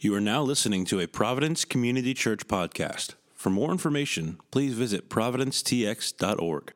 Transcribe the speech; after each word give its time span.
You 0.00 0.14
are 0.14 0.20
now 0.20 0.42
listening 0.42 0.84
to 0.84 1.00
a 1.00 1.08
Providence 1.08 1.64
Community 1.64 2.14
Church 2.14 2.46
podcast. 2.46 3.14
For 3.34 3.50
more 3.50 3.72
information, 3.72 4.38
please 4.52 4.74
visit 4.74 5.10
providencetx.org. 5.10 6.72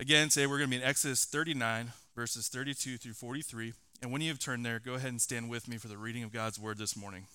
Again, 0.00 0.28
today 0.28 0.48
we're 0.48 0.58
going 0.58 0.68
to 0.68 0.76
be 0.76 0.82
in 0.82 0.88
Exodus 0.88 1.24
39, 1.24 1.92
verses 2.16 2.48
32 2.48 2.98
through 2.98 3.12
43. 3.12 3.74
And 4.02 4.10
when 4.10 4.22
you 4.22 4.28
have 4.30 4.40
turned 4.40 4.66
there, 4.66 4.80
go 4.80 4.94
ahead 4.94 5.10
and 5.10 5.20
stand 5.20 5.48
with 5.48 5.68
me 5.68 5.76
for 5.76 5.86
the 5.86 5.96
reading 5.96 6.24
of 6.24 6.32
God's 6.32 6.58
word 6.58 6.78
this 6.78 6.96
morning. 6.96 7.28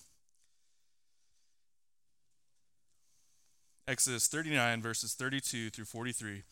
Exodus 3.88 4.28
39, 4.28 4.82
verses 4.82 5.14
32 5.14 5.70
through 5.70 5.86
43. 5.86 6.42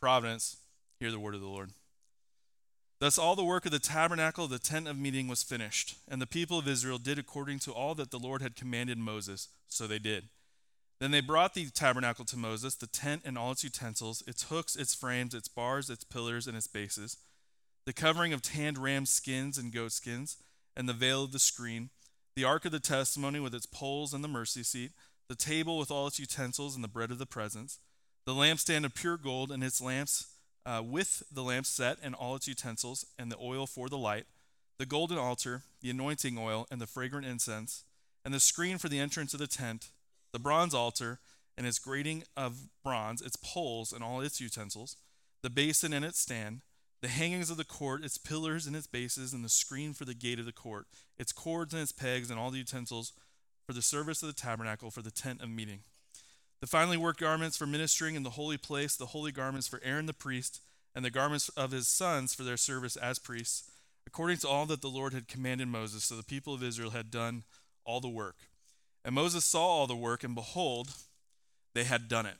Providence, 0.00 0.56
hear 0.98 1.10
the 1.10 1.20
word 1.20 1.34
of 1.34 1.42
the 1.42 1.46
Lord. 1.46 1.72
Thus 3.02 3.18
all 3.18 3.34
the 3.34 3.42
work 3.42 3.66
of 3.66 3.72
the 3.72 3.80
tabernacle 3.80 4.44
of 4.44 4.52
the 4.52 4.60
tent 4.60 4.86
of 4.86 4.96
meeting 4.96 5.26
was 5.26 5.42
finished, 5.42 5.96
and 6.06 6.22
the 6.22 6.26
people 6.26 6.56
of 6.56 6.68
Israel 6.68 6.98
did 6.98 7.18
according 7.18 7.58
to 7.58 7.72
all 7.72 7.96
that 7.96 8.12
the 8.12 8.18
Lord 8.20 8.42
had 8.42 8.54
commanded 8.54 8.96
Moses, 8.96 9.48
so 9.66 9.88
they 9.88 9.98
did. 9.98 10.28
Then 11.00 11.10
they 11.10 11.20
brought 11.20 11.54
the 11.54 11.66
tabernacle 11.66 12.24
to 12.26 12.36
Moses, 12.36 12.76
the 12.76 12.86
tent 12.86 13.22
and 13.24 13.36
all 13.36 13.50
its 13.50 13.64
utensils, 13.64 14.22
its 14.28 14.44
hooks, 14.44 14.76
its 14.76 14.94
frames, 14.94 15.34
its 15.34 15.48
bars, 15.48 15.90
its 15.90 16.04
pillars, 16.04 16.46
and 16.46 16.56
its 16.56 16.68
bases, 16.68 17.16
the 17.86 17.92
covering 17.92 18.32
of 18.32 18.40
tanned 18.40 18.78
ram 18.78 19.04
skins 19.04 19.58
and 19.58 19.72
goat 19.72 19.90
skins, 19.90 20.36
and 20.76 20.88
the 20.88 20.92
veil 20.92 21.24
of 21.24 21.32
the 21.32 21.40
screen, 21.40 21.90
the 22.36 22.44
ark 22.44 22.64
of 22.66 22.70
the 22.70 22.78
testimony 22.78 23.40
with 23.40 23.52
its 23.52 23.66
poles 23.66 24.14
and 24.14 24.22
the 24.22 24.28
mercy 24.28 24.62
seat, 24.62 24.92
the 25.28 25.34
table 25.34 25.76
with 25.76 25.90
all 25.90 26.06
its 26.06 26.20
utensils 26.20 26.76
and 26.76 26.84
the 26.84 26.88
bread 26.88 27.10
of 27.10 27.18
the 27.18 27.26
presence, 27.26 27.80
the 28.26 28.32
lampstand 28.32 28.84
of 28.84 28.94
pure 28.94 29.16
gold 29.16 29.50
and 29.50 29.64
its 29.64 29.80
lamps 29.80 30.31
uh, 30.64 30.82
with 30.84 31.22
the 31.32 31.42
lamp 31.42 31.66
set 31.66 31.98
and 32.02 32.14
all 32.14 32.36
its 32.36 32.48
utensils, 32.48 33.06
and 33.18 33.30
the 33.30 33.38
oil 33.38 33.66
for 33.66 33.88
the 33.88 33.98
light, 33.98 34.26
the 34.78 34.86
golden 34.86 35.18
altar, 35.18 35.62
the 35.80 35.90
anointing 35.90 36.38
oil, 36.38 36.66
and 36.70 36.80
the 36.80 36.86
fragrant 36.86 37.26
incense, 37.26 37.84
and 38.24 38.32
the 38.32 38.40
screen 38.40 38.78
for 38.78 38.88
the 38.88 38.98
entrance 38.98 39.34
of 39.34 39.40
the 39.40 39.46
tent, 39.46 39.90
the 40.32 40.38
bronze 40.38 40.74
altar, 40.74 41.20
and 41.56 41.66
its 41.66 41.78
grating 41.78 42.24
of 42.36 42.68
bronze, 42.82 43.20
its 43.20 43.36
poles, 43.36 43.92
and 43.92 44.02
all 44.02 44.20
its 44.20 44.40
utensils, 44.40 44.96
the 45.42 45.50
basin 45.50 45.92
and 45.92 46.04
its 46.04 46.20
stand, 46.20 46.60
the 47.02 47.08
hangings 47.08 47.50
of 47.50 47.56
the 47.56 47.64
court, 47.64 48.04
its 48.04 48.16
pillars 48.16 48.66
and 48.66 48.76
its 48.76 48.86
bases, 48.86 49.32
and 49.32 49.44
the 49.44 49.48
screen 49.48 49.92
for 49.92 50.04
the 50.04 50.14
gate 50.14 50.38
of 50.38 50.46
the 50.46 50.52
court, 50.52 50.86
its 51.18 51.32
cords 51.32 51.74
and 51.74 51.82
its 51.82 51.92
pegs, 51.92 52.30
and 52.30 52.38
all 52.38 52.50
the 52.50 52.58
utensils 52.58 53.12
for 53.66 53.72
the 53.72 53.82
service 53.82 54.22
of 54.22 54.28
the 54.28 54.40
tabernacle 54.40 54.90
for 54.90 55.02
the 55.02 55.10
tent 55.10 55.40
of 55.40 55.50
meeting 55.50 55.80
the 56.62 56.68
finely 56.68 56.96
worked 56.96 57.18
garments 57.18 57.56
for 57.56 57.66
ministering 57.66 58.14
in 58.14 58.22
the 58.22 58.30
holy 58.30 58.56
place, 58.56 58.94
the 58.94 59.06
holy 59.06 59.32
garments 59.32 59.66
for 59.66 59.80
Aaron 59.82 60.06
the 60.06 60.14
priest, 60.14 60.60
and 60.94 61.04
the 61.04 61.10
garments 61.10 61.48
of 61.50 61.72
his 61.72 61.88
sons 61.88 62.34
for 62.34 62.44
their 62.44 62.56
service 62.56 62.94
as 62.94 63.18
priests, 63.18 63.68
according 64.06 64.36
to 64.38 64.48
all 64.48 64.64
that 64.66 64.80
the 64.80 64.88
Lord 64.88 65.12
had 65.12 65.26
commanded 65.26 65.66
Moses. 65.66 66.04
So 66.04 66.14
the 66.14 66.22
people 66.22 66.54
of 66.54 66.62
Israel 66.62 66.90
had 66.90 67.10
done 67.10 67.42
all 67.84 67.98
the 67.98 68.08
work. 68.08 68.36
And 69.04 69.12
Moses 69.12 69.44
saw 69.44 69.60
all 69.60 69.86
the 69.88 69.96
work, 69.96 70.22
and 70.22 70.36
behold, 70.36 70.92
they 71.74 71.82
had 71.82 72.06
done 72.06 72.26
it. 72.26 72.36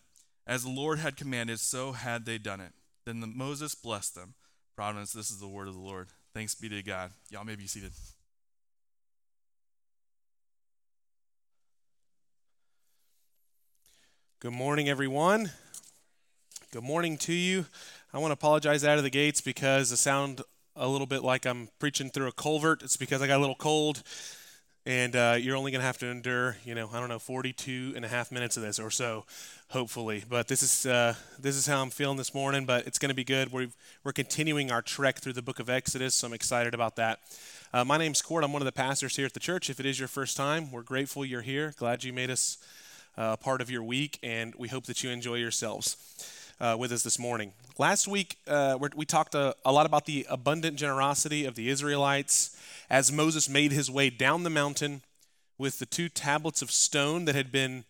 As 0.47 0.63
the 0.63 0.71
Lord 0.71 1.01
had 1.01 1.17
commanded, 1.17 1.59
so 1.59 1.91
had 1.91 2.25
they 2.25 2.39
done 2.39 2.61
it. 2.61 2.75
Then 3.05 3.19
the, 3.19 3.27
Moses 3.27 3.75
blessed 3.75 4.15
them. 4.15 4.35
Providence, 4.77 5.13
this 5.13 5.33
is 5.33 5.41
the 5.41 5.49
word 5.49 5.67
of 5.67 5.75
the 5.75 5.81
Lord. 5.81 6.07
Thanks 6.33 6.55
be 6.55 6.69
to 6.69 6.83
God. 6.85 7.11
Y'all 7.29 7.45
may 7.45 7.57
be 7.57 7.67
seated. 7.67 7.91
Good 14.43 14.55
morning, 14.55 14.89
everyone. 14.89 15.53
Good 16.73 16.83
morning 16.83 17.17
to 17.19 17.33
you. 17.33 17.65
I 18.13 18.19
want 18.19 18.31
to 18.31 18.33
apologize 18.33 18.83
out 18.83 18.99
of 18.99 19.05
the 19.05 19.09
gates 19.09 19.41
because 19.41 19.93
I 19.93 19.95
sound 19.95 20.43
a 20.75 20.89
little 20.89 21.07
bit 21.07 21.23
like 21.23 21.47
I'm 21.47 21.69
preaching 21.79 22.11
through 22.11 22.27
a 22.27 22.33
culvert. 22.33 22.83
It's 22.83 22.97
because 22.97 23.23
I 23.23 23.29
got 23.29 23.37
a 23.37 23.39
little 23.39 23.55
cold, 23.55 24.03
and 24.85 25.15
uh, 25.15 25.37
you're 25.39 25.55
only 25.55 25.71
going 25.71 25.79
to 25.79 25.87
have 25.87 25.99
to 25.99 26.09
endure, 26.09 26.57
you 26.65 26.75
know, 26.75 26.91
I 26.93 26.99
don't 26.99 27.09
know, 27.09 27.21
42 27.21 27.93
and 27.95 28.05
a 28.05 28.09
half 28.09 28.33
minutes 28.33 28.57
of 28.57 28.65
this 28.65 28.81
or 28.81 28.91
so, 28.91 29.27
hopefully. 29.69 30.25
But 30.29 30.49
this 30.49 30.65
is 30.65 30.87
uh, 30.87 31.15
this 31.39 31.55
is 31.55 31.69
how 31.69 31.81
I'm 31.81 31.91
feeling 31.91 32.17
this 32.17 32.35
morning. 32.35 32.65
But 32.65 32.85
it's 32.85 32.99
going 32.99 33.11
to 33.11 33.15
be 33.15 33.23
good. 33.23 33.53
We're 33.53 33.69
we're 34.03 34.11
continuing 34.11 34.73
our 34.73 34.83
trek 34.83 35.21
through 35.21 35.35
the 35.35 35.43
Book 35.43 35.61
of 35.61 35.71
Exodus, 35.71 36.17
so 36.17 36.27
I'm 36.27 36.33
excited 36.33 36.75
about 36.75 36.97
that. 36.97 37.21
Uh, 37.73 37.85
my 37.85 37.97
name's 37.97 38.21
Kort. 38.21 38.43
I'm 38.43 38.53
one 38.53 38.61
of 38.61 38.67
the 38.67 38.73
pastors 38.73 39.15
here 39.15 39.27
at 39.27 39.35
the 39.35 39.41
church. 39.41 39.71
If 39.71 39.79
it 39.79 39.87
is 39.87 40.01
your 40.01 40.09
first 40.09 40.37
time, 40.37 40.73
we're 40.73 40.83
grateful 40.83 41.25
you're 41.25 41.43
here. 41.43 41.75
Glad 41.77 42.03
you 42.03 42.13
made 42.13 42.29
us 42.29 42.59
uh, 43.17 43.37
part 43.37 43.61
of 43.61 43.71
your 43.71 43.83
week, 43.83 44.19
and 44.23 44.55
we 44.57 44.69
hope 44.69 44.85
that 44.87 45.03
you 45.03 45.11
enjoy 45.11 45.37
yourselves 45.37 45.97
uh, 46.61 46.77
with 46.79 46.93
us 46.93 47.03
this 47.03 47.19
morning. 47.19 47.53
Last 47.79 48.07
week, 48.07 48.39
uh, 48.47 48.79
we 48.95 49.05
talked 49.05 49.35
a, 49.35 49.55
a, 49.65 49.73
lot 49.73 49.87
about 49.87 50.07
the 50.07 50.27
abundant 50.29 50.77
generosity 50.77 51.45
of 51.45 51.55
the 51.55 51.69
Israelites 51.69 52.57
as 52.91 53.11
Moses 53.11 53.49
made 53.49 53.73
his 53.73 53.91
way 53.91 54.11
down 54.11 54.43
the 54.43 54.51
mountain 54.51 55.03
with 55.59 55.79
the 55.79 55.87
two 55.87 56.09
tablets 56.09 56.63
of 56.63 56.71
stone 56.71 57.25
that 57.25 57.35
had 57.35 57.51
been 57.51 57.85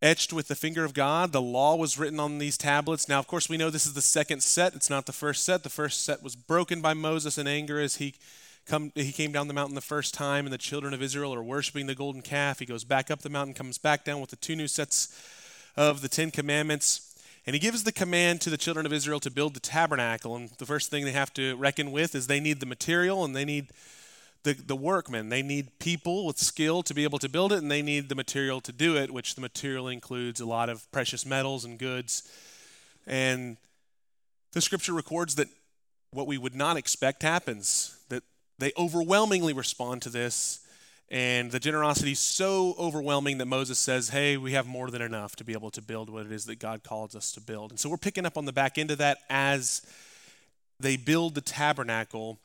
etched 0.00 0.32
with 0.32 0.48
the 0.48 0.54
finger 0.54 0.84
of 0.84 0.94
God. 0.94 1.32
The 1.32 1.42
law 1.42 1.76
was 1.76 1.98
written 1.98 2.20
on 2.20 2.38
these 2.38 2.56
tablets. 2.56 3.08
Now, 3.08 3.18
of 3.18 3.26
course, 3.26 3.48
we 3.48 3.56
know 3.56 3.70
this 3.70 3.86
is 3.86 3.94
the 3.94 4.02
second 4.02 4.42
set. 4.42 4.74
It's 4.74 4.90
not 4.90 5.06
the 5.06 5.12
first 5.12 5.44
set. 5.44 5.62
The 5.62 5.68
first 5.68 6.04
set 6.04 6.22
was 6.22 6.36
broken 6.36 6.80
by 6.80 6.94
Moses 6.94 7.38
in 7.38 7.46
anger 7.46 7.80
as 7.80 7.96
he 7.96 8.14
come, 8.68 8.92
he 8.94 9.12
came 9.12 9.32
down 9.32 9.48
the 9.48 9.54
mountain 9.54 9.74
the 9.74 9.80
first 9.80 10.14
time, 10.14 10.46
and 10.46 10.52
the 10.52 10.58
children 10.58 10.94
of 10.94 11.02
Israel 11.02 11.34
are 11.34 11.42
worshiping 11.42 11.86
the 11.86 11.94
golden 11.94 12.22
calf. 12.22 12.58
He 12.58 12.66
goes 12.66 12.84
back 12.84 13.10
up 13.10 13.20
the 13.20 13.30
mountain, 13.30 13.54
comes 13.54 13.78
back 13.78 14.04
down 14.04 14.20
with 14.20 14.30
the 14.30 14.36
two 14.36 14.54
new 14.54 14.68
sets 14.68 15.08
of 15.76 16.02
the 16.02 16.08
Ten 16.08 16.30
Commandments. 16.30 17.04
And 17.46 17.54
he 17.54 17.60
gives 17.60 17.84
the 17.84 17.92
command 17.92 18.42
to 18.42 18.50
the 18.50 18.58
children 18.58 18.84
of 18.84 18.92
Israel 18.92 19.20
to 19.20 19.30
build 19.30 19.54
the 19.54 19.60
tabernacle. 19.60 20.36
And 20.36 20.50
the 20.58 20.66
first 20.66 20.90
thing 20.90 21.04
they 21.04 21.12
have 21.12 21.32
to 21.34 21.56
reckon 21.56 21.92
with 21.92 22.14
is 22.14 22.26
they 22.26 22.40
need 22.40 22.60
the 22.60 22.66
material 22.66 23.24
and 23.24 23.34
they 23.34 23.46
need 23.46 23.68
the, 24.42 24.52
the 24.52 24.76
workmen. 24.76 25.30
They 25.30 25.42
need 25.42 25.78
people 25.78 26.26
with 26.26 26.38
skill 26.38 26.82
to 26.82 26.94
be 26.94 27.04
able 27.04 27.18
to 27.20 27.28
build 27.28 27.52
it, 27.52 27.58
and 27.58 27.70
they 27.70 27.82
need 27.82 28.08
the 28.08 28.14
material 28.14 28.60
to 28.62 28.72
do 28.72 28.96
it, 28.96 29.10
which 29.10 29.34
the 29.34 29.40
material 29.40 29.88
includes 29.88 30.40
a 30.40 30.46
lot 30.46 30.68
of 30.68 30.90
precious 30.92 31.24
metals 31.26 31.64
and 31.64 31.78
goods. 31.78 32.30
And 33.06 33.56
the 34.52 34.60
scripture 34.60 34.92
records 34.92 35.34
that 35.36 35.48
what 36.10 36.26
we 36.26 36.38
would 36.38 36.54
not 36.54 36.76
expect 36.76 37.22
happens 37.22 37.98
that 38.08 38.22
they 38.58 38.72
overwhelmingly 38.76 39.52
respond 39.52 40.02
to 40.02 40.10
this. 40.10 40.60
And 41.10 41.50
the 41.50 41.60
generosity 41.60 42.12
is 42.12 42.18
so 42.18 42.74
overwhelming 42.78 43.38
that 43.38 43.46
Moses 43.46 43.78
says, 43.78 44.10
Hey, 44.10 44.36
we 44.36 44.52
have 44.52 44.66
more 44.66 44.90
than 44.90 45.00
enough 45.00 45.36
to 45.36 45.44
be 45.44 45.54
able 45.54 45.70
to 45.70 45.80
build 45.80 46.10
what 46.10 46.26
it 46.26 46.32
is 46.32 46.44
that 46.46 46.58
God 46.58 46.82
calls 46.82 47.16
us 47.16 47.32
to 47.32 47.40
build. 47.40 47.70
And 47.70 47.80
so 47.80 47.88
we're 47.88 47.96
picking 47.96 48.26
up 48.26 48.36
on 48.36 48.44
the 48.44 48.52
back 48.52 48.76
end 48.76 48.90
of 48.90 48.98
that 48.98 49.18
as 49.30 49.82
they 50.78 50.96
build 50.96 51.34
the 51.34 51.40
tabernacle. 51.40 52.38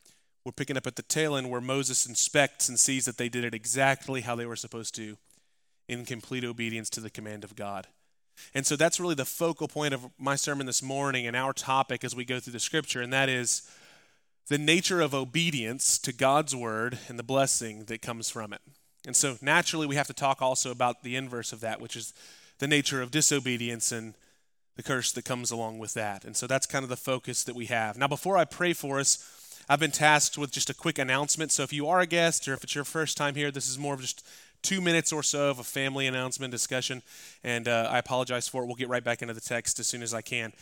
We're 0.45 0.53
picking 0.53 0.77
up 0.77 0.87
at 0.87 0.95
the 0.95 1.03
tail 1.03 1.35
end 1.35 1.49
where 1.49 1.61
Moses 1.61 2.05
inspects 2.05 2.69
and 2.69 2.79
sees 2.79 3.05
that 3.05 3.17
they 3.17 3.27
did 3.27 3.43
it 3.43 3.53
exactly 3.53 4.21
how 4.21 4.35
they 4.35 4.45
were 4.45 4.55
supposed 4.55 4.95
to 4.95 5.17
in 5.89 6.05
complete 6.05 6.45
obedience 6.45 6.89
to 6.91 7.01
the 7.01 7.09
command 7.09 7.43
of 7.43 7.55
God. 7.55 7.87
And 8.53 8.65
so 8.65 8.75
that's 8.75 8.99
really 8.99 9.15
the 9.15 9.25
focal 9.25 9.67
point 9.67 9.93
of 9.93 10.05
my 10.17 10.35
sermon 10.35 10.65
this 10.65 10.81
morning 10.81 11.27
and 11.27 11.35
our 11.35 11.53
topic 11.53 12.03
as 12.03 12.15
we 12.15 12.25
go 12.25 12.39
through 12.39 12.53
the 12.53 12.59
scripture, 12.59 13.01
and 13.01 13.13
that 13.13 13.29
is 13.29 13.69
the 14.47 14.57
nature 14.57 15.01
of 15.01 15.13
obedience 15.13 15.97
to 15.99 16.13
God's 16.13 16.55
word 16.55 16.99
and 17.07 17.17
the 17.17 17.23
blessing 17.23 17.85
that 17.85 18.01
comes 18.01 18.29
from 18.29 18.53
it. 18.53 18.61
And 19.05 19.15
so 19.15 19.37
naturally, 19.41 19.87
we 19.87 19.95
have 19.95 20.07
to 20.07 20.13
talk 20.13 20.41
also 20.41 20.71
about 20.71 21.03
the 21.03 21.15
inverse 21.15 21.51
of 21.53 21.61
that, 21.61 21.81
which 21.81 21.95
is 21.95 22.13
the 22.59 22.67
nature 22.67 23.01
of 23.01 23.11
disobedience 23.11 23.91
and 23.91 24.13
the 24.75 24.83
curse 24.83 25.11
that 25.11 25.25
comes 25.25 25.51
along 25.51 25.79
with 25.79 25.93
that. 25.93 26.23
And 26.25 26.35
so 26.35 26.47
that's 26.47 26.65
kind 26.65 26.83
of 26.83 26.89
the 26.89 26.95
focus 26.95 27.43
that 27.43 27.55
we 27.55 27.67
have. 27.67 27.97
Now, 27.97 28.07
before 28.07 28.37
I 28.37 28.45
pray 28.45 28.73
for 28.73 28.99
us, 28.99 29.63
I've 29.69 29.79
been 29.79 29.91
tasked 29.91 30.37
with 30.37 30.51
just 30.51 30.69
a 30.69 30.73
quick 30.73 30.97
announcement. 30.97 31.51
So 31.51 31.63
if 31.63 31.71
you 31.71 31.87
are 31.87 32.01
a 32.01 32.07
guest 32.07 32.47
or 32.47 32.53
if 32.53 32.63
it's 32.63 32.75
your 32.75 32.83
first 32.83 33.17
time 33.17 33.35
here, 33.35 33.51
this 33.51 33.69
is 33.69 33.77
more 33.77 33.93
of 33.93 34.01
just 34.01 34.25
two 34.61 34.81
minutes 34.81 35.11
or 35.13 35.23
so 35.23 35.49
of 35.49 35.59
a 35.59 35.63
family 35.63 36.07
announcement 36.07 36.51
discussion. 36.51 37.01
And 37.43 37.67
uh, 37.67 37.87
I 37.91 37.99
apologize 37.99 38.47
for 38.47 38.63
it. 38.63 38.65
We'll 38.65 38.75
get 38.75 38.89
right 38.89 39.03
back 39.03 39.21
into 39.21 39.33
the 39.33 39.41
text 39.41 39.79
as 39.79 39.87
soon 39.87 40.01
as 40.01 40.13
I 40.13 40.21
can. 40.21 40.53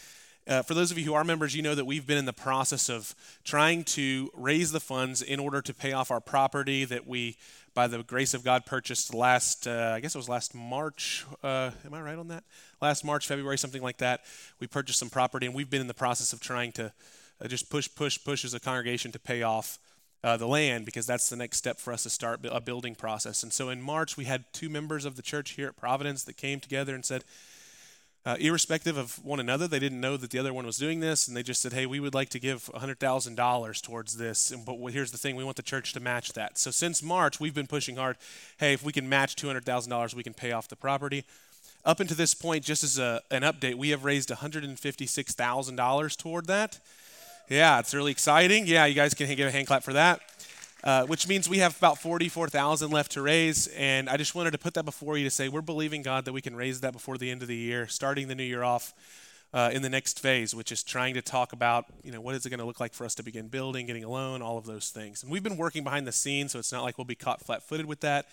Uh, 0.47 0.63
for 0.63 0.73
those 0.73 0.89
of 0.89 0.97
you 0.97 1.05
who 1.05 1.13
are 1.13 1.23
members, 1.23 1.55
you 1.55 1.61
know 1.61 1.75
that 1.75 1.85
we've 1.85 2.07
been 2.07 2.17
in 2.17 2.25
the 2.25 2.33
process 2.33 2.89
of 2.89 3.13
trying 3.43 3.83
to 3.83 4.29
raise 4.33 4.71
the 4.71 4.79
funds 4.79 5.21
in 5.21 5.39
order 5.39 5.61
to 5.61 5.73
pay 5.73 5.93
off 5.93 6.09
our 6.09 6.19
property 6.19 6.83
that 6.83 7.05
we, 7.05 7.37
by 7.75 7.85
the 7.85 8.01
grace 8.01 8.33
of 8.33 8.43
God, 8.43 8.65
purchased 8.65 9.13
last, 9.13 9.67
uh, 9.67 9.93
I 9.95 9.99
guess 9.99 10.15
it 10.15 10.17
was 10.17 10.27
last 10.27 10.55
March. 10.55 11.25
Uh, 11.43 11.69
am 11.85 11.93
I 11.93 12.01
right 12.01 12.17
on 12.17 12.29
that? 12.29 12.43
Last 12.81 13.05
March, 13.05 13.27
February, 13.27 13.57
something 13.57 13.83
like 13.83 13.97
that. 13.97 14.21
We 14.59 14.65
purchased 14.65 14.97
some 14.97 15.11
property, 15.11 15.45
and 15.45 15.53
we've 15.53 15.69
been 15.69 15.81
in 15.81 15.87
the 15.87 15.93
process 15.93 16.33
of 16.33 16.39
trying 16.39 16.71
to 16.73 16.91
uh, 17.39 17.47
just 17.47 17.69
push, 17.69 17.87
push, 17.93 18.17
push 18.23 18.43
as 18.43 18.55
a 18.55 18.59
congregation 18.59 19.11
to 19.11 19.19
pay 19.19 19.43
off 19.43 19.77
uh, 20.23 20.37
the 20.37 20.47
land 20.47 20.85
because 20.85 21.05
that's 21.05 21.29
the 21.29 21.35
next 21.35 21.57
step 21.57 21.79
for 21.79 21.93
us 21.93 22.03
to 22.03 22.09
start 22.09 22.39
a 22.49 22.61
building 22.61 22.95
process. 22.95 23.43
And 23.43 23.53
so 23.53 23.69
in 23.69 23.81
March, 23.81 24.17
we 24.17 24.25
had 24.25 24.45
two 24.53 24.69
members 24.69 25.05
of 25.05 25.15
the 25.15 25.21
church 25.21 25.51
here 25.51 25.67
at 25.67 25.77
Providence 25.77 26.23
that 26.23 26.37
came 26.37 26.59
together 26.59 26.95
and 26.95 27.05
said, 27.05 27.23
uh, 28.25 28.37
irrespective 28.39 28.97
of 28.97 29.23
one 29.25 29.39
another. 29.39 29.67
They 29.67 29.79
didn't 29.79 29.99
know 29.99 30.15
that 30.17 30.29
the 30.29 30.39
other 30.39 30.53
one 30.53 30.65
was 30.65 30.77
doing 30.77 30.99
this, 30.99 31.27
and 31.27 31.35
they 31.35 31.43
just 31.43 31.61
said, 31.61 31.73
"Hey, 31.73 31.85
we 31.85 31.99
would 31.99 32.13
like 32.13 32.29
to 32.29 32.39
give 32.39 32.69
$100,000 32.73 33.81
towards 33.81 34.17
this." 34.17 34.51
And, 34.51 34.65
but 34.65 34.77
here's 34.91 35.11
the 35.11 35.17
thing: 35.17 35.35
we 35.35 35.43
want 35.43 35.57
the 35.57 35.63
church 35.63 35.93
to 35.93 35.99
match 35.99 36.33
that. 36.33 36.57
So 36.57 36.71
since 36.71 37.01
March, 37.01 37.39
we've 37.39 37.55
been 37.55 37.67
pushing 37.67 37.95
hard. 37.95 38.17
Hey, 38.57 38.73
if 38.73 38.83
we 38.83 38.93
can 38.93 39.09
match 39.09 39.35
$200,000, 39.35 40.13
we 40.13 40.23
can 40.23 40.33
pay 40.33 40.51
off 40.51 40.67
the 40.67 40.75
property. 40.75 41.25
Up 41.83 41.99
until 41.99 42.15
this 42.15 42.35
point, 42.35 42.63
just 42.63 42.83
as 42.83 42.99
a, 42.99 43.21
an 43.31 43.41
update, 43.41 43.73
we 43.73 43.89
have 43.89 44.03
raised 44.03 44.29
$156,000 44.29 46.17
toward 46.17 46.45
that. 46.45 46.79
Yeah, 47.49 47.79
it's 47.79 47.93
really 47.93 48.11
exciting. 48.11 48.67
Yeah, 48.67 48.85
you 48.85 48.93
guys 48.93 49.15
can 49.15 49.27
give 49.35 49.47
a 49.47 49.51
hand 49.51 49.65
clap 49.65 49.83
for 49.83 49.93
that. 49.93 50.21
Uh, 50.83 51.05
which 51.05 51.27
means 51.27 51.47
we 51.47 51.59
have 51.59 51.77
about 51.77 51.99
44,000 51.99 52.91
left 52.91 53.11
to 53.13 53.21
raise. 53.21 53.67
And 53.67 54.09
I 54.09 54.17
just 54.17 54.35
wanted 54.35 54.51
to 54.51 54.57
put 54.57 54.73
that 54.73 54.83
before 54.83 55.17
you 55.17 55.23
to 55.23 55.29
say 55.29 55.47
we're 55.49 55.61
believing 55.61 56.01
God 56.01 56.25
that 56.25 56.33
we 56.33 56.41
can 56.41 56.55
raise 56.55 56.81
that 56.81 56.93
before 56.93 57.17
the 57.17 57.29
end 57.29 57.41
of 57.41 57.47
the 57.47 57.55
year, 57.55 57.87
starting 57.87 58.27
the 58.27 58.35
new 58.35 58.43
year 58.43 58.63
off 58.63 58.93
uh, 59.53 59.69
in 59.73 59.81
the 59.81 59.89
next 59.89 60.19
phase, 60.19 60.55
which 60.55 60.71
is 60.71 60.83
trying 60.83 61.13
to 61.13 61.21
talk 61.21 61.53
about, 61.53 61.85
you 62.03 62.11
know, 62.11 62.21
what 62.21 62.35
is 62.35 62.45
it 62.45 62.49
going 62.49 62.59
to 62.59 62.65
look 62.65 62.79
like 62.79 62.93
for 62.93 63.05
us 63.05 63.15
to 63.15 63.23
begin 63.23 63.47
building, 63.47 63.85
getting 63.85 64.03
a 64.03 64.09
loan, 64.09 64.41
all 64.41 64.57
of 64.57 64.65
those 64.65 64.89
things. 64.89 65.23
And 65.23 65.31
we've 65.31 65.43
been 65.43 65.57
working 65.57 65.83
behind 65.83 66.07
the 66.07 66.11
scenes, 66.11 66.53
so 66.53 66.59
it's 66.59 66.71
not 66.71 66.83
like 66.83 66.97
we'll 66.97 67.05
be 67.05 67.15
caught 67.15 67.41
flat-footed 67.41 67.85
with 67.85 67.99
that. 68.01 68.27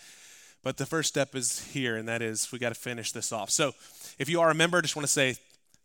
But 0.63 0.77
the 0.77 0.87
first 0.87 1.09
step 1.09 1.35
is 1.35 1.61
here, 1.73 1.97
and 1.97 2.09
that 2.09 2.23
is 2.23 2.51
we 2.53 2.59
got 2.59 2.71
to 2.71 2.75
finish 2.75 3.13
this 3.13 3.33
off. 3.33 3.51
So, 3.51 3.73
if 4.19 4.29
you 4.29 4.41
are 4.41 4.51
a 4.51 4.55
member, 4.55 4.79
I 4.79 4.81
just 4.81 4.97
want 4.97 5.07
to 5.07 5.13
say 5.13 5.37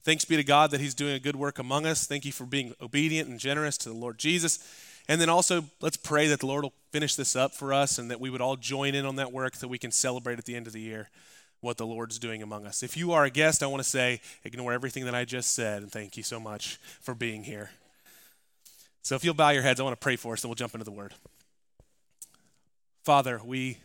thanks 0.04 0.26
be 0.26 0.36
to 0.36 0.44
God 0.44 0.72
that 0.72 0.82
He's 0.82 0.96
doing 0.96 1.14
a 1.14 1.20
good 1.20 1.36
work 1.36 1.60
among 1.60 1.86
us. 1.86 2.08
Thank 2.08 2.26
you 2.26 2.32
for 2.32 2.46
being 2.46 2.74
obedient 2.82 3.30
and 3.30 3.40
generous 3.40 3.78
to 3.80 3.90
the 3.90 3.96
Lord 3.96 4.18
Jesus. 4.18 4.60
And 5.08 5.20
then 5.20 5.30
also, 5.30 5.66
let's 5.82 5.98
pray 5.98 6.28
that 6.28 6.40
the 6.40 6.46
Lord 6.46 6.64
will 6.64 6.74
finish 6.92 7.16
this 7.16 7.36
up 7.36 7.54
for 7.54 7.74
us 7.74 7.98
and 7.98 8.10
that 8.10 8.22
we 8.22 8.30
would 8.30 8.42
all 8.42 8.56
join 8.56 8.96
in 8.96 9.06
on 9.06 9.18
that 9.18 9.32
work 9.32 9.58
that 9.58 9.68
we 9.68 9.78
can 9.78 9.92
celebrate 9.92 10.40
at 10.40 10.46
the 10.46 10.56
end 10.56 10.68
of 10.68 10.74
the 10.74 10.82
year 10.82 11.10
what 11.60 11.78
the 11.78 11.86
Lord's 11.86 12.20
doing 12.20 12.42
among 12.42 12.66
us. 12.66 12.84
If 12.84 12.96
you 12.98 13.12
are 13.14 13.24
a 13.26 13.30
guest, 13.30 13.64
I 13.64 13.68
want 13.68 13.82
to 13.84 13.90
say, 13.90 14.22
ignore 14.44 14.74
everything 14.74 15.06
that 15.06 15.16
I 15.16 15.26
just 15.26 15.56
said, 15.56 15.82
and 15.82 15.92
thank 15.92 16.18
you 16.18 16.24
so 16.24 16.40
much 16.40 16.78
for 17.02 17.14
being 17.14 17.44
here. 17.44 17.72
So 19.02 19.16
if 19.16 19.24
you'll 19.24 19.34
bow 19.34 19.50
your 19.50 19.64
heads, 19.64 19.80
I 19.80 19.84
want 19.84 20.00
to 20.00 20.04
pray 20.04 20.16
for 20.16 20.34
us, 20.34 20.44
and 20.44 20.50
we'll 20.50 20.56
jump 20.56 20.74
into 20.74 20.86
the 20.86 20.92
word. 20.92 21.14
Father, 23.04 23.42
we 23.44 23.80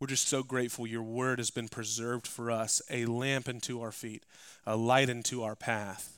we're 0.00 0.06
just 0.06 0.28
so 0.28 0.42
grateful 0.42 0.86
your 0.86 1.02
word 1.02 1.38
has 1.38 1.50
been 1.50 1.68
preserved 1.68 2.26
for 2.26 2.50
us, 2.50 2.80
a 2.88 3.04
lamp 3.04 3.48
unto 3.48 3.82
our 3.82 3.92
feet, 3.92 4.24
a 4.66 4.74
light 4.74 5.10
unto 5.10 5.42
our 5.42 5.54
path. 5.54 6.16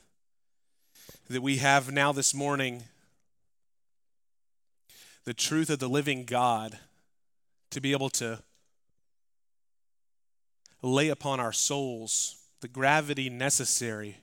That 1.29 1.43
we 1.43 1.57
have 1.57 1.91
now 1.91 2.13
this 2.13 2.33
morning 2.33 2.85
the 5.25 5.35
truth 5.35 5.71
of 5.71 5.79
the 5.79 5.89
living 5.89 6.25
God 6.25 6.79
to 7.71 7.81
be 7.81 7.93
able 7.93 8.11
to 8.11 8.41
lay 10.83 11.09
upon 11.09 11.41
our 11.41 11.53
souls 11.53 12.37
the 12.61 12.69
gravity 12.69 13.29
necessary 13.29 14.19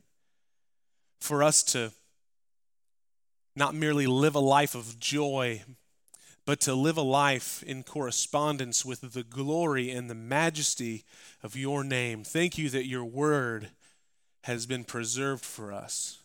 for 1.19 1.43
us 1.43 1.63
to 1.63 1.91
not 3.55 3.75
merely 3.75 4.07
live 4.07 4.35
a 4.35 4.39
life 4.39 4.75
of 4.75 4.99
joy, 4.99 5.61
but 6.45 6.61
to 6.61 6.73
live 6.73 6.97
a 6.97 7.01
life 7.01 7.61
in 7.63 7.83
correspondence 7.83 8.85
with 8.85 9.13
the 9.13 9.23
glory 9.23 9.91
and 9.91 10.09
the 10.09 10.15
majesty 10.15 11.03
of 11.43 11.55
your 11.55 11.83
name. 11.83 12.23
Thank 12.23 12.57
you 12.57 12.69
that 12.69 12.87
your 12.87 13.03
word 13.03 13.69
has 14.43 14.65
been 14.65 14.85
preserved 14.85 15.43
for 15.43 15.73
us. 15.73 16.19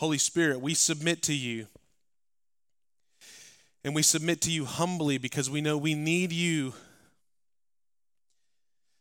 Holy 0.00 0.18
Spirit, 0.18 0.60
we 0.60 0.74
submit 0.74 1.22
to 1.22 1.34
you. 1.34 1.66
And 3.84 3.94
we 3.94 4.02
submit 4.02 4.40
to 4.42 4.50
you 4.50 4.64
humbly 4.64 5.18
because 5.18 5.50
we 5.50 5.60
know 5.60 5.76
we 5.76 5.94
need 5.94 6.32
you 6.32 6.72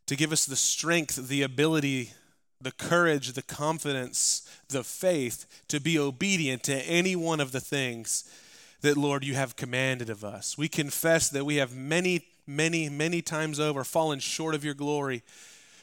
to 0.07 0.15
give 0.18 0.33
us 0.33 0.45
the 0.45 0.57
strength, 0.57 1.30
the 1.30 1.41
ability, 1.41 2.12
the 2.59 2.74
courage, 2.74 3.31
the 3.31 3.41
confidence, 3.41 4.47
the 4.68 4.83
faith 4.83 5.45
to 5.69 5.80
be 5.80 5.97
obedient 5.97 6.63
to 6.63 6.75
any 6.75 7.15
one 7.15 7.39
of 7.39 7.53
the 7.53 7.62
things 7.62 8.30
that, 8.81 8.97
Lord, 8.97 9.24
you 9.24 9.35
have 9.35 9.56
commanded 9.56 10.09
of 10.09 10.25
us. 10.25 10.57
We 10.57 10.68
confess 10.68 11.29
that 11.29 11.45
we 11.45 11.56
have 11.56 11.74
many, 11.74 12.27
many, 12.45 12.89
many 12.89 13.21
times 13.21 13.62
over 13.62 13.86
fallen 13.86 14.19
short 14.19 14.53
of 14.53 14.65
your 14.65 14.74
glory 14.74 15.24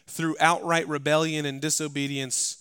through 0.06 0.36
outright 0.40 0.86
rebellion 0.86 1.46
and 1.46 1.60
disobedience 1.60 2.59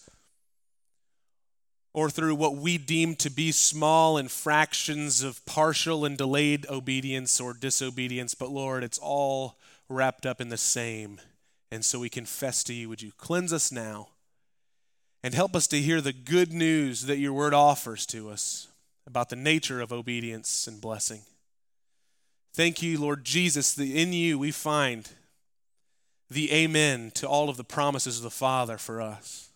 or 1.93 2.09
through 2.09 2.35
what 2.35 2.55
we 2.55 2.77
deem 2.77 3.15
to 3.15 3.29
be 3.29 3.51
small 3.51 4.17
infractions 4.17 5.23
of 5.23 5.45
partial 5.45 6.05
and 6.05 6.17
delayed 6.17 6.67
obedience 6.69 7.39
or 7.39 7.53
disobedience. 7.53 8.35
But 8.35 8.51
Lord, 8.51 8.83
it's 8.83 8.99
all 8.99 9.57
wrapped 9.87 10.25
up 10.25 10.39
in 10.39 10.49
the 10.49 10.57
same. 10.57 11.19
And 11.71 11.83
so 11.83 11.99
we 11.99 12.09
confess 12.09 12.63
to 12.65 12.73
you, 12.73 12.89
would 12.89 13.01
you 13.01 13.11
cleanse 13.17 13.53
us 13.53 13.71
now 13.71 14.09
and 15.23 15.33
help 15.33 15.55
us 15.55 15.67
to 15.67 15.81
hear 15.81 16.01
the 16.01 16.13
good 16.13 16.53
news 16.53 17.03
that 17.03 17.17
your 17.17 17.33
word 17.33 17.53
offers 17.53 18.05
to 18.07 18.29
us 18.29 18.67
about 19.05 19.29
the 19.29 19.35
nature 19.35 19.81
of 19.81 19.91
obedience 19.91 20.67
and 20.67 20.79
blessing. 20.79 21.21
Thank 22.53 22.81
you, 22.81 22.99
Lord 22.99 23.23
Jesus, 23.25 23.73
that 23.73 23.87
in 23.87 24.13
you 24.13 24.37
we 24.37 24.51
find 24.51 25.09
the 26.29 26.51
amen 26.51 27.11
to 27.15 27.27
all 27.27 27.49
of 27.49 27.57
the 27.57 27.63
promises 27.63 28.17
of 28.17 28.23
the 28.23 28.29
Father 28.29 28.77
for 28.77 29.01
us. 29.01 29.48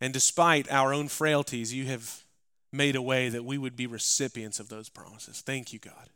And 0.00 0.12
despite 0.12 0.70
our 0.70 0.92
own 0.92 1.08
frailties, 1.08 1.72
you 1.72 1.86
have 1.86 2.24
made 2.72 2.96
a 2.96 3.02
way 3.02 3.28
that 3.28 3.44
we 3.44 3.56
would 3.56 3.76
be 3.76 3.86
recipients 3.86 4.58
of 4.58 4.68
those 4.68 4.88
promises. 4.88 5.40
Thank 5.40 5.72
you, 5.72 5.78
God. 5.78 6.10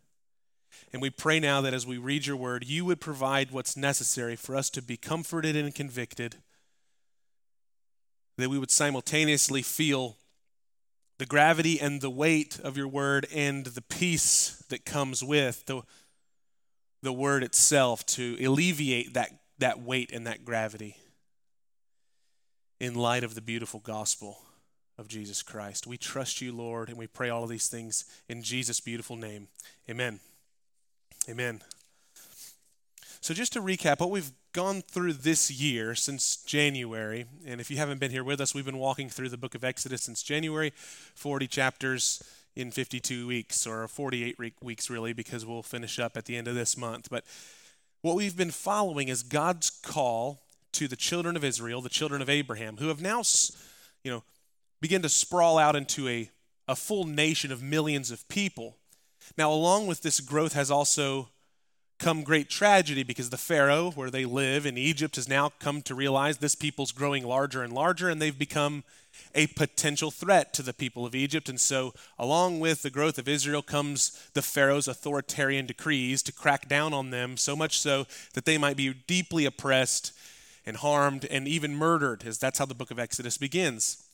And 0.92 1.00
we 1.00 1.10
pray 1.10 1.38
now 1.38 1.60
that 1.60 1.74
as 1.74 1.86
we 1.86 1.98
read 1.98 2.26
your 2.26 2.36
word, 2.36 2.64
you 2.66 2.84
would 2.84 3.00
provide 3.00 3.50
what's 3.50 3.76
necessary 3.76 4.36
for 4.36 4.56
us 4.56 4.70
to 4.70 4.82
be 4.82 4.96
comforted 4.96 5.54
and 5.54 5.74
convicted, 5.74 6.36
that 8.36 8.48
we 8.48 8.58
would 8.58 8.70
simultaneously 8.70 9.62
feel 9.62 10.16
the 11.18 11.26
gravity 11.26 11.80
and 11.80 12.00
the 12.00 12.10
weight 12.10 12.60
of 12.60 12.76
your 12.76 12.88
word 12.88 13.26
and 13.34 13.66
the 13.66 13.82
peace 13.82 14.62
that 14.68 14.84
comes 14.84 15.22
with 15.22 15.66
the, 15.66 15.82
the 17.02 17.12
word 17.12 17.42
itself 17.42 18.06
to 18.06 18.36
alleviate 18.40 19.14
that, 19.14 19.30
that 19.58 19.80
weight 19.80 20.12
and 20.12 20.26
that 20.26 20.44
gravity 20.44 20.96
in 22.80 22.94
light 22.94 23.24
of 23.24 23.34
the 23.34 23.40
beautiful 23.40 23.80
gospel 23.80 24.38
of 24.96 25.08
Jesus 25.08 25.42
Christ. 25.42 25.86
We 25.86 25.96
trust 25.96 26.40
you, 26.40 26.52
Lord, 26.52 26.88
and 26.88 26.98
we 26.98 27.06
pray 27.06 27.28
all 27.28 27.44
of 27.44 27.50
these 27.50 27.68
things 27.68 28.04
in 28.28 28.42
Jesus' 28.42 28.80
beautiful 28.80 29.16
name. 29.16 29.48
Amen. 29.88 30.20
Amen. 31.28 31.60
So, 33.20 33.34
just 33.34 33.52
to 33.54 33.60
recap, 33.60 34.00
what 34.00 34.10
we've 34.10 34.32
gone 34.52 34.82
through 34.82 35.12
this 35.12 35.50
year 35.50 35.94
since 35.94 36.36
January, 36.36 37.26
and 37.46 37.60
if 37.60 37.70
you 37.70 37.76
haven't 37.76 37.98
been 37.98 38.10
here 38.10 38.24
with 38.24 38.40
us, 38.40 38.54
we've 38.54 38.64
been 38.64 38.78
walking 38.78 39.08
through 39.08 39.28
the 39.28 39.36
book 39.36 39.54
of 39.54 39.64
Exodus 39.64 40.02
since 40.02 40.22
January, 40.22 40.72
40 41.14 41.46
chapters 41.46 42.22
in 42.56 42.70
52 42.70 43.26
weeks, 43.26 43.66
or 43.66 43.86
48 43.86 44.36
weeks 44.62 44.88
really, 44.88 45.12
because 45.12 45.44
we'll 45.44 45.62
finish 45.62 45.98
up 45.98 46.16
at 46.16 46.24
the 46.24 46.36
end 46.36 46.48
of 46.48 46.54
this 46.54 46.76
month. 46.76 47.08
But 47.10 47.24
what 48.02 48.16
we've 48.16 48.36
been 48.36 48.50
following 48.50 49.08
is 49.08 49.22
God's 49.22 49.70
call 49.70 50.42
to 50.72 50.88
the 50.88 50.96
children 50.96 51.36
of 51.36 51.44
Israel, 51.44 51.80
the 51.80 51.88
children 51.88 52.22
of 52.22 52.30
Abraham, 52.30 52.76
who 52.76 52.88
have 52.88 53.00
now, 53.00 53.22
you 54.04 54.10
know, 54.10 54.24
begin 54.80 55.02
to 55.02 55.08
sprawl 55.08 55.58
out 55.58 55.76
into 55.76 56.08
a, 56.08 56.30
a 56.66 56.76
full 56.76 57.04
nation 57.04 57.50
of 57.50 57.62
millions 57.62 58.10
of 58.10 58.28
people. 58.28 58.76
Now, 59.36 59.50
along 59.50 59.86
with 59.86 60.02
this 60.02 60.20
growth 60.20 60.52
has 60.52 60.70
also 60.70 61.28
come 61.98 62.22
great 62.22 62.48
tragedy 62.48 63.02
because 63.02 63.30
the 63.30 63.36
Pharaoh, 63.36 63.90
where 63.90 64.10
they 64.10 64.24
live 64.24 64.64
in 64.66 64.78
Egypt, 64.78 65.16
has 65.16 65.28
now 65.28 65.52
come 65.58 65.82
to 65.82 65.94
realize 65.94 66.38
this 66.38 66.54
people's 66.54 66.92
growing 66.92 67.24
larger 67.24 67.62
and 67.62 67.72
larger, 67.72 68.08
and 68.08 68.22
they've 68.22 68.38
become 68.38 68.84
a 69.34 69.48
potential 69.48 70.12
threat 70.12 70.54
to 70.54 70.62
the 70.62 70.72
people 70.72 71.04
of 71.04 71.14
Egypt. 71.14 71.48
And 71.48 71.60
so, 71.60 71.92
along 72.18 72.60
with 72.60 72.82
the 72.82 72.90
growth 72.90 73.18
of 73.18 73.28
Israel, 73.28 73.62
comes 73.62 74.28
the 74.34 74.42
Pharaoh's 74.42 74.86
authoritarian 74.86 75.66
decrees 75.66 76.22
to 76.22 76.32
crack 76.32 76.68
down 76.68 76.92
on 76.94 77.10
them, 77.10 77.36
so 77.36 77.56
much 77.56 77.78
so 77.80 78.06
that 78.34 78.44
they 78.44 78.58
might 78.58 78.76
be 78.76 78.92
deeply 78.92 79.44
oppressed 79.44 80.12
and 80.68 80.76
harmed 80.76 81.24
and 81.24 81.48
even 81.48 81.74
murdered, 81.74 82.24
as 82.26 82.38
that's 82.38 82.58
how 82.58 82.66
the 82.66 82.74
book 82.74 82.90
of 82.90 82.98
Exodus 82.98 83.38
begins. 83.38 84.04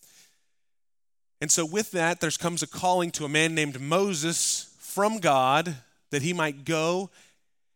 And 1.40 1.50
so, 1.50 1.66
with 1.66 1.90
that, 1.90 2.20
there 2.20 2.30
comes 2.30 2.62
a 2.62 2.66
calling 2.66 3.10
to 3.10 3.24
a 3.24 3.28
man 3.28 3.54
named 3.54 3.80
Moses 3.80 4.74
from 4.78 5.18
God 5.18 5.74
that 6.10 6.22
he 6.22 6.32
might 6.32 6.64
go 6.64 7.10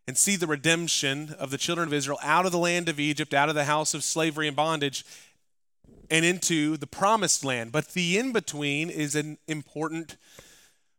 and 0.07 0.17
see 0.17 0.37
the 0.37 0.47
redemption 0.47 1.35
of 1.39 1.51
the 1.51 1.59
children 1.59 1.89
of 1.89 1.93
Israel 1.93 2.21
out 2.23 2.47
of 2.47 2.53
the 2.53 2.59
land 2.59 2.89
of 2.89 3.01
Egypt, 3.01 3.35
out 3.35 3.49
of 3.49 3.57
the 3.57 3.65
house 3.65 3.95
of 3.95 4.05
slavery 4.05 4.47
and 4.47 4.57
bondage, 4.57 5.05
and 6.09 6.25
into 6.25 6.77
the 6.77 6.87
promised 6.87 7.45
land. 7.45 7.73
But 7.73 7.89
the 7.89 8.17
in 8.17 8.33
between 8.33 8.91
is 8.91 9.17
an 9.17 9.39
important 9.49 10.17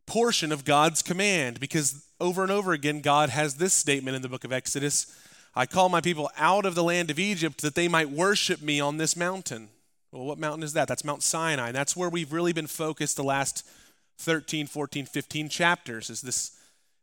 portion 0.05 0.51
of 0.51 0.65
God's 0.65 1.01
command 1.01 1.61
because 1.61 2.05
over 2.19 2.43
and 2.43 2.51
over 2.51 2.73
again, 2.73 2.99
God 2.99 3.29
has 3.29 3.55
this 3.55 3.73
statement 3.73 4.17
in 4.17 4.21
the 4.21 4.29
book 4.29 4.43
of 4.43 4.51
Exodus 4.51 5.07
I 5.55 5.65
call 5.65 5.89
my 5.89 6.01
people 6.01 6.29
out 6.37 6.65
of 6.65 6.75
the 6.75 6.83
land 6.83 7.09
of 7.09 7.19
Egypt 7.19 7.61
that 7.61 7.75
they 7.75 7.87
might 7.87 8.09
worship 8.09 8.61
me 8.61 8.79
on 8.79 8.97
this 8.97 9.15
mountain. 9.15 9.69
Well, 10.11 10.25
what 10.25 10.39
mountain 10.39 10.63
is 10.63 10.73
that? 10.73 10.87
That's 10.87 11.03
Mount 11.03 11.23
Sinai. 11.23 11.71
That's 11.71 11.95
where 11.95 12.09
we've 12.09 12.33
really 12.33 12.53
been 12.53 12.67
focused 12.67 13.15
the 13.15 13.23
last 13.23 13.67
13, 14.19 14.67
14, 14.67 15.05
15 15.05 15.49
chapters 15.49 16.09
is 16.09 16.21
this, 16.21 16.57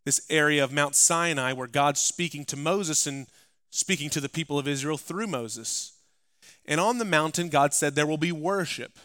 this 0.04 0.26
area 0.28 0.62
of 0.62 0.72
Mount 0.72 0.94
Sinai 0.94 1.52
where 1.52 1.66
God's 1.66 2.00
speaking 2.00 2.44
to 2.46 2.56
Moses 2.56 3.06
and 3.06 3.26
speaking 3.70 4.10
to 4.10 4.20
the 4.20 4.28
people 4.28 4.58
of 4.58 4.68
Israel 4.68 4.98
through 4.98 5.26
Moses. 5.26 5.92
And 6.66 6.80
on 6.80 6.98
the 6.98 7.04
mountain, 7.04 7.48
God 7.48 7.72
said, 7.74 7.94
There 7.94 8.06
will 8.06 8.18
be 8.18 8.32
worship 8.32 8.98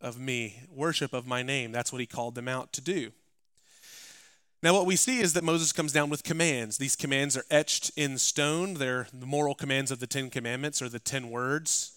of 0.00 0.18
me, 0.18 0.60
worship 0.70 1.12
of 1.12 1.26
my 1.26 1.42
name. 1.42 1.72
That's 1.72 1.92
what 1.92 2.00
he 2.00 2.06
called 2.06 2.34
them 2.34 2.48
out 2.48 2.72
to 2.74 2.80
do. 2.80 3.12
Now, 4.62 4.72
what 4.72 4.86
we 4.86 4.96
see 4.96 5.20
is 5.20 5.34
that 5.34 5.44
Moses 5.44 5.72
comes 5.72 5.92
down 5.92 6.08
with 6.08 6.24
commands. 6.24 6.78
These 6.78 6.96
commands 6.96 7.36
are 7.36 7.44
etched 7.50 7.90
in 7.96 8.18
stone. 8.18 8.74
They're 8.74 9.06
the 9.12 9.26
moral 9.26 9.54
commands 9.54 9.90
of 9.90 10.00
the 10.00 10.06
Ten 10.06 10.30
Commandments 10.30 10.80
or 10.80 10.88
the 10.88 10.98
Ten 10.98 11.30
Words. 11.30 11.92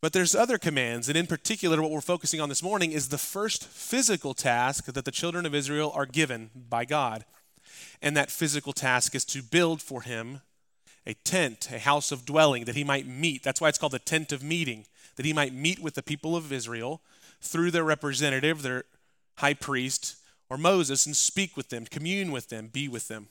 But 0.00 0.12
there's 0.12 0.34
other 0.34 0.58
commands, 0.58 1.08
and 1.08 1.16
in 1.16 1.28
particular, 1.28 1.80
what 1.80 1.92
we're 1.92 2.00
focusing 2.00 2.40
on 2.40 2.48
this 2.48 2.62
morning 2.62 2.90
is 2.90 3.08
the 3.08 3.18
first 3.18 3.64
physical 3.64 4.34
task 4.34 4.86
that 4.86 5.04
the 5.04 5.12
children 5.12 5.46
of 5.46 5.54
Israel 5.54 5.92
are 5.94 6.06
given 6.06 6.50
by 6.68 6.84
God. 6.84 7.24
And 8.00 8.16
that 8.16 8.30
physical 8.30 8.72
task 8.72 9.14
is 9.14 9.24
to 9.26 9.42
build 9.42 9.80
for 9.80 10.02
him 10.02 10.40
a 11.06 11.14
tent, 11.14 11.68
a 11.70 11.78
house 11.78 12.10
of 12.10 12.24
dwelling, 12.24 12.64
that 12.64 12.74
he 12.74 12.84
might 12.84 13.06
meet. 13.06 13.42
That's 13.42 13.60
why 13.60 13.68
it's 13.68 13.78
called 13.78 13.92
the 13.92 14.00
tent 14.00 14.32
of 14.32 14.42
meeting, 14.42 14.86
that 15.16 15.26
he 15.26 15.32
might 15.32 15.54
meet 15.54 15.78
with 15.78 15.94
the 15.94 16.02
people 16.02 16.36
of 16.36 16.52
Israel 16.52 17.00
through 17.40 17.70
their 17.70 17.84
representative, 17.84 18.62
their 18.62 18.84
high 19.36 19.54
priest, 19.54 20.16
or 20.52 20.58
Moses, 20.58 21.06
and 21.06 21.16
speak 21.16 21.56
with 21.56 21.70
them, 21.70 21.86
commune 21.86 22.30
with 22.30 22.50
them, 22.50 22.68
be 22.70 22.86
with 22.86 23.08
them. 23.08 23.28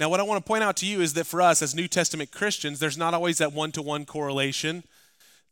Now, 0.00 0.08
what 0.08 0.18
I 0.18 0.24
want 0.24 0.44
to 0.44 0.48
point 0.48 0.64
out 0.64 0.76
to 0.78 0.86
you 0.86 1.00
is 1.00 1.14
that 1.14 1.26
for 1.26 1.40
us 1.40 1.62
as 1.62 1.72
New 1.72 1.86
Testament 1.86 2.32
Christians, 2.32 2.80
there's 2.80 2.98
not 2.98 3.14
always 3.14 3.38
that 3.38 3.52
one 3.52 3.70
to 3.72 3.82
one 3.82 4.04
correlation, 4.06 4.82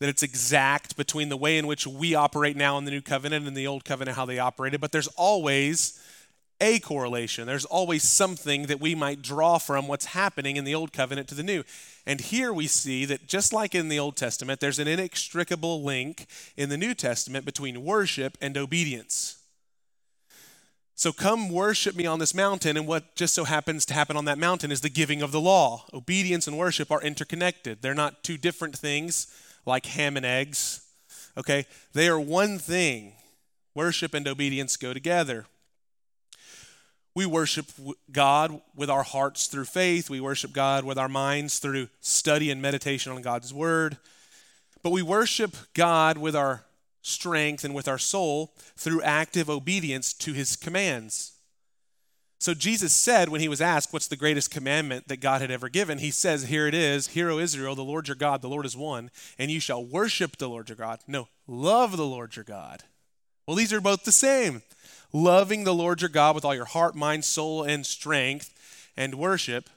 that 0.01 0.09
it's 0.09 0.25
exact 0.25 0.97
between 0.97 1.29
the 1.29 1.37
way 1.37 1.59
in 1.59 1.69
which 1.69 1.87
we 1.87 2.17
operate 2.17 2.57
now 2.57 2.77
in 2.77 2.87
the 2.87 2.91
New 2.91 3.01
Covenant 3.01 3.47
and 3.47 3.57
the 3.57 3.69
Old 3.69 3.85
Covenant, 3.85 4.17
how 4.17 4.27
they 4.27 4.41
operated, 4.41 4.81
but 4.81 4.91
there's 4.91 5.07
always 5.17 6.03
a 6.61 6.81
correlation. 6.81 7.47
There's 7.47 7.65
always 7.65 8.03
something 8.03 8.67
that 8.67 8.81
we 8.81 8.97
might 8.97 9.23
draw 9.23 9.59
from 9.59 9.87
what's 9.87 10.07
happening 10.07 10.57
in 10.57 10.65
the 10.65 10.75
Old 10.75 10.93
Covenant 10.93 11.29
to 11.29 11.37
the 11.37 11.45
New. 11.45 11.63
And 12.05 12.21
here 12.21 12.53
we 12.53 12.67
see 12.67 13.05
that 13.05 13.29
just 13.29 13.53
like 13.53 13.77
in 13.77 13.89
the 13.89 14.01
Old 14.01 14.17
Testament, 14.17 14.59
there's 14.59 14.81
an 14.81 14.89
inextricable 14.89 15.85
link 15.85 16.27
in 16.57 16.69
the 16.69 16.77
New 16.77 16.95
Testament 16.95 17.45
between 17.45 17.85
worship 17.85 18.37
and 18.41 18.57
obedience. 18.57 19.38
So 20.99 21.13
come 21.13 21.49
worship 21.49 21.95
me 21.95 22.07
on 22.07 22.19
this 22.19 22.35
mountain, 22.35 22.77
and 22.77 22.85
what 22.85 23.15
just 23.15 23.33
so 23.33 23.45
happens 23.45 23.87
to 23.87 23.95
happen 23.95 24.17
on 24.17 24.25
that 24.25 24.37
mountain 24.37 24.73
is 24.73 24.81
the 24.81 24.89
giving 24.89 25.23
of 25.23 25.31
the 25.31 25.41
law. 25.41 25.85
Obedience 25.95 26.49
and 26.49 26.59
worship 26.59 26.91
are 26.91 27.01
interconnected, 27.01 27.83
they're 27.83 27.95
not 27.95 28.25
two 28.25 28.37
different 28.37 28.77
things 28.77 29.29
like 29.65 29.87
ham 29.87 30.17
and 30.17 30.27
eggs. 30.27 30.85
Okay? 31.37 31.67
They 31.93 32.09
are 32.09 32.19
one 32.19 32.59
thing. 32.59 33.13
Worship 33.77 34.13
and 34.13 34.27
obedience 34.27 34.77
go 34.77 34.93
together. 34.93 35.47
We 37.15 37.27
worship 37.27 37.67
God 38.11 38.61
with 38.75 38.91
our 38.91 39.05
hearts 39.05 39.47
through 39.47 39.67
faith. 39.67 40.11
We 40.11 40.21
worship 40.21 40.53
God 40.53 40.83
with 40.83 40.99
our 40.99 41.09
minds 41.09 41.61
through 41.61 41.91
study 42.01 42.51
and 42.51 42.61
meditation 42.61 43.13
on 43.13 43.23
God's 43.23 43.55
word. 43.55 43.99
But 44.83 44.91
we 44.91 45.03
worship 45.03 45.57
God 45.75 46.19
with 46.19 46.35
our 46.35 46.65
strength 47.09 47.65
and 47.65 47.75
with 47.75 47.89
our 47.89 47.99
soul 47.99 48.53
through 48.77 49.03
active 49.03 49.51
obedience 49.51 50.13
to 50.13 50.33
his 50.33 50.57
commands. 50.57 51.33
So 52.41 52.55
Jesus 52.55 52.93
said 52.93 53.29
when 53.29 53.41
he 53.41 53.49
was 53.49 53.61
asked, 53.61 53.93
What's 53.93 54.07
the 54.07 54.17
greatest 54.17 54.51
commandment 54.51 55.09
that 55.09 55.21
God 55.21 55.41
had 55.41 55.51
ever 55.51 55.69
given? 55.69 55.99
He 55.99 56.13
says, 56.13 56.45
Here 56.45 56.69
it 56.69 56.75
is, 56.75 57.09
Hear, 57.09 57.31
O 57.31 57.39
Israel, 57.39 57.75
the 57.75 57.83
Lord 57.83 58.07
your 58.07 58.15
God, 58.15 58.43
the 58.43 58.49
Lord 58.49 58.65
is 58.65 58.77
one, 58.77 59.11
and 59.39 59.51
you 59.51 59.59
shall 59.59 59.85
worship 59.85 60.37
the 60.37 60.49
Lord 60.49 60.69
your 60.69 60.77
God. 60.77 61.01
No, 61.09 61.29
love 61.49 61.97
the 61.97 62.07
Lord 62.07 62.37
your 62.37 62.45
God. 62.45 62.85
Well, 63.47 63.57
these 63.57 63.73
are 63.73 63.81
both 63.81 64.05
the 64.05 64.13
same. 64.13 64.63
Loving 65.13 65.65
the 65.65 65.75
Lord 65.75 66.01
your 66.01 66.11
God 66.11 66.35
with 66.35 66.45
all 66.45 66.55
your 66.55 66.67
heart, 66.67 66.95
mind, 66.95 67.25
soul, 67.25 67.65
and 67.65 67.85
strength, 67.85 68.55
and 68.97 69.17
worship 69.17 69.69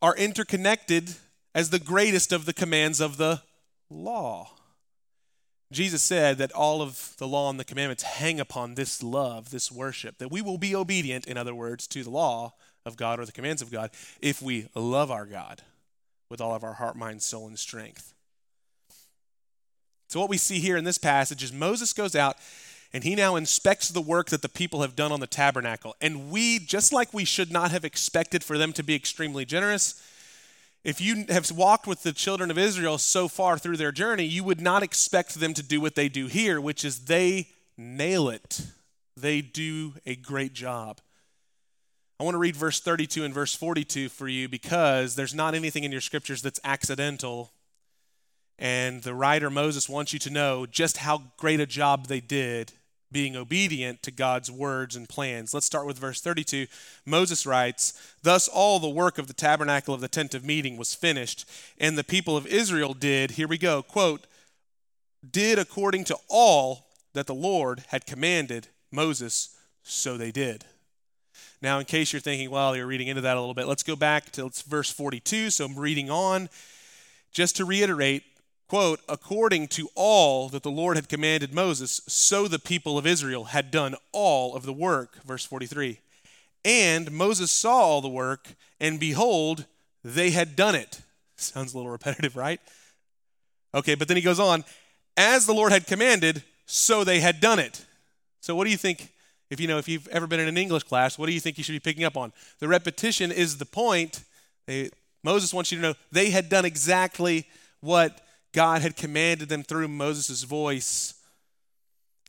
are 0.00 0.14
interconnected 0.16 1.16
as 1.54 1.70
the 1.70 1.80
greatest 1.80 2.30
of 2.30 2.44
the 2.44 2.52
commands 2.52 3.00
of 3.00 3.16
the 3.16 3.42
law. 3.90 4.50
Jesus 5.70 6.02
said 6.02 6.38
that 6.38 6.52
all 6.52 6.80
of 6.80 7.14
the 7.18 7.28
law 7.28 7.50
and 7.50 7.60
the 7.60 7.64
commandments 7.64 8.02
hang 8.02 8.40
upon 8.40 8.74
this 8.74 9.02
love, 9.02 9.50
this 9.50 9.70
worship, 9.70 10.18
that 10.18 10.30
we 10.30 10.40
will 10.40 10.56
be 10.56 10.74
obedient, 10.74 11.26
in 11.26 11.36
other 11.36 11.54
words, 11.54 11.86
to 11.88 12.02
the 12.02 12.10
law 12.10 12.54
of 12.86 12.96
God 12.96 13.20
or 13.20 13.26
the 13.26 13.32
commands 13.32 13.60
of 13.60 13.70
God 13.70 13.90
if 14.20 14.40
we 14.40 14.68
love 14.74 15.10
our 15.10 15.26
God 15.26 15.62
with 16.30 16.40
all 16.40 16.54
of 16.54 16.64
our 16.64 16.74
heart, 16.74 16.96
mind, 16.96 17.22
soul, 17.22 17.46
and 17.46 17.58
strength. 17.58 18.14
So, 20.08 20.20
what 20.20 20.30
we 20.30 20.38
see 20.38 20.58
here 20.58 20.78
in 20.78 20.84
this 20.84 20.96
passage 20.96 21.42
is 21.42 21.52
Moses 21.52 21.92
goes 21.92 22.16
out 22.16 22.36
and 22.94 23.04
he 23.04 23.14
now 23.14 23.36
inspects 23.36 23.90
the 23.90 24.00
work 24.00 24.30
that 24.30 24.40
the 24.40 24.48
people 24.48 24.80
have 24.80 24.96
done 24.96 25.12
on 25.12 25.20
the 25.20 25.26
tabernacle. 25.26 25.94
And 26.00 26.30
we, 26.30 26.58
just 26.58 26.92
like 26.92 27.12
we 27.12 27.26
should 27.26 27.52
not 27.52 27.70
have 27.70 27.84
expected 27.84 28.42
for 28.42 28.56
them 28.56 28.72
to 28.72 28.82
be 28.82 28.94
extremely 28.94 29.44
generous, 29.44 30.02
if 30.84 31.00
you 31.00 31.26
have 31.28 31.50
walked 31.50 31.86
with 31.86 32.02
the 32.02 32.12
children 32.12 32.50
of 32.50 32.58
Israel 32.58 32.98
so 32.98 33.28
far 33.28 33.58
through 33.58 33.76
their 33.76 33.92
journey, 33.92 34.24
you 34.24 34.44
would 34.44 34.60
not 34.60 34.82
expect 34.82 35.34
them 35.34 35.54
to 35.54 35.62
do 35.62 35.80
what 35.80 35.94
they 35.94 36.08
do 36.08 36.26
here, 36.26 36.60
which 36.60 36.84
is 36.84 37.06
they 37.06 37.48
nail 37.76 38.28
it. 38.28 38.62
They 39.16 39.40
do 39.40 39.94
a 40.06 40.14
great 40.16 40.52
job. 40.52 41.00
I 42.20 42.24
want 42.24 42.34
to 42.34 42.38
read 42.38 42.56
verse 42.56 42.80
32 42.80 43.24
and 43.24 43.34
verse 43.34 43.54
42 43.54 44.08
for 44.08 44.28
you 44.28 44.48
because 44.48 45.14
there's 45.14 45.34
not 45.34 45.54
anything 45.54 45.84
in 45.84 45.92
your 45.92 46.00
scriptures 46.00 46.42
that's 46.42 46.60
accidental. 46.64 47.52
And 48.58 49.02
the 49.02 49.14
writer 49.14 49.50
Moses 49.50 49.88
wants 49.88 50.12
you 50.12 50.18
to 50.20 50.30
know 50.30 50.66
just 50.66 50.98
how 50.98 51.22
great 51.36 51.60
a 51.60 51.66
job 51.66 52.06
they 52.06 52.20
did 52.20 52.72
being 53.10 53.36
obedient 53.36 54.02
to 54.02 54.10
God's 54.10 54.50
words 54.50 54.96
and 54.96 55.08
plans. 55.08 55.54
Let's 55.54 55.66
start 55.66 55.86
with 55.86 55.98
verse 55.98 56.20
32. 56.20 56.66
Moses 57.06 57.46
writes, 57.46 58.14
Thus 58.22 58.48
all 58.48 58.78
the 58.78 58.88
work 58.88 59.18
of 59.18 59.26
the 59.26 59.32
tabernacle 59.32 59.94
of 59.94 60.00
the 60.00 60.08
tent 60.08 60.34
of 60.34 60.44
meeting 60.44 60.76
was 60.76 60.94
finished, 60.94 61.48
and 61.78 61.96
the 61.96 62.04
people 62.04 62.36
of 62.36 62.46
Israel 62.46 62.94
did, 62.94 63.32
here 63.32 63.48
we 63.48 63.58
go, 63.58 63.82
quote, 63.82 64.26
did 65.28 65.58
according 65.58 66.04
to 66.04 66.16
all 66.28 66.86
that 67.14 67.26
the 67.26 67.34
Lord 67.34 67.84
had 67.88 68.06
commanded 68.06 68.68
Moses, 68.92 69.56
so 69.82 70.16
they 70.16 70.30
did. 70.30 70.64
Now, 71.60 71.78
in 71.78 71.86
case 71.86 72.12
you're 72.12 72.20
thinking, 72.20 72.50
well, 72.50 72.76
you're 72.76 72.86
reading 72.86 73.08
into 73.08 73.22
that 73.22 73.36
a 73.36 73.40
little 73.40 73.54
bit, 73.54 73.66
let's 73.66 73.82
go 73.82 73.96
back 73.96 74.30
to 74.32 74.48
verse 74.68 74.90
42. 74.92 75.50
So 75.50 75.64
I'm 75.64 75.76
reading 75.76 76.10
on. 76.10 76.48
Just 77.32 77.56
to 77.56 77.64
reiterate, 77.64 78.22
quote, 78.68 79.00
according 79.08 79.68
to 79.68 79.88
all 79.94 80.48
that 80.50 80.62
the 80.62 80.70
Lord 80.70 80.96
had 80.96 81.08
commanded 81.08 81.54
Moses, 81.54 82.00
so 82.06 82.46
the 82.46 82.58
people 82.58 82.98
of 82.98 83.06
Israel 83.06 83.44
had 83.44 83.70
done 83.70 83.94
all 84.12 84.54
of 84.54 84.64
the 84.64 84.72
work. 84.72 85.22
Verse 85.24 85.44
43. 85.44 85.98
And 86.64 87.10
Moses 87.10 87.50
saw 87.50 87.78
all 87.78 88.00
the 88.00 88.08
work, 88.08 88.54
and 88.78 89.00
behold, 89.00 89.64
they 90.04 90.30
had 90.30 90.54
done 90.54 90.74
it. 90.74 91.00
Sounds 91.36 91.72
a 91.72 91.76
little 91.76 91.90
repetitive, 91.90 92.36
right? 92.36 92.60
Okay, 93.74 93.94
but 93.94 94.08
then 94.08 94.16
he 94.16 94.22
goes 94.22 94.40
on, 94.40 94.64
as 95.16 95.46
the 95.46 95.54
Lord 95.54 95.72
had 95.72 95.86
commanded, 95.86 96.42
so 96.66 97.04
they 97.04 97.20
had 97.20 97.40
done 97.40 97.58
it. 97.58 97.84
So 98.40 98.54
what 98.54 98.64
do 98.64 98.70
you 98.70 98.76
think 98.76 99.08
if 99.50 99.60
you 99.60 99.66
know 99.66 99.78
if 99.78 99.88
you've 99.88 100.08
ever 100.08 100.26
been 100.26 100.40
in 100.40 100.48
an 100.48 100.58
English 100.58 100.82
class, 100.82 101.18
what 101.18 101.26
do 101.26 101.32
you 101.32 101.40
think 101.40 101.56
you 101.56 101.64
should 101.64 101.72
be 101.72 101.80
picking 101.80 102.04
up 102.04 102.16
on? 102.16 102.32
The 102.58 102.68
repetition 102.68 103.32
is 103.32 103.56
the 103.56 103.64
point. 103.64 104.22
They, 104.66 104.90
Moses 105.24 105.54
wants 105.54 105.72
you 105.72 105.78
to 105.78 105.82
know 105.82 105.94
they 106.12 106.30
had 106.30 106.48
done 106.48 106.64
exactly 106.64 107.46
what 107.80 108.20
God 108.52 108.82
had 108.82 108.96
commanded 108.96 109.48
them 109.48 109.62
through 109.62 109.88
Moses' 109.88 110.42
voice. 110.42 111.14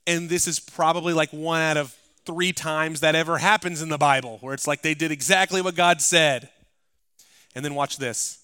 And 0.05 0.29
this 0.29 0.47
is 0.47 0.59
probably 0.59 1.13
like 1.13 1.31
one 1.31 1.61
out 1.61 1.77
of 1.77 1.95
three 2.25 2.51
times 2.51 2.99
that 2.99 3.15
ever 3.15 3.37
happens 3.37 3.81
in 3.81 3.89
the 3.89 3.97
Bible, 3.97 4.37
where 4.41 4.53
it's 4.53 4.67
like 4.67 4.81
they 4.81 4.93
did 4.93 5.11
exactly 5.11 5.61
what 5.61 5.75
God 5.75 6.01
said. 6.01 6.49
And 7.55 7.63
then 7.63 7.75
watch 7.75 7.97
this. 7.97 8.39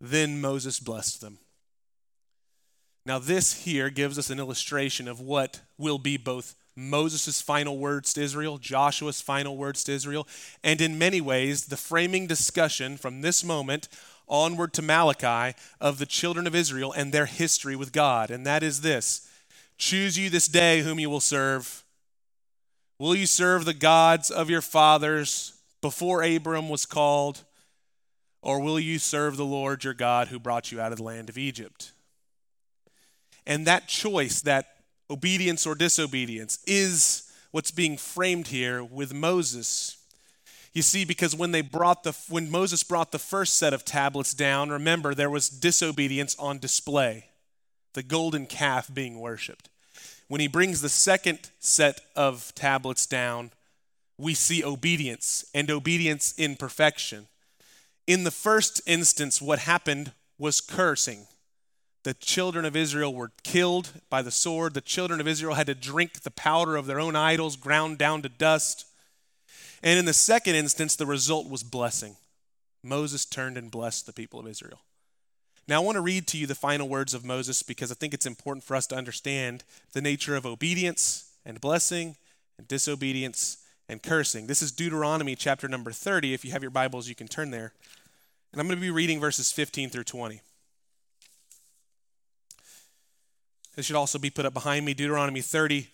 Then 0.00 0.40
Moses 0.40 0.80
blessed 0.80 1.20
them. 1.20 1.38
Now, 3.04 3.18
this 3.18 3.64
here 3.64 3.90
gives 3.90 4.18
us 4.18 4.30
an 4.30 4.38
illustration 4.38 5.08
of 5.08 5.20
what 5.20 5.60
will 5.78 5.98
be 5.98 6.16
both 6.16 6.54
Moses' 6.76 7.40
final 7.40 7.78
words 7.78 8.12
to 8.12 8.22
Israel, 8.22 8.58
Joshua's 8.58 9.20
final 9.20 9.56
words 9.56 9.82
to 9.84 9.92
Israel, 9.92 10.28
and 10.62 10.80
in 10.80 10.98
many 10.98 11.20
ways, 11.20 11.66
the 11.66 11.76
framing 11.76 12.26
discussion 12.26 12.96
from 12.96 13.20
this 13.20 13.42
moment 13.42 13.88
onward 14.28 14.72
to 14.74 14.82
Malachi 14.82 15.56
of 15.80 15.98
the 15.98 16.06
children 16.06 16.46
of 16.46 16.54
Israel 16.54 16.92
and 16.92 17.12
their 17.12 17.26
history 17.26 17.76
with 17.76 17.92
God. 17.92 18.30
And 18.30 18.46
that 18.46 18.62
is 18.62 18.80
this 18.80 19.28
Choose 19.76 20.18
you 20.18 20.28
this 20.28 20.48
day 20.48 20.80
whom 20.80 20.98
you 20.98 21.08
will 21.10 21.20
serve. 21.20 21.84
Will 22.98 23.14
you 23.14 23.26
serve 23.26 23.64
the 23.64 23.74
gods 23.74 24.30
of 24.30 24.50
your 24.50 24.60
fathers 24.60 25.52
before 25.80 26.22
Abram 26.22 26.68
was 26.68 26.84
called? 26.84 27.44
Or 28.42 28.60
will 28.60 28.78
you 28.78 28.98
serve 28.98 29.36
the 29.36 29.44
Lord 29.44 29.84
your 29.84 29.94
God 29.94 30.28
who 30.28 30.38
brought 30.38 30.72
you 30.72 30.80
out 30.80 30.92
of 30.92 30.98
the 30.98 31.04
land 31.04 31.28
of 31.28 31.38
Egypt? 31.38 31.92
And 33.46 33.66
that 33.66 33.88
choice, 33.88 34.40
that 34.42 34.66
obedience 35.10 35.66
or 35.66 35.74
disobedience, 35.74 36.58
is 36.66 37.30
what's 37.50 37.70
being 37.70 37.96
framed 37.96 38.48
here 38.48 38.82
with 38.82 39.14
Moses 39.14 39.97
you 40.72 40.82
see, 40.82 41.04
because 41.04 41.34
when 41.34 41.52
they 41.52 41.62
brought 41.62 42.04
the 42.04 42.16
when 42.28 42.50
Moses 42.50 42.82
brought 42.82 43.12
the 43.12 43.18
first 43.18 43.56
set 43.56 43.72
of 43.72 43.84
tablets 43.84 44.34
down, 44.34 44.70
remember 44.70 45.14
there 45.14 45.30
was 45.30 45.48
disobedience 45.48 46.36
on 46.38 46.58
display, 46.58 47.26
the 47.94 48.02
golden 48.02 48.46
calf 48.46 48.92
being 48.92 49.18
worshipped. 49.18 49.68
When 50.28 50.40
he 50.40 50.48
brings 50.48 50.82
the 50.82 50.90
second 50.90 51.50
set 51.58 52.00
of 52.14 52.54
tablets 52.54 53.06
down, 53.06 53.50
we 54.18 54.34
see 54.34 54.62
obedience 54.62 55.44
and 55.54 55.70
obedience 55.70 56.34
in 56.36 56.56
perfection. 56.56 57.28
In 58.06 58.24
the 58.24 58.30
first 58.30 58.80
instance, 58.86 59.40
what 59.40 59.60
happened 59.60 60.12
was 60.38 60.60
cursing. 60.60 61.26
The 62.04 62.14
children 62.14 62.64
of 62.64 62.76
Israel 62.76 63.12
were 63.12 63.32
killed 63.42 63.90
by 64.08 64.22
the 64.22 64.30
sword. 64.30 64.74
The 64.74 64.80
children 64.80 65.20
of 65.20 65.28
Israel 65.28 65.54
had 65.54 65.66
to 65.66 65.74
drink 65.74 66.20
the 66.20 66.30
powder 66.30 66.76
of 66.76 66.86
their 66.86 67.00
own 67.00 67.16
idols, 67.16 67.56
ground 67.56 67.98
down 67.98 68.22
to 68.22 68.28
dust. 68.28 68.86
And 69.82 69.98
in 69.98 70.04
the 70.04 70.12
second 70.12 70.54
instance, 70.54 70.96
the 70.96 71.06
result 71.06 71.48
was 71.48 71.62
blessing. 71.62 72.16
Moses 72.82 73.24
turned 73.24 73.56
and 73.56 73.70
blessed 73.70 74.06
the 74.06 74.12
people 74.12 74.40
of 74.40 74.46
Israel. 74.46 74.80
Now, 75.66 75.82
I 75.82 75.84
want 75.84 75.96
to 75.96 76.02
read 76.02 76.26
to 76.28 76.38
you 76.38 76.46
the 76.46 76.54
final 76.54 76.88
words 76.88 77.12
of 77.12 77.24
Moses 77.24 77.62
because 77.62 77.92
I 77.92 77.94
think 77.94 78.14
it's 78.14 78.26
important 78.26 78.64
for 78.64 78.74
us 78.74 78.86
to 78.88 78.96
understand 78.96 79.64
the 79.92 80.00
nature 80.00 80.34
of 80.34 80.46
obedience 80.46 81.30
and 81.44 81.60
blessing 81.60 82.16
and 82.56 82.66
disobedience 82.66 83.58
and 83.88 84.02
cursing. 84.02 84.46
This 84.46 84.62
is 84.62 84.72
Deuteronomy 84.72 85.34
chapter 85.34 85.68
number 85.68 85.92
30. 85.92 86.32
If 86.32 86.44
you 86.44 86.52
have 86.52 86.62
your 86.62 86.70
Bibles, 86.70 87.08
you 87.08 87.14
can 87.14 87.28
turn 87.28 87.50
there. 87.50 87.72
And 88.52 88.60
I'm 88.60 88.66
going 88.66 88.78
to 88.78 88.82
be 88.82 88.90
reading 88.90 89.20
verses 89.20 89.52
15 89.52 89.90
through 89.90 90.04
20. 90.04 90.40
This 93.76 93.86
should 93.86 93.96
also 93.96 94.18
be 94.18 94.30
put 94.30 94.46
up 94.46 94.54
behind 94.54 94.86
me 94.86 94.94
Deuteronomy 94.94 95.40
30, 95.40 95.88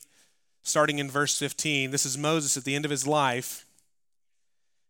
starting 0.62 0.98
in 0.98 1.10
verse 1.10 1.38
15. 1.38 1.90
This 1.90 2.06
is 2.06 2.16
Moses 2.16 2.56
at 2.56 2.64
the 2.64 2.74
end 2.74 2.84
of 2.84 2.90
his 2.90 3.06
life. 3.06 3.66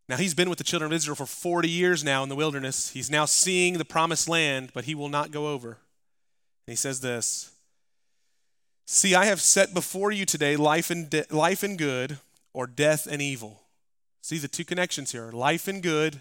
Now, 0.09 0.17
he's 0.17 0.35
been 0.35 0.51
with 0.51 0.59
the 0.59 0.65
children 0.65 0.93
of 0.93 0.97
Israel 0.97 1.17
for 1.17 1.27
40 1.27 1.69
years 1.69 2.05
now 2.05 2.23
in 2.23 2.29
the 2.29 2.37
wilderness. 2.37 2.91
He's 2.91 3.11
now 3.11 3.25
seeing 3.25 3.79
the 3.79 3.85
promised 3.85 4.29
land, 4.29 4.71
but 4.75 4.85
he 4.85 4.95
will 4.95 5.09
not 5.09 5.31
go 5.31 5.49
over. 5.49 5.79
And 6.67 6.73
he 6.73 6.77
says 6.77 7.01
this 7.01 7.53
See, 8.87 9.15
I 9.15 9.25
have 9.27 9.41
set 9.41 9.73
before 9.73 10.13
you 10.13 10.27
today 10.27 10.57
life 10.57 10.91
and, 10.91 11.09
de- 11.09 11.25
life 11.31 11.63
and 11.63 11.79
good, 11.79 12.19
or 12.53 12.67
death 12.67 13.07
and 13.07 13.23
evil. 13.23 13.63
See 14.21 14.39
the 14.39 14.49
two 14.49 14.65
connections 14.65 15.13
here 15.13 15.31
life 15.33 15.69
and 15.69 15.83
good, 15.83 16.21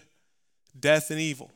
death 0.78 1.10
and 1.10 1.20
evil. 1.20 1.50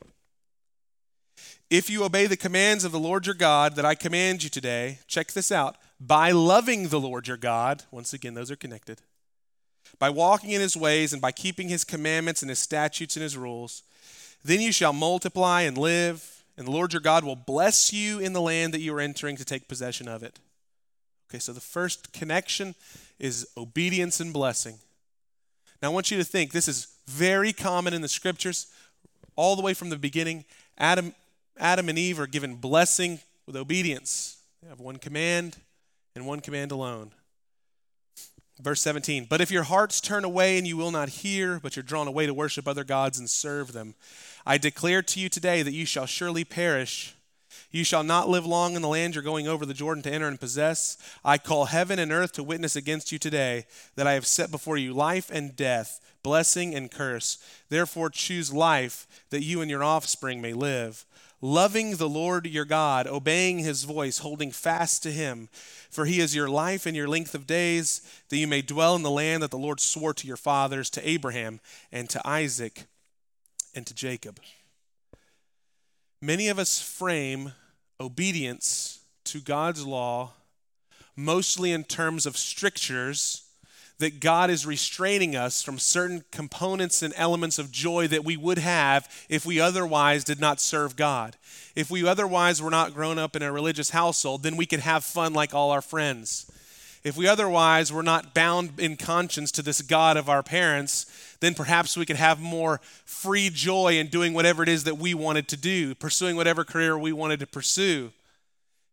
If 1.69 1.89
you 1.89 2.03
obey 2.03 2.25
the 2.25 2.37
commands 2.37 2.83
of 2.83 2.91
the 2.91 2.99
Lord 2.99 3.25
your 3.25 3.35
God 3.35 3.75
that 3.75 3.85
I 3.85 3.93
command 3.93 4.43
you 4.43 4.49
today, 4.49 4.99
check 5.07 5.31
this 5.33 5.51
out 5.51 5.77
by 5.99 6.31
loving 6.31 6.87
the 6.87 6.99
Lord 6.99 7.27
your 7.27 7.37
God, 7.37 7.83
once 7.91 8.13
again, 8.13 8.33
those 8.33 8.49
are 8.49 8.55
connected, 8.55 9.01
by 9.99 10.09
walking 10.09 10.51
in 10.51 10.61
his 10.61 10.77
ways 10.77 11.13
and 11.13 11.21
by 11.21 11.31
keeping 11.31 11.67
his 11.67 11.83
commandments 11.83 12.41
and 12.41 12.49
his 12.49 12.59
statutes 12.59 13.15
and 13.15 13.23
his 13.23 13.37
rules, 13.37 13.83
then 14.43 14.61
you 14.61 14.71
shall 14.71 14.93
multiply 14.93 15.61
and 15.61 15.77
live, 15.77 16.43
and 16.57 16.65
the 16.65 16.71
Lord 16.71 16.93
your 16.93 17.01
God 17.01 17.23
will 17.23 17.35
bless 17.35 17.91
you 17.91 18.19
in 18.19 18.33
the 18.33 18.41
land 18.41 18.73
that 18.73 18.79
you 18.79 18.95
are 18.95 19.01
entering 19.01 19.35
to 19.35 19.45
take 19.45 19.67
possession 19.67 20.07
of 20.07 20.23
it. 20.23 20.39
Okay, 21.29 21.39
so 21.39 21.53
the 21.53 21.59
first 21.59 22.11
connection 22.13 22.73
is 23.19 23.47
obedience 23.57 24.19
and 24.19 24.33
blessing. 24.33 24.79
Now, 25.81 25.91
I 25.91 25.93
want 25.93 26.09
you 26.11 26.17
to 26.17 26.23
think 26.23 26.51
this 26.51 26.67
is 26.67 26.87
very 27.07 27.53
common 27.53 27.93
in 27.93 28.01
the 28.01 28.07
scriptures, 28.07 28.67
all 29.35 29.55
the 29.55 29.61
way 29.61 29.73
from 29.73 29.89
the 29.89 29.97
beginning. 29.97 30.45
Adam, 30.77 31.13
Adam 31.57 31.89
and 31.89 31.97
Eve 31.97 32.19
are 32.19 32.27
given 32.27 32.55
blessing 32.55 33.19
with 33.45 33.55
obedience. 33.55 34.37
They 34.61 34.69
have 34.69 34.79
one 34.79 34.97
command 34.97 35.57
and 36.15 36.25
one 36.25 36.39
command 36.39 36.71
alone. 36.71 37.11
Verse 38.61 38.81
17, 38.81 39.27
but 39.29 39.39
if 39.39 39.51
your 39.51 39.63
hearts 39.63 40.01
turn 40.01 40.25
away 40.25 40.57
and 40.57 40.67
you 40.67 40.75
will 40.75 40.91
not 40.91 41.07
hear, 41.07 41.61
but 41.61 41.77
you're 41.77 41.83
drawn 41.83 42.09
away 42.09 42.25
to 42.25 42.33
worship 42.33 42.67
other 42.67 42.83
gods 42.83 43.17
and 43.17 43.29
serve 43.29 43.71
them, 43.71 43.95
I 44.45 44.57
declare 44.57 45.01
to 45.01 45.19
you 45.19 45.29
today 45.29 45.63
that 45.63 45.73
you 45.73 45.85
shall 45.85 46.05
surely 46.05 46.43
perish. 46.43 47.15
You 47.71 47.85
shall 47.85 48.03
not 48.03 48.27
live 48.27 48.45
long 48.45 48.75
in 48.75 48.81
the 48.81 48.89
land 48.89 49.15
you're 49.15 49.23
going 49.23 49.47
over 49.47 49.65
the 49.65 49.73
Jordan 49.73 50.03
to 50.03 50.11
enter 50.11 50.27
and 50.27 50.39
possess. 50.39 50.97
I 51.23 51.37
call 51.37 51.65
heaven 51.65 51.99
and 51.99 52.11
earth 52.11 52.33
to 52.33 52.43
witness 52.43 52.75
against 52.75 53.13
you 53.13 53.19
today 53.19 53.65
that 53.95 54.07
I 54.07 54.13
have 54.13 54.25
set 54.25 54.51
before 54.51 54.75
you 54.75 54.93
life 54.93 55.29
and 55.31 55.55
death, 55.55 56.01
blessing 56.21 56.75
and 56.75 56.91
curse. 56.91 57.37
Therefore, 57.69 58.09
choose 58.09 58.51
life 58.51 59.07
that 59.29 59.43
you 59.43 59.61
and 59.61 59.69
your 59.69 59.83
offspring 59.83 60.41
may 60.41 60.51
live 60.51 61.05
loving 61.41 61.95
the 61.95 62.09
Lord 62.09 62.45
your 62.45 62.65
God, 62.65 63.07
obeying 63.07 63.59
his 63.59 63.83
voice, 63.83 64.19
holding 64.19 64.51
fast 64.51 65.03
to 65.03 65.11
him. 65.11 65.49
For 65.89 66.05
he 66.05 66.19
is 66.19 66.35
your 66.35 66.49
life 66.49 66.85
and 66.85 66.95
your 66.95 67.07
length 67.07 67.33
of 67.33 67.47
days, 67.47 68.01
that 68.29 68.37
you 68.37 68.47
may 68.47 68.61
dwell 68.61 68.95
in 68.95 69.03
the 69.03 69.09
land 69.09 69.43
that 69.43 69.51
the 69.51 69.57
Lord 69.57 69.79
swore 69.79 70.13
to 70.13 70.27
your 70.27 70.37
fathers, 70.37 70.89
to 70.91 71.09
Abraham, 71.09 71.59
and 71.91 72.09
to 72.09 72.21
Isaac, 72.27 72.85
and 73.73 73.85
to 73.87 73.93
Jacob. 73.93 74.39
Many 76.21 76.49
of 76.49 76.59
us 76.59 76.81
frame 76.81 77.53
obedience 77.99 78.99
to 79.25 79.39
God's 79.39 79.85
law 79.85 80.33
mostly 81.15 81.71
in 81.71 81.83
terms 81.83 82.25
of 82.25 82.37
strictures 82.37 83.48
that 83.99 84.19
God 84.19 84.49
is 84.49 84.65
restraining 84.65 85.35
us 85.35 85.61
from 85.61 85.77
certain 85.77 86.23
components 86.31 87.01
and 87.03 87.13
elements 87.15 87.59
of 87.59 87.71
joy 87.71 88.07
that 88.07 88.25
we 88.25 88.37
would 88.37 88.57
have 88.57 89.07
if 89.29 89.45
we 89.45 89.59
otherwise 89.59 90.23
did 90.23 90.39
not 90.39 90.59
serve 90.59 90.95
God. 90.95 91.35
If 91.75 91.91
we 91.91 92.07
otherwise 92.07 92.61
were 92.61 92.69
not 92.69 92.93
grown 92.93 93.19
up 93.19 93.35
in 93.35 93.43
a 93.43 93.51
religious 93.51 93.91
household, 93.91 94.43
then 94.43 94.57
we 94.57 94.65
could 94.65 94.79
have 94.79 95.03
fun 95.03 95.33
like 95.33 95.53
all 95.53 95.71
our 95.71 95.81
friends. 95.81 96.49
If 97.03 97.15
we 97.15 97.27
otherwise 97.27 97.93
were 97.93 98.03
not 98.03 98.33
bound 98.33 98.79
in 98.79 98.97
conscience 98.97 99.51
to 99.53 99.61
this 99.61 99.81
God 99.81 100.17
of 100.17 100.27
our 100.27 100.43
parents, 100.43 101.05
then 101.39 101.53
perhaps 101.53 101.95
we 101.95 102.05
could 102.05 102.17
have 102.17 102.41
more 102.41 102.81
free 103.05 103.49
joy 103.49 103.97
in 103.97 104.07
doing 104.07 104.33
whatever 104.33 104.63
it 104.63 104.69
is 104.69 104.83
that 104.83 104.97
we 104.97 105.13
wanted 105.13 105.47
to 105.49 105.57
do, 105.57 105.95
pursuing 105.95 106.35
whatever 106.35 106.65
career 106.65 106.97
we 106.97 107.13
wanted 107.13 107.39
to 107.39 107.47
pursue, 107.47 108.11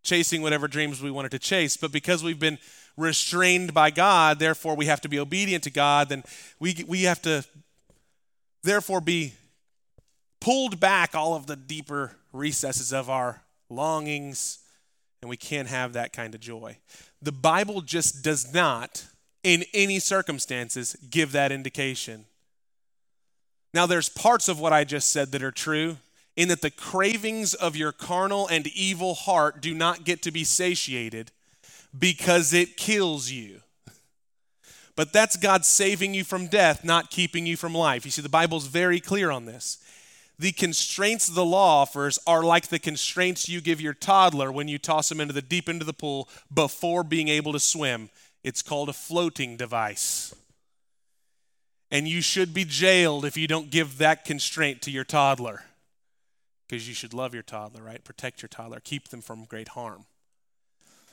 chasing 0.07 0.41
whatever 0.41 0.69
dreams 0.69 1.03
we 1.03 1.11
wanted 1.11 1.33
to 1.33 1.39
chase. 1.39 1.77
But 1.77 1.93
because 1.93 2.25
we've 2.25 2.39
been 2.39 2.59
restrained 2.97 3.75
by 3.75 3.91
God, 3.91 4.39
therefore 4.39 4.75
we 4.75 4.87
have 4.87 5.03
to 5.03 5.09
be 5.09 5.19
obedient 5.19 5.65
to 5.65 5.71
God, 5.71 6.09
then 6.09 6.25
we, 6.59 6.85
we 6.89 7.03
have 7.03 7.21
to 7.23 7.45
therefore 8.63 9.03
be 9.03 9.35
pulled 10.41 10.81
back 10.81 11.15
all 11.15 11.35
of 11.35 11.47
the 11.47 11.57
deeper 11.57 12.17
recesses 12.33 12.93
of 12.93 13.11
our 13.11 13.43
longings, 13.69 14.59
and 15.21 15.29
we 15.29 15.37
can't 15.37 15.69
have 15.69 15.93
that 15.93 16.13
kind 16.13 16.35
of 16.35 16.41
joy. 16.41 16.79
The 17.21 17.33
Bible 17.33 17.81
just 17.81 18.23
does 18.23 18.55
not, 18.55 19.05
in 19.43 19.65
any 19.75 19.99
circumstances, 19.99 20.97
give 21.11 21.33
that 21.33 21.53
indication. 21.53 22.27
Now, 23.75 23.87
there's 23.87 24.09
parts 24.09 24.49
of 24.49 24.61
what 24.61 24.73
I 24.73 24.85
just 24.85 25.09
said 25.09 25.33
that 25.33 25.43
are 25.43 25.51
true, 25.51 25.99
in 26.37 26.49
that 26.49 26.61
the 26.61 26.71
cravings 26.71 27.55
of 27.55 27.77
your 27.77 27.93
carnal 27.93 28.47
and 28.47 28.67
evil 28.69 29.15
heart 29.15 29.61
do 29.61 29.75
not 29.75 30.05
get 30.05 30.23
to 30.23 30.31
be 30.31 30.45
satiated 30.45 31.33
because 31.99 32.53
it 32.53 32.77
kills 32.77 33.31
you. 33.31 33.61
But 34.95 35.13
that's 35.13 35.37
God 35.37 35.65
saving 35.65 36.15
you 36.15 36.25
from 36.25 36.47
death, 36.47 36.85
not 36.85 37.11
keeping 37.11 37.47
you 37.47 37.57
from 37.57 37.75
life. 37.75 38.05
You 38.05 38.11
see, 38.11 38.23
the 38.23 38.29
Bible's 38.29 38.67
very 38.67 39.01
clear 39.01 39.31
on 39.31 39.45
this. 39.45 39.79
The 40.39 40.53
constraints 40.53 41.27
the 41.27 41.45
law 41.45 41.83
offers 41.83 42.19
are 42.27 42.43
like 42.43 42.69
the 42.69 42.79
constraints 42.79 43.49
you 43.49 43.63
give 43.63 43.81
your 43.81 43.95
toddler 43.95 44.53
when 44.53 44.69
you 44.69 44.79
toss 44.79 45.11
him 45.11 45.21
into 45.21 45.33
the 45.33 45.43
deep 45.43 45.69
of 45.69 45.87
the 45.87 45.93
pool 45.95 46.29
before 46.53 47.03
being 47.03 47.29
able 47.29 47.53
to 47.53 47.61
swim. 47.61 48.11
It's 48.45 48.63
called 48.63 48.89
a 48.89 48.95
floating 48.95 49.57
device. 49.57 50.35
And 51.91 52.07
you 52.07 52.21
should 52.21 52.53
be 52.53 52.65
jailed 52.65 53.25
if 53.25 53.37
you 53.37 53.47
don't 53.47 53.71
give 53.71 53.99
that 53.99 54.25
constraint 54.25 54.83
to 54.83 54.91
your 54.91 55.05
toddler. 55.05 55.65
Because 56.69 56.89
you 56.89 56.95
should 56.95 57.15
love 57.15 57.33
your 57.33 57.43
toddler, 57.43 57.83
right? 57.83 58.03
Protect 58.03 58.43
your 58.43 58.49
toddler, 58.49 58.81
keep 58.81 59.09
them 59.09 59.21
from 59.21 59.45
great 59.45 59.69
harm. 59.69 60.07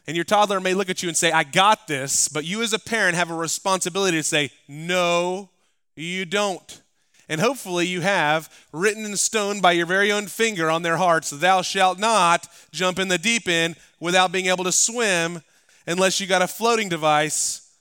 And 0.05 0.15
your 0.17 0.25
toddler 0.25 0.59
may 0.59 0.73
look 0.73 0.89
at 0.89 1.01
you 1.01 1.09
and 1.09 1.17
say, 1.17 1.31
I 1.31 1.43
got 1.43 1.87
this, 1.87 2.27
but 2.27 2.43
you 2.43 2.61
as 2.61 2.73
a 2.73 2.79
parent 2.79 3.15
have 3.15 3.31
a 3.31 3.35
responsibility 3.35 4.17
to 4.17 4.23
say, 4.23 4.51
No, 4.67 5.49
you 5.95 6.25
don't. 6.25 6.81
And 7.29 7.39
hopefully 7.39 7.87
you 7.87 8.01
have 8.01 8.53
written 8.73 9.05
in 9.05 9.15
stone 9.15 9.61
by 9.61 9.71
your 9.71 9.85
very 9.85 10.11
own 10.11 10.27
finger 10.27 10.69
on 10.69 10.81
their 10.81 10.97
hearts, 10.97 11.29
Thou 11.29 11.61
shalt 11.61 11.99
not 11.99 12.47
jump 12.71 12.99
in 12.99 13.07
the 13.07 13.17
deep 13.17 13.47
end 13.47 13.75
without 13.99 14.31
being 14.31 14.47
able 14.47 14.65
to 14.65 14.71
swim 14.71 15.41
unless 15.87 16.19
you 16.19 16.27
got 16.27 16.41
a 16.41 16.47
floating 16.47 16.89
device, 16.89 17.71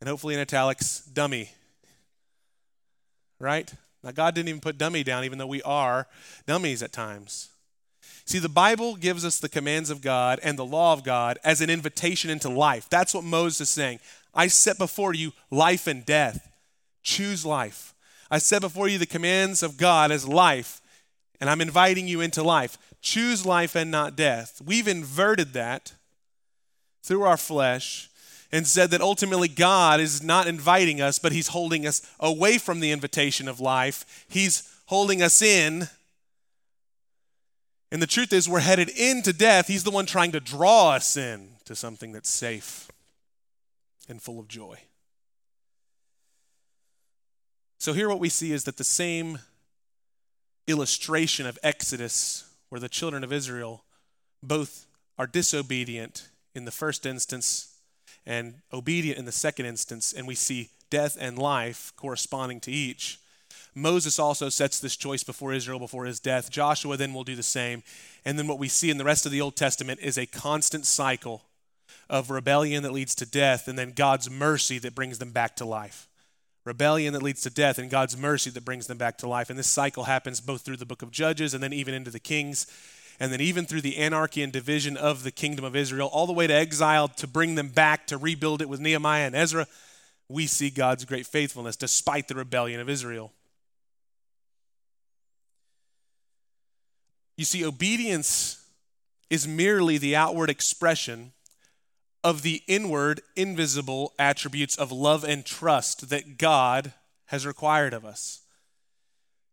and 0.00 0.08
hopefully 0.08 0.34
in 0.34 0.40
italics, 0.40 1.00
dummy. 1.12 1.50
Right? 3.38 3.72
Now, 4.04 4.10
God 4.10 4.34
didn't 4.34 4.50
even 4.50 4.60
put 4.60 4.78
dummy 4.78 5.02
down, 5.02 5.24
even 5.24 5.38
though 5.38 5.46
we 5.46 5.62
are 5.62 6.06
dummies 6.46 6.82
at 6.82 6.92
times. 6.92 7.48
See, 8.26 8.38
the 8.38 8.48
Bible 8.48 8.96
gives 8.96 9.24
us 9.24 9.38
the 9.38 9.48
commands 9.48 9.90
of 9.90 10.02
God 10.02 10.40
and 10.42 10.58
the 10.58 10.64
law 10.64 10.92
of 10.92 11.04
God 11.04 11.38
as 11.42 11.60
an 11.60 11.70
invitation 11.70 12.30
into 12.30 12.48
life. 12.48 12.88
That's 12.90 13.14
what 13.14 13.24
Moses 13.24 13.62
is 13.62 13.70
saying. 13.70 14.00
I 14.34 14.46
set 14.46 14.78
before 14.78 15.14
you 15.14 15.32
life 15.50 15.86
and 15.86 16.04
death. 16.04 16.50
Choose 17.02 17.44
life. 17.44 17.94
I 18.30 18.38
set 18.38 18.62
before 18.62 18.88
you 18.88 18.98
the 18.98 19.06
commands 19.06 19.62
of 19.62 19.76
God 19.76 20.10
as 20.10 20.26
life, 20.26 20.80
and 21.40 21.50
I'm 21.50 21.60
inviting 21.60 22.08
you 22.08 22.20
into 22.20 22.42
life. 22.42 22.78
Choose 23.00 23.44
life 23.44 23.74
and 23.74 23.90
not 23.90 24.16
death. 24.16 24.60
We've 24.64 24.88
inverted 24.88 25.52
that 25.52 25.92
through 27.02 27.22
our 27.22 27.36
flesh 27.36 28.10
and 28.54 28.66
said 28.66 28.90
that 28.92 29.02
ultimately 29.02 29.48
God 29.48 30.00
is 30.00 30.22
not 30.22 30.46
inviting 30.46 31.02
us, 31.02 31.18
but 31.18 31.32
He's 31.32 31.48
holding 31.48 31.86
us 31.86 32.00
away 32.18 32.56
from 32.56 32.80
the 32.80 32.92
invitation 32.92 33.48
of 33.48 33.60
life. 33.60 34.24
He's 34.28 34.72
holding 34.86 35.20
us 35.20 35.42
in 35.42 35.88
and 37.94 38.02
the 38.02 38.08
truth 38.08 38.32
is, 38.32 38.48
we're 38.48 38.58
headed 38.58 38.88
into 38.88 39.32
death. 39.32 39.68
He's 39.68 39.84
the 39.84 39.90
one 39.92 40.04
trying 40.04 40.32
to 40.32 40.40
draw 40.40 40.90
us 40.90 41.16
in 41.16 41.50
to 41.64 41.76
something 41.76 42.10
that's 42.10 42.28
safe 42.28 42.90
and 44.08 44.20
full 44.20 44.40
of 44.40 44.48
joy. 44.48 44.80
So, 47.78 47.92
here 47.92 48.08
what 48.08 48.18
we 48.18 48.30
see 48.30 48.50
is 48.50 48.64
that 48.64 48.78
the 48.78 48.82
same 48.82 49.38
illustration 50.66 51.46
of 51.46 51.56
Exodus, 51.62 52.50
where 52.68 52.80
the 52.80 52.88
children 52.88 53.22
of 53.22 53.32
Israel 53.32 53.84
both 54.42 54.86
are 55.16 55.28
disobedient 55.28 56.30
in 56.52 56.64
the 56.64 56.72
first 56.72 57.06
instance 57.06 57.73
and 58.26 58.54
obedient 58.72 59.18
in 59.18 59.24
the 59.24 59.32
second 59.32 59.66
instance, 59.66 60.12
and 60.12 60.26
we 60.26 60.34
see 60.34 60.70
death 60.90 61.16
and 61.20 61.38
life 61.38 61.92
corresponding 61.96 62.60
to 62.60 62.70
each. 62.70 63.18
Moses 63.74 64.18
also 64.18 64.48
sets 64.48 64.78
this 64.78 64.96
choice 64.96 65.24
before 65.24 65.52
Israel 65.52 65.80
before 65.80 66.04
his 66.04 66.20
death. 66.20 66.50
Joshua 66.50 66.96
then 66.96 67.12
will 67.12 67.24
do 67.24 67.34
the 67.34 67.42
same. 67.42 67.82
And 68.24 68.38
then 68.38 68.46
what 68.46 68.58
we 68.58 68.68
see 68.68 68.90
in 68.90 68.98
the 68.98 69.04
rest 69.04 69.26
of 69.26 69.32
the 69.32 69.40
Old 69.40 69.56
Testament 69.56 70.00
is 70.00 70.16
a 70.16 70.26
constant 70.26 70.86
cycle 70.86 71.42
of 72.08 72.30
rebellion 72.30 72.82
that 72.84 72.92
leads 72.92 73.14
to 73.16 73.26
death 73.26 73.66
and 73.66 73.78
then 73.78 73.92
God's 73.92 74.30
mercy 74.30 74.78
that 74.78 74.94
brings 74.94 75.18
them 75.18 75.32
back 75.32 75.56
to 75.56 75.64
life. 75.64 76.08
Rebellion 76.64 77.12
that 77.12 77.22
leads 77.22 77.42
to 77.42 77.50
death 77.50 77.78
and 77.78 77.90
God's 77.90 78.16
mercy 78.16 78.50
that 78.50 78.64
brings 78.64 78.86
them 78.86 78.96
back 78.96 79.18
to 79.18 79.28
life. 79.28 79.50
And 79.50 79.58
this 79.58 79.66
cycle 79.66 80.04
happens 80.04 80.40
both 80.40 80.62
through 80.62 80.76
the 80.76 80.86
book 80.86 81.02
of 81.02 81.10
Judges 81.10 81.52
and 81.52 81.62
then 81.62 81.72
even 81.72 81.94
into 81.94 82.10
the 82.10 82.20
Kings 82.20 82.66
and 83.24 83.32
then 83.32 83.40
even 83.40 83.64
through 83.64 83.80
the 83.80 83.96
anarchy 83.96 84.42
and 84.42 84.52
division 84.52 84.98
of 84.98 85.22
the 85.22 85.30
kingdom 85.30 85.64
of 85.64 85.74
Israel, 85.74 86.10
all 86.12 86.26
the 86.26 86.32
way 86.34 86.46
to 86.46 86.52
exile 86.52 87.08
to 87.08 87.26
bring 87.26 87.54
them 87.54 87.70
back 87.70 88.06
to 88.08 88.18
rebuild 88.18 88.60
it 88.60 88.68
with 88.68 88.80
Nehemiah 88.80 89.24
and 89.24 89.34
Ezra, 89.34 89.66
we 90.28 90.46
see 90.46 90.68
God's 90.68 91.06
great 91.06 91.26
faithfulness 91.26 91.74
despite 91.74 92.28
the 92.28 92.34
rebellion 92.34 92.80
of 92.80 92.90
Israel. 92.90 93.32
You 97.38 97.46
see, 97.46 97.64
obedience 97.64 98.62
is 99.30 99.48
merely 99.48 99.96
the 99.96 100.14
outward 100.14 100.50
expression 100.50 101.32
of 102.22 102.42
the 102.42 102.62
inward, 102.66 103.22
invisible 103.36 104.12
attributes 104.18 104.76
of 104.76 104.92
love 104.92 105.24
and 105.24 105.46
trust 105.46 106.10
that 106.10 106.36
God 106.36 106.92
has 107.28 107.46
required 107.46 107.94
of 107.94 108.04
us. 108.04 108.42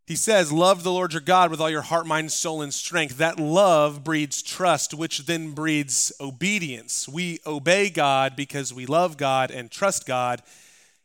He 0.08 0.16
says, 0.16 0.52
Love 0.52 0.84
the 0.84 0.92
Lord 0.92 1.14
your 1.14 1.22
God 1.22 1.52
with 1.52 1.62
all 1.62 1.70
your 1.70 1.84
heart, 1.84 2.06
mind, 2.06 2.32
soul, 2.32 2.62
and 2.62 2.74
strength. 2.74 3.18
That 3.18 3.40
love 3.40 4.04
breeds 4.04 4.42
trust, 4.42 4.94
which 4.94 5.26
then 5.26 5.52
breeds 5.52 6.12
obedience. 6.20 7.08
We 7.08 7.40
obey 7.46 7.90
God 7.90 8.36
because 8.36 8.74
we 8.74 8.86
love 8.86 9.18
God 9.18 9.52
and 9.52 9.70
trust 9.70 10.06
God. 10.06 10.42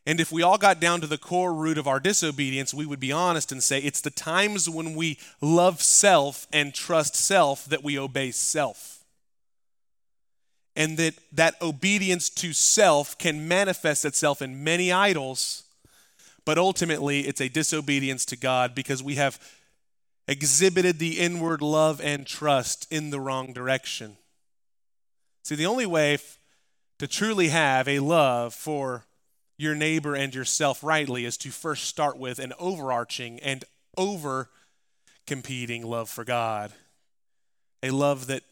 And 0.05 0.21
if 0.21 0.31
we 0.31 0.41
all 0.41 0.57
got 0.57 0.79
down 0.79 1.01
to 1.01 1.07
the 1.07 1.17
core 1.17 1.53
root 1.53 1.77
of 1.77 1.87
our 1.87 1.99
disobedience, 1.99 2.73
we 2.73 2.85
would 2.85 2.99
be 2.99 3.11
honest 3.11 3.51
and 3.51 3.61
say 3.61 3.79
it's 3.79 4.01
the 4.01 4.09
times 4.09 4.69
when 4.69 4.95
we 4.95 5.19
love 5.41 5.81
self 5.81 6.47
and 6.53 6.73
trust 6.73 7.15
self 7.15 7.65
that 7.65 7.83
we 7.83 7.99
obey 7.99 8.31
self. 8.31 9.03
And 10.77 10.97
that 10.97 11.15
that 11.33 11.55
obedience 11.61 12.29
to 12.29 12.53
self 12.53 13.17
can 13.17 13.47
manifest 13.47 14.05
itself 14.05 14.41
in 14.41 14.63
many 14.63 14.91
idols 14.91 15.63
but 16.47 16.57
ultimately, 16.57 17.27
it's 17.27 17.41
a 17.41 17.49
disobedience 17.49 18.23
to 18.23 18.37
God 18.37 18.73
because 18.73 19.03
we 19.03 19.15
have 19.15 19.37
exhibited 20.29 20.97
the 20.97 21.19
inward 21.19 21.61
love 21.61 21.99
and 21.99 22.25
trust 22.25 22.87
in 22.89 23.09
the 23.09 23.19
wrong 23.19 23.51
direction. 23.51 24.15
See, 25.43 25.55
the 25.55 25.65
only 25.65 25.85
way 25.85 26.13
f- 26.13 26.39
to 26.99 27.07
truly 27.07 27.49
have 27.49 27.89
a 27.89 27.99
love 27.99 28.53
for 28.53 29.03
your 29.57 29.75
neighbor 29.75 30.15
and 30.15 30.33
yourself 30.33 30.81
rightly 30.85 31.25
is 31.25 31.35
to 31.39 31.49
first 31.49 31.83
start 31.83 32.17
with 32.17 32.39
an 32.39 32.53
overarching 32.57 33.41
and 33.41 33.65
over 33.97 34.49
competing 35.25 35.85
love 35.85 36.09
for 36.09 36.23
God, 36.23 36.71
a 37.83 37.89
love 37.89 38.27
that 38.27 38.43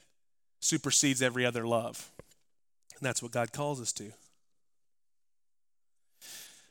supersedes 0.59 1.21
every 1.21 1.45
other 1.45 1.65
love. 1.65 2.11
And 2.99 3.07
that's 3.07 3.23
what 3.23 3.31
God 3.31 3.53
calls 3.53 3.79
us 3.79 3.93
to. 3.93 4.11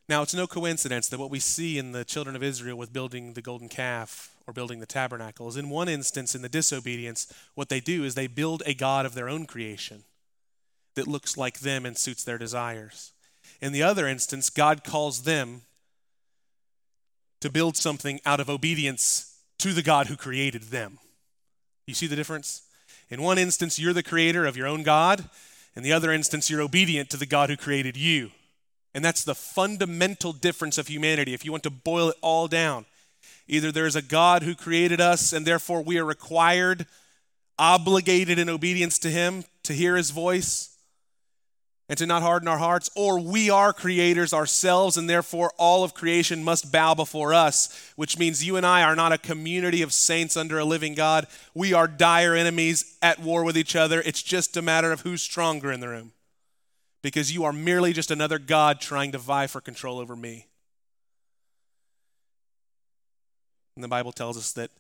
Now, 0.08 0.22
it's 0.22 0.34
no 0.34 0.46
coincidence 0.46 1.08
that 1.08 1.18
what 1.18 1.30
we 1.30 1.38
see 1.38 1.78
in 1.78 1.92
the 1.92 2.04
children 2.04 2.36
of 2.36 2.42
Israel 2.42 2.76
with 2.76 2.92
building 2.92 3.32
the 3.32 3.42
golden 3.42 3.68
calf 3.70 4.34
or 4.46 4.52
building 4.52 4.80
the 4.80 4.86
tabernacle 4.86 5.48
is 5.48 5.56
in 5.56 5.70
one 5.70 5.88
instance, 5.88 6.34
in 6.34 6.42
the 6.42 6.48
disobedience, 6.48 7.32
what 7.54 7.70
they 7.70 7.80
do 7.80 8.04
is 8.04 8.14
they 8.14 8.26
build 8.26 8.62
a 8.66 8.74
God 8.74 9.06
of 9.06 9.14
their 9.14 9.30
own 9.30 9.46
creation 9.46 10.04
that 10.94 11.08
looks 11.08 11.38
like 11.38 11.60
them 11.60 11.86
and 11.86 11.96
suits 11.96 12.22
their 12.22 12.36
desires. 12.36 13.12
In 13.62 13.72
the 13.72 13.82
other 13.82 14.06
instance, 14.06 14.50
God 14.50 14.84
calls 14.84 15.22
them 15.22 15.62
to 17.40 17.50
build 17.50 17.76
something 17.76 18.20
out 18.26 18.40
of 18.40 18.50
obedience 18.50 19.38
to 19.58 19.72
the 19.72 19.82
God 19.82 20.08
who 20.08 20.16
created 20.16 20.64
them. 20.64 20.98
You 21.86 21.94
see 21.94 22.06
the 22.06 22.16
difference? 22.16 22.62
In 23.08 23.22
one 23.22 23.38
instance, 23.38 23.78
you're 23.78 23.92
the 23.92 24.02
creator 24.02 24.44
of 24.44 24.56
your 24.56 24.66
own 24.66 24.82
God. 24.82 25.24
In 25.74 25.82
the 25.82 25.92
other 25.92 26.12
instance, 26.12 26.50
you're 26.50 26.60
obedient 26.60 27.10
to 27.10 27.16
the 27.16 27.26
God 27.26 27.48
who 27.48 27.56
created 27.56 27.96
you. 27.96 28.30
And 28.94 29.04
that's 29.04 29.24
the 29.24 29.34
fundamental 29.34 30.32
difference 30.32 30.78
of 30.78 30.86
humanity. 30.86 31.34
If 31.34 31.44
you 31.44 31.50
want 31.50 31.64
to 31.64 31.70
boil 31.70 32.10
it 32.10 32.16
all 32.20 32.46
down, 32.46 32.86
either 33.48 33.72
there's 33.72 33.96
a 33.96 34.02
God 34.02 34.44
who 34.44 34.54
created 34.54 35.00
us 35.00 35.32
and 35.32 35.44
therefore 35.44 35.82
we 35.82 35.98
are 35.98 36.04
required, 36.04 36.86
obligated 37.58 38.38
in 38.38 38.48
obedience 38.48 38.98
to 39.00 39.10
Him 39.10 39.44
to 39.64 39.72
hear 39.72 39.96
His 39.96 40.10
voice 40.10 40.70
and 41.88 41.98
to 41.98 42.06
not 42.06 42.22
harden 42.22 42.48
our 42.48 42.58
hearts, 42.58 42.88
or 42.94 43.20
we 43.20 43.50
are 43.50 43.72
creators 43.72 44.32
ourselves 44.32 44.96
and 44.96 45.10
therefore 45.10 45.52
all 45.58 45.84
of 45.84 45.92
creation 45.92 46.42
must 46.42 46.72
bow 46.72 46.94
before 46.94 47.34
us, 47.34 47.92
which 47.96 48.16
means 48.16 48.46
you 48.46 48.56
and 48.56 48.64
I 48.64 48.82
are 48.84 48.96
not 48.96 49.12
a 49.12 49.18
community 49.18 49.82
of 49.82 49.92
saints 49.92 50.36
under 50.36 50.58
a 50.58 50.64
living 50.64 50.94
God. 50.94 51.26
We 51.52 51.74
are 51.74 51.88
dire 51.88 52.34
enemies 52.34 52.96
at 53.02 53.18
war 53.18 53.44
with 53.44 53.58
each 53.58 53.76
other. 53.76 54.00
It's 54.00 54.22
just 54.22 54.56
a 54.56 54.62
matter 54.62 54.92
of 54.92 55.00
who's 55.00 55.20
stronger 55.20 55.72
in 55.72 55.80
the 55.80 55.88
room 55.88 56.12
because 57.04 57.34
you 57.34 57.44
are 57.44 57.52
merely 57.52 57.92
just 57.92 58.10
another 58.10 58.38
God 58.38 58.80
trying 58.80 59.12
to 59.12 59.18
vie 59.18 59.46
for 59.46 59.60
control 59.60 59.98
over 59.98 60.16
me. 60.16 60.46
And 63.76 63.84
the 63.84 63.88
Bible 63.88 64.10
tells 64.10 64.38
us 64.38 64.54
that 64.54 64.70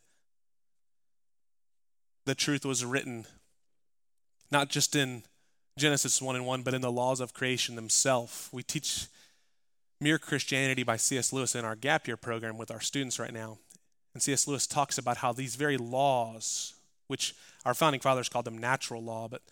the 2.24 2.34
truth 2.34 2.64
was 2.64 2.82
written 2.82 3.26
not 4.50 4.70
just 4.70 4.96
in 4.96 5.22
Genesis 5.76 6.22
1 6.22 6.34
and 6.34 6.46
1, 6.46 6.62
but 6.62 6.72
in 6.72 6.80
the 6.80 6.90
laws 6.90 7.20
of 7.20 7.34
creation 7.34 7.76
themselves. 7.76 8.48
We 8.52 8.62
teach 8.62 9.06
Mere 10.00 10.18
Christianity 10.18 10.82
by 10.82 10.96
C.S. 10.96 11.30
Lewis 11.30 11.54
in 11.54 11.66
our 11.66 11.76
gap 11.76 12.06
year 12.06 12.16
program 12.16 12.56
with 12.56 12.70
our 12.70 12.80
students 12.80 13.18
right 13.18 13.34
now. 13.34 13.58
And 14.14 14.22
C.S. 14.22 14.48
Lewis 14.48 14.66
talks 14.66 14.96
about 14.96 15.18
how 15.18 15.34
these 15.34 15.56
very 15.56 15.76
laws, 15.76 16.72
which 17.06 17.34
our 17.66 17.74
founding 17.74 18.00
fathers 18.00 18.30
called 18.30 18.46
them 18.46 18.56
natural 18.56 19.02
law, 19.02 19.28
but 19.28 19.42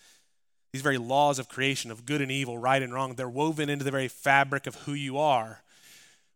these 0.72 0.82
very 0.82 0.98
laws 0.98 1.38
of 1.38 1.48
creation, 1.48 1.90
of 1.90 2.06
good 2.06 2.22
and 2.22 2.32
evil, 2.32 2.56
right 2.56 2.82
and 2.82 2.94
wrong, 2.94 3.14
they're 3.14 3.28
woven 3.28 3.68
into 3.68 3.85
the 3.85 3.90
very 3.90 4.08
fabric 4.08 4.66
of 4.66 4.74
who 4.76 4.94
you 4.94 5.18
are. 5.18 5.62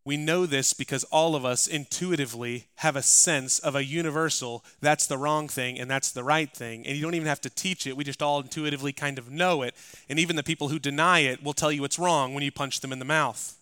We 0.04 0.16
know 0.16 0.46
this 0.46 0.72
because 0.72 1.04
all 1.04 1.34
of 1.34 1.44
us 1.44 1.66
intuitively 1.66 2.66
have 2.76 2.94
a 2.94 3.02
sense 3.02 3.58
of 3.58 3.74
a 3.74 3.84
universal, 3.84 4.62
that's 4.80 5.06
the 5.06 5.18
wrong 5.18 5.48
thing 5.48 5.80
and 5.80 5.90
that's 5.90 6.12
the 6.12 6.22
right 6.22 6.52
thing. 6.52 6.86
And 6.86 6.96
you 6.96 7.02
don't 7.02 7.14
even 7.14 7.26
have 7.26 7.40
to 7.40 7.50
teach 7.50 7.86
it. 7.86 7.96
We 7.96 8.04
just 8.04 8.22
all 8.22 8.40
intuitively 8.40 8.92
kind 8.92 9.18
of 9.18 9.30
know 9.30 9.62
it. 9.62 9.74
And 10.08 10.18
even 10.18 10.36
the 10.36 10.44
people 10.44 10.68
who 10.68 10.78
deny 10.78 11.20
it 11.20 11.42
will 11.42 11.54
tell 11.54 11.72
you 11.72 11.82
it's 11.84 11.98
wrong 11.98 12.34
when 12.34 12.44
you 12.44 12.52
punch 12.52 12.80
them 12.80 12.92
in 12.92 13.00
the 13.00 13.04
mouth. 13.04 13.58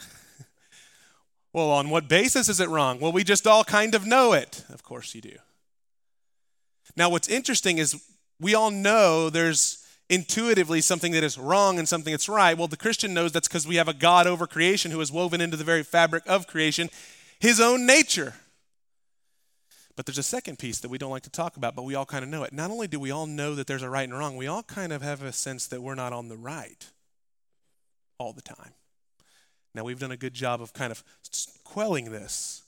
well, 1.52 1.70
on 1.70 1.90
what 1.90 2.08
basis 2.08 2.48
is 2.48 2.60
it 2.60 2.70
wrong? 2.70 3.00
Well, 3.00 3.12
we 3.12 3.24
just 3.24 3.46
all 3.46 3.64
kind 3.64 3.94
of 3.94 4.06
know 4.06 4.32
it. 4.32 4.64
Of 4.70 4.82
course 4.82 5.14
you 5.14 5.20
do. 5.20 5.36
Now, 6.96 7.10
what's 7.10 7.28
interesting 7.28 7.76
is 7.76 8.02
we 8.40 8.54
all 8.54 8.70
know 8.70 9.28
there's 9.28 9.85
intuitively 10.08 10.80
something 10.80 11.12
that 11.12 11.24
is 11.24 11.38
wrong 11.38 11.78
and 11.78 11.88
something 11.88 12.12
that's 12.12 12.28
right. 12.28 12.56
Well, 12.56 12.68
the 12.68 12.76
Christian 12.76 13.12
knows 13.12 13.32
that's 13.32 13.48
because 13.48 13.66
we 13.66 13.76
have 13.76 13.88
a 13.88 13.94
God 13.94 14.26
over 14.26 14.46
creation 14.46 14.90
who 14.90 15.00
is 15.00 15.10
woven 15.10 15.40
into 15.40 15.56
the 15.56 15.64
very 15.64 15.82
fabric 15.82 16.22
of 16.26 16.46
creation, 16.46 16.90
his 17.38 17.60
own 17.60 17.86
nature. 17.86 18.34
But 19.96 20.04
there's 20.04 20.18
a 20.18 20.22
second 20.22 20.58
piece 20.58 20.78
that 20.80 20.90
we 20.90 20.98
don't 20.98 21.10
like 21.10 21.22
to 21.22 21.30
talk 21.30 21.56
about, 21.56 21.74
but 21.74 21.84
we 21.84 21.94
all 21.94 22.04
kind 22.04 22.22
of 22.22 22.30
know 22.30 22.42
it. 22.44 22.52
Not 22.52 22.70
only 22.70 22.86
do 22.86 23.00
we 23.00 23.10
all 23.10 23.26
know 23.26 23.54
that 23.54 23.66
there's 23.66 23.82
a 23.82 23.88
right 23.88 24.08
and 24.08 24.16
wrong, 24.16 24.36
we 24.36 24.46
all 24.46 24.62
kind 24.62 24.92
of 24.92 25.02
have 25.02 25.22
a 25.22 25.32
sense 25.32 25.66
that 25.68 25.82
we're 25.82 25.94
not 25.94 26.12
on 26.12 26.28
the 26.28 26.36
right 26.36 26.90
all 28.18 28.32
the 28.32 28.42
time. 28.42 28.72
Now, 29.74 29.84
we've 29.84 29.98
done 29.98 30.12
a 30.12 30.16
good 30.16 30.34
job 30.34 30.62
of 30.62 30.72
kind 30.72 30.92
of 30.92 31.02
quelling 31.64 32.10
this. 32.12 32.62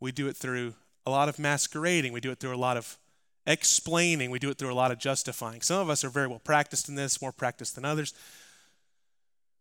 We 0.00 0.12
do 0.12 0.28
it 0.28 0.36
through 0.36 0.74
a 1.06 1.10
lot 1.10 1.28
of 1.28 1.38
masquerading, 1.38 2.12
we 2.12 2.20
do 2.20 2.30
it 2.30 2.40
through 2.40 2.54
a 2.54 2.56
lot 2.56 2.76
of 2.76 2.98
explaining, 3.46 4.30
we 4.30 4.38
do 4.38 4.50
it 4.50 4.58
through 4.58 4.72
a 4.72 4.74
lot 4.74 4.90
of 4.90 4.98
justifying. 4.98 5.60
Some 5.60 5.80
of 5.80 5.90
us 5.90 6.04
are 6.04 6.10
very 6.10 6.26
well 6.26 6.40
practiced 6.40 6.88
in 6.88 6.94
this, 6.94 7.20
more 7.20 7.32
practiced 7.32 7.74
than 7.74 7.84
others. 7.84 8.14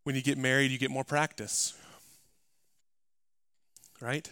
When 0.04 0.16
you 0.16 0.22
get 0.22 0.38
married, 0.38 0.72
you 0.72 0.78
get 0.78 0.92
more 0.92 1.04
practice. 1.04 1.74
Right? 4.02 4.30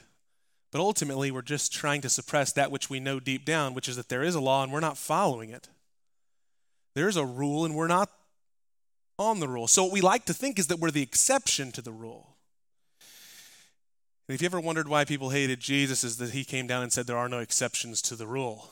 But 0.71 0.79
ultimately, 0.79 1.31
we're 1.31 1.41
just 1.41 1.73
trying 1.73 2.01
to 2.01 2.09
suppress 2.09 2.53
that 2.53 2.71
which 2.71 2.89
we 2.89 2.99
know 2.99 3.19
deep 3.19 3.45
down, 3.45 3.73
which 3.73 3.89
is 3.89 3.97
that 3.97 4.09
there 4.09 4.23
is 4.23 4.35
a 4.35 4.41
law 4.41 4.63
and 4.63 4.71
we're 4.71 4.79
not 4.79 4.97
following 4.97 5.49
it. 5.49 5.67
There 6.93 7.09
is 7.09 7.17
a 7.17 7.25
rule 7.25 7.65
and 7.65 7.75
we're 7.75 7.87
not 7.87 8.09
on 9.19 9.39
the 9.39 9.47
rule. 9.47 9.67
So, 9.67 9.83
what 9.83 9.93
we 9.93 10.01
like 10.01 10.25
to 10.25 10.33
think 10.33 10.59
is 10.59 10.67
that 10.67 10.79
we're 10.79 10.91
the 10.91 11.03
exception 11.03 11.71
to 11.73 11.81
the 11.81 11.91
rule. 11.91 12.35
And 14.27 14.35
if 14.35 14.41
you 14.41 14.45
ever 14.45 14.61
wondered 14.61 14.87
why 14.87 15.03
people 15.03 15.29
hated 15.29 15.59
Jesus, 15.59 16.05
is 16.05 16.17
that 16.17 16.31
he 16.31 16.45
came 16.45 16.67
down 16.67 16.83
and 16.83 16.91
said 16.91 17.05
there 17.05 17.17
are 17.17 17.29
no 17.29 17.39
exceptions 17.39 18.01
to 18.03 18.15
the 18.15 18.27
rule 18.27 18.71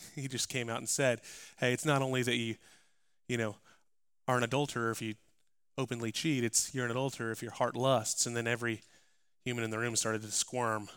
he 0.14 0.28
just 0.28 0.48
came 0.48 0.68
out 0.68 0.78
and 0.78 0.88
said, 0.88 1.20
hey, 1.58 1.72
it's 1.72 1.84
not 1.84 2.02
only 2.02 2.22
that 2.22 2.36
you, 2.36 2.56
you 3.28 3.36
know, 3.36 3.56
are 4.28 4.36
an 4.36 4.44
adulterer 4.44 4.90
if 4.90 5.02
you 5.02 5.14
openly 5.76 6.12
cheat, 6.12 6.44
it's 6.44 6.74
you're 6.74 6.84
an 6.84 6.90
adulterer 6.90 7.30
if 7.32 7.42
your 7.42 7.52
heart 7.52 7.76
lusts. 7.76 8.26
And 8.26 8.36
then 8.36 8.46
every 8.46 8.82
human 9.44 9.64
in 9.64 9.70
the 9.70 9.78
room 9.78 9.96
started 9.96 10.22
to 10.22 10.30
squirm. 10.30 10.88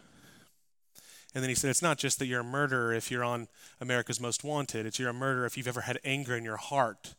And 1.33 1.43
then 1.43 1.49
he 1.49 1.55
said, 1.55 1.71
it's 1.71 1.81
not 1.81 1.97
just 1.97 2.19
that 2.19 2.27
you're 2.27 2.41
a 2.41 2.43
murderer 2.43 2.93
if 2.93 3.09
you're 3.09 3.23
on 3.23 3.47
America's 3.81 4.19
Most 4.19 4.43
Wanted, 4.43 4.85
it's 4.85 4.99
you're 4.99 5.09
a 5.09 5.13
murderer 5.13 5.45
if 5.45 5.57
you've 5.57 5.67
ever 5.67 5.81
had 5.81 5.99
anger 6.03 6.35
in 6.35 6.43
your 6.43 6.57
heart. 6.57 7.15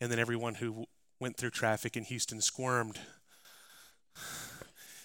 And 0.00 0.12
then 0.12 0.18
everyone 0.18 0.56
who 0.56 0.86
went 1.18 1.36
through 1.36 1.50
traffic 1.50 1.96
in 1.96 2.04
Houston 2.04 2.40
squirmed. 2.40 2.98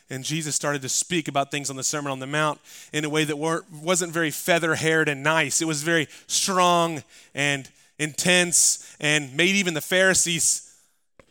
And 0.09 0.23
Jesus 0.23 0.55
started 0.55 0.81
to 0.83 0.89
speak 0.89 1.27
about 1.27 1.49
things 1.49 1.69
on 1.69 1.75
the 1.75 1.83
Sermon 1.83 2.11
on 2.11 2.19
the 2.19 2.27
Mount 2.27 2.59
in 2.91 3.05
a 3.05 3.09
way 3.09 3.23
that 3.23 3.37
wasn't 3.37 4.13
very 4.13 4.31
feather 4.31 4.75
haired 4.75 5.09
and 5.09 5.23
nice. 5.23 5.61
It 5.61 5.65
was 5.65 5.81
very 5.81 6.07
strong 6.27 7.03
and 7.33 7.69
intense 7.97 8.95
and 8.99 9.35
made 9.35 9.55
even 9.55 9.73
the 9.73 9.81
Pharisees 9.81 10.75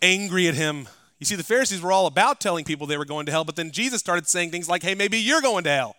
angry 0.01 0.49
at 0.49 0.55
him. 0.55 0.89
You 1.19 1.27
see, 1.27 1.37
the 1.37 1.45
Pharisees 1.45 1.81
were 1.81 1.93
all 1.93 2.07
about 2.07 2.41
telling 2.41 2.65
people 2.65 2.87
they 2.87 2.97
were 2.97 3.05
going 3.05 3.27
to 3.27 3.33
hell, 3.33 3.45
but 3.45 3.57
then 3.57 3.71
Jesus 3.71 4.01
started 4.01 4.27
saying 4.27 4.51
things 4.51 4.69
like, 4.69 4.83
hey, 4.83 4.95
maybe 4.95 5.19
you're 5.19 5.43
going 5.43 5.65
to 5.65 5.71
hell. 5.71 5.97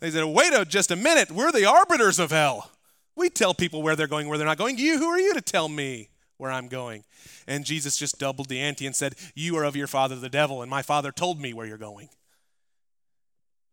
They 0.00 0.10
said, 0.10 0.24
wait 0.24 0.52
a, 0.52 0.66
just 0.66 0.90
a 0.90 0.96
minute, 0.96 1.30
we're 1.30 1.52
the 1.52 1.64
arbiters 1.64 2.18
of 2.18 2.30
hell. 2.30 2.70
We 3.16 3.30
tell 3.30 3.54
people 3.54 3.82
where 3.82 3.96
they're 3.96 4.08
going, 4.08 4.28
where 4.28 4.36
they're 4.36 4.46
not 4.46 4.58
going. 4.58 4.76
You, 4.76 4.98
who 4.98 5.06
are 5.06 5.18
you 5.18 5.32
to 5.34 5.40
tell 5.40 5.68
me 5.68 6.08
where 6.38 6.50
I'm 6.50 6.68
going? 6.68 7.04
And 7.46 7.64
Jesus 7.64 7.96
just 7.96 8.18
doubled 8.18 8.48
the 8.48 8.60
ante 8.60 8.86
and 8.86 8.96
said, 8.96 9.14
You 9.34 9.56
are 9.56 9.64
of 9.64 9.76
your 9.76 9.86
father 9.86 10.16
the 10.16 10.28
devil, 10.28 10.62
and 10.62 10.70
my 10.70 10.82
father 10.82 11.12
told 11.12 11.40
me 11.40 11.52
where 11.52 11.66
you're 11.66 11.78
going. 11.78 12.08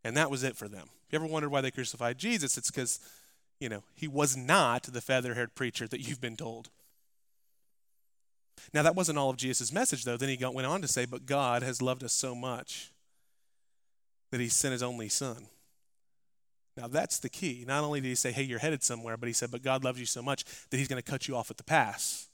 And 0.04 0.16
that 0.16 0.30
was 0.30 0.42
it 0.42 0.56
for 0.56 0.68
them. 0.68 0.88
If 1.06 1.12
you 1.12 1.16
ever 1.16 1.26
wondered 1.26 1.50
why 1.50 1.60
they 1.60 1.70
crucified 1.70 2.18
Jesus, 2.18 2.56
it's 2.56 2.70
because, 2.70 3.00
you 3.60 3.68
know, 3.68 3.82
he 3.94 4.08
was 4.08 4.36
not 4.36 4.84
the 4.84 5.00
feather 5.00 5.34
haired 5.34 5.54
preacher 5.54 5.86
that 5.88 6.00
you've 6.00 6.20
been 6.20 6.36
told. 6.36 6.70
Now, 8.72 8.82
that 8.82 8.96
wasn't 8.96 9.18
all 9.18 9.30
of 9.30 9.36
Jesus' 9.36 9.72
message, 9.72 10.04
though. 10.04 10.16
Then 10.16 10.28
he 10.28 10.44
went 10.44 10.66
on 10.66 10.82
to 10.82 10.88
say, 10.88 11.04
But 11.04 11.26
God 11.26 11.62
has 11.62 11.82
loved 11.82 12.04
us 12.04 12.12
so 12.12 12.34
much 12.34 12.92
that 14.30 14.40
he 14.40 14.48
sent 14.48 14.72
his 14.72 14.82
only 14.82 15.08
son. 15.08 15.46
Now, 16.76 16.88
that's 16.88 17.18
the 17.18 17.28
key. 17.28 17.64
Not 17.66 17.84
only 17.84 18.00
did 18.00 18.08
he 18.08 18.14
say, 18.14 18.32
Hey, 18.32 18.42
you're 18.42 18.58
headed 18.58 18.82
somewhere, 18.82 19.16
but 19.16 19.26
he 19.26 19.32
said, 19.32 19.50
But 19.50 19.62
God 19.62 19.84
loves 19.84 20.00
you 20.00 20.06
so 20.06 20.22
much 20.22 20.44
that 20.70 20.76
he's 20.76 20.88
going 20.88 21.02
to 21.02 21.10
cut 21.10 21.28
you 21.28 21.36
off 21.36 21.50
at 21.50 21.56
the 21.56 21.64
pass. 21.64 22.28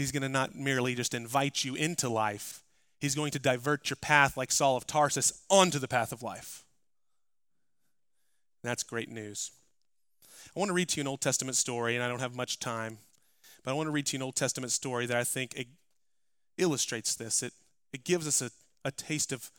He's 0.00 0.12
going 0.12 0.22
to 0.22 0.28
not 0.28 0.54
merely 0.54 0.94
just 0.94 1.14
invite 1.14 1.64
you 1.64 1.74
into 1.74 2.08
life, 2.08 2.62
he's 2.98 3.14
going 3.14 3.30
to 3.32 3.38
divert 3.38 3.90
your 3.90 3.96
path, 3.96 4.36
like 4.36 4.50
Saul 4.50 4.76
of 4.76 4.86
Tarsus, 4.86 5.42
onto 5.50 5.78
the 5.78 5.88
path 5.88 6.12
of 6.12 6.22
life. 6.22 6.64
That's 8.62 8.82
great 8.82 9.10
news. 9.10 9.52
I 10.54 10.58
want 10.58 10.70
to 10.70 10.74
read 10.74 10.88
to 10.90 10.96
you 10.96 11.02
an 11.02 11.08
Old 11.08 11.20
Testament 11.20 11.56
story, 11.56 11.94
and 11.94 12.04
I 12.04 12.08
don't 12.08 12.20
have 12.20 12.34
much 12.34 12.58
time, 12.58 12.98
but 13.62 13.70
I 13.70 13.74
want 13.74 13.86
to 13.86 13.92
read 13.92 14.06
to 14.06 14.16
you 14.16 14.18
an 14.18 14.24
Old 14.24 14.36
Testament 14.36 14.72
story 14.72 15.06
that 15.06 15.16
I 15.16 15.24
think 15.24 15.54
it 15.54 15.68
illustrates 16.58 17.14
this. 17.14 17.42
It, 17.42 17.52
it 17.92 18.04
gives 18.04 18.26
us 18.26 18.42
a, 18.42 18.50
a 18.84 18.90
taste 18.90 19.32
of 19.32 19.50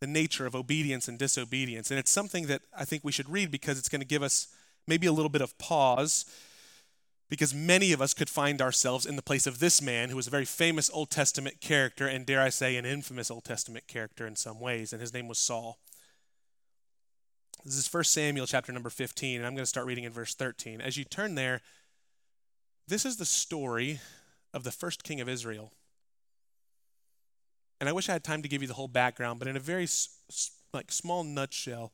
the 0.00 0.06
nature 0.06 0.46
of 0.46 0.54
obedience 0.54 1.08
and 1.08 1.18
disobedience. 1.18 1.90
And 1.90 1.98
it's 1.98 2.10
something 2.10 2.46
that 2.46 2.62
I 2.76 2.84
think 2.84 3.02
we 3.02 3.12
should 3.12 3.28
read 3.28 3.50
because 3.50 3.78
it's 3.78 3.88
going 3.88 4.02
to 4.02 4.06
give 4.06 4.22
us 4.22 4.48
maybe 4.86 5.06
a 5.06 5.12
little 5.12 5.30
bit 5.30 5.42
of 5.42 5.56
pause 5.58 6.26
because 7.28 7.54
many 7.54 7.92
of 7.92 8.00
us 8.00 8.14
could 8.14 8.30
find 8.30 8.62
ourselves 8.62 9.04
in 9.04 9.16
the 9.16 9.22
place 9.22 9.46
of 9.46 9.58
this 9.58 9.82
man 9.82 10.10
who 10.10 10.16
was 10.16 10.26
a 10.26 10.30
very 10.30 10.44
famous 10.44 10.90
Old 10.92 11.10
Testament 11.10 11.60
character, 11.60 12.06
and 12.06 12.24
dare 12.24 12.40
I 12.40 12.50
say, 12.50 12.76
an 12.76 12.84
infamous 12.84 13.30
Old 13.30 13.44
Testament 13.44 13.88
character 13.88 14.26
in 14.26 14.36
some 14.36 14.60
ways, 14.60 14.92
and 14.92 15.00
his 15.00 15.12
name 15.12 15.28
was 15.28 15.38
Saul. 15.38 15.78
This 17.64 17.74
is 17.74 17.92
1 17.92 18.04
Samuel 18.04 18.46
chapter 18.46 18.72
number 18.72 18.90
15, 18.90 19.38
and 19.38 19.46
I'm 19.46 19.54
going 19.54 19.64
to 19.64 19.66
start 19.66 19.86
reading 19.86 20.04
in 20.04 20.12
verse 20.12 20.34
13. 20.34 20.80
As 20.80 20.96
you 20.96 21.04
turn 21.04 21.34
there, 21.34 21.62
this 22.86 23.04
is 23.04 23.16
the 23.16 23.24
story 23.24 23.98
of 24.54 24.62
the 24.62 24.70
first 24.70 25.02
king 25.02 25.20
of 25.20 25.28
Israel. 25.28 25.72
And 27.80 27.88
I 27.88 27.92
wish 27.92 28.08
I 28.08 28.12
had 28.12 28.22
time 28.22 28.42
to 28.42 28.48
give 28.48 28.62
you 28.62 28.68
the 28.68 28.74
whole 28.74 28.88
background, 28.88 29.40
but 29.40 29.48
in 29.48 29.56
a 29.56 29.60
very 29.60 29.88
like 30.72 30.92
small 30.92 31.24
nutshell, 31.24 31.92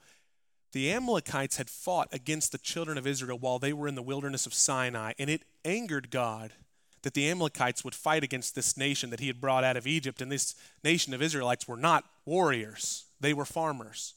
the 0.72 0.90
Amalekites 0.90 1.56
had 1.56 1.70
fought 1.70 2.08
against 2.12 2.52
the 2.52 2.58
children 2.58 2.98
of 2.98 3.06
Israel 3.06 3.38
while 3.38 3.58
they 3.58 3.72
were 3.72 3.88
in 3.88 3.94
the 3.94 4.02
wilderness 4.02 4.46
of 4.46 4.54
Sinai, 4.54 5.12
and 5.18 5.28
it 5.28 5.42
angered 5.64 6.10
God 6.10 6.52
that 7.02 7.14
the 7.14 7.28
Amalekites 7.28 7.84
would 7.84 7.94
fight 7.94 8.22
against 8.24 8.54
this 8.54 8.76
nation 8.76 9.10
that 9.10 9.20
he 9.20 9.26
had 9.26 9.40
brought 9.40 9.64
out 9.64 9.76
of 9.76 9.86
Egypt. 9.86 10.22
And 10.22 10.30
this 10.30 10.54
nation 10.84 11.12
of 11.12 11.20
Israelites 11.20 11.66
were 11.66 11.76
not 11.76 12.04
warriors, 12.24 13.04
they 13.20 13.34
were 13.34 13.44
farmers. 13.44 14.14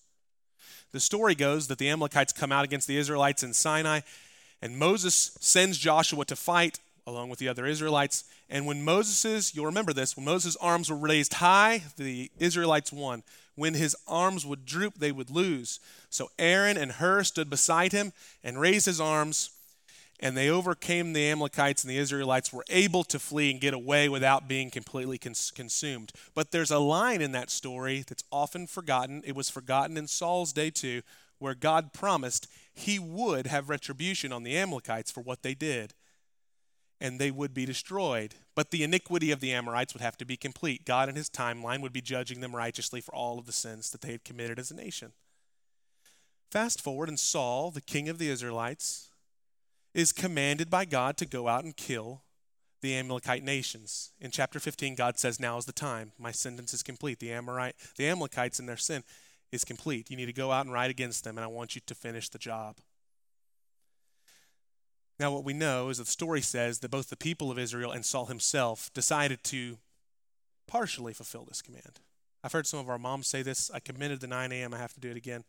The 0.91 0.99
story 0.99 1.35
goes 1.35 1.67
that 1.67 1.77
the 1.77 1.89
Amalekites 1.89 2.31
come 2.31 2.51
out 2.51 2.63
against 2.63 2.87
the 2.87 2.97
Israelites 2.97 3.43
in 3.43 3.53
Sinai, 3.53 4.01
and 4.61 4.77
Moses 4.77 5.37
sends 5.41 5.77
Joshua 5.77 6.23
to 6.25 6.35
fight 6.35 6.79
along 7.05 7.29
with 7.29 7.39
the 7.39 7.47
other 7.49 7.65
Israelites. 7.65 8.23
And 8.49 8.65
when 8.65 8.83
Moses's, 8.83 9.53
you'll 9.53 9.65
remember 9.65 9.93
this, 9.93 10.15
when 10.15 10.25
Moses' 10.25 10.55
arms 10.57 10.89
were 10.89 10.95
raised 10.95 11.35
high, 11.35 11.83
the 11.97 12.31
Israelites 12.39 12.93
won. 12.93 13.23
When 13.55 13.73
his 13.73 13.95
arms 14.07 14.45
would 14.45 14.65
droop, 14.65 14.95
they 14.95 15.11
would 15.11 15.29
lose. 15.29 15.79
So 16.09 16.29
Aaron 16.37 16.77
and 16.77 16.93
Hur 16.93 17.23
stood 17.23 17.49
beside 17.49 17.91
him 17.91 18.11
and 18.43 18.59
raised 18.59 18.85
his 18.85 18.99
arms, 18.99 19.49
and 20.19 20.35
they 20.35 20.49
overcame 20.49 21.13
the 21.13 21.29
Amalekites, 21.29 21.83
and 21.83 21.91
the 21.91 21.97
Israelites 21.97 22.51
were 22.51 22.65
able 22.69 23.03
to 23.05 23.19
flee 23.19 23.51
and 23.51 23.61
get 23.61 23.73
away 23.73 24.09
without 24.09 24.47
being 24.47 24.69
completely 24.69 25.17
cons- 25.17 25.51
consumed. 25.51 26.11
But 26.33 26.51
there's 26.51 26.71
a 26.71 26.79
line 26.79 27.21
in 27.21 27.31
that 27.31 27.49
story 27.49 28.03
that's 28.07 28.23
often 28.31 28.67
forgotten. 28.67 29.23
It 29.25 29.35
was 29.35 29.49
forgotten 29.49 29.97
in 29.97 30.07
Saul's 30.07 30.53
day 30.53 30.69
too, 30.69 31.01
where 31.39 31.55
God 31.55 31.93
promised 31.93 32.47
he 32.73 32.99
would 32.99 33.47
have 33.47 33.69
retribution 33.69 34.31
on 34.31 34.43
the 34.43 34.57
Amalekites 34.57 35.11
for 35.11 35.21
what 35.21 35.43
they 35.43 35.53
did 35.53 35.93
and 36.99 37.19
they 37.19 37.31
would 37.31 37.53
be 37.53 37.65
destroyed. 37.65 38.35
But 38.55 38.71
the 38.71 38.83
iniquity 38.83 39.31
of 39.31 39.39
the 39.39 39.51
Amorites 39.51 39.93
would 39.93 40.01
have 40.01 40.17
to 40.17 40.25
be 40.25 40.37
complete. 40.37 40.85
God, 40.85 41.09
in 41.09 41.15
his 41.15 41.29
timeline, 41.29 41.81
would 41.81 41.93
be 41.93 42.01
judging 42.01 42.41
them 42.41 42.55
righteously 42.55 43.01
for 43.01 43.13
all 43.13 43.37
of 43.37 43.45
the 43.45 43.51
sins 43.51 43.91
that 43.91 44.01
they 44.01 44.11
had 44.11 44.23
committed 44.23 44.59
as 44.59 44.71
a 44.71 44.75
nation. 44.75 45.11
Fast 46.51 46.81
forward, 46.81 47.09
and 47.09 47.19
Saul, 47.19 47.71
the 47.71 47.81
king 47.81 48.07
of 48.07 48.17
the 48.17 48.29
Israelites, 48.29 49.09
is 49.93 50.11
commanded 50.11 50.69
by 50.69 50.85
God 50.85 51.17
to 51.17 51.25
go 51.25 51.47
out 51.47 51.63
and 51.63 51.75
kill 51.75 52.23
the 52.81 52.95
Amalekite 52.95 53.43
nations. 53.43 54.11
In 54.19 54.31
chapter 54.31 54.59
15, 54.59 54.95
God 54.95 55.17
says, 55.17 55.39
Now 55.39 55.57
is 55.57 55.65
the 55.65 55.73
time. 55.73 56.11
My 56.19 56.31
sentence 56.31 56.73
is 56.73 56.83
complete. 56.83 57.19
The, 57.19 57.31
Amorite, 57.31 57.75
the 57.97 58.07
Amalekites 58.07 58.59
and 58.59 58.69
their 58.69 58.77
sin 58.77 59.03
is 59.51 59.65
complete. 59.65 60.09
You 60.09 60.17
need 60.17 60.27
to 60.27 60.33
go 60.33 60.51
out 60.51 60.65
and 60.65 60.75
fight 60.75 60.91
against 60.91 61.23
them, 61.23 61.37
and 61.37 61.43
I 61.43 61.47
want 61.47 61.75
you 61.75 61.81
to 61.87 61.95
finish 61.95 62.29
the 62.29 62.37
job. 62.37 62.77
Now, 65.19 65.31
what 65.31 65.45
we 65.45 65.53
know 65.53 65.89
is 65.89 65.97
that 65.97 66.05
the 66.05 66.11
story 66.11 66.41
says 66.41 66.79
that 66.79 66.91
both 66.91 67.09
the 67.09 67.15
people 67.15 67.49
of 67.49 67.57
Israel 67.57 67.91
and 67.91 68.05
Saul 68.05 68.25
himself 68.25 68.91
decided 68.93 69.43
to 69.45 69.77
partially 70.67 71.13
fulfill 71.13 71.45
this 71.45 71.61
command. 71.61 71.99
I've 72.43 72.51
heard 72.51 72.67
some 72.67 72.79
of 72.79 72.89
our 72.89 72.99
moms 72.99 73.27
say 73.27 73.41
this. 73.41 73.71
I 73.73 73.79
committed 73.79 74.19
the 74.19 74.27
9 74.27 74.51
a.m. 74.51 74.73
I 74.73 74.77
have 74.77 74.93
to 74.93 74.99
do 74.99 75.09
it 75.09 75.17
again 75.17 75.43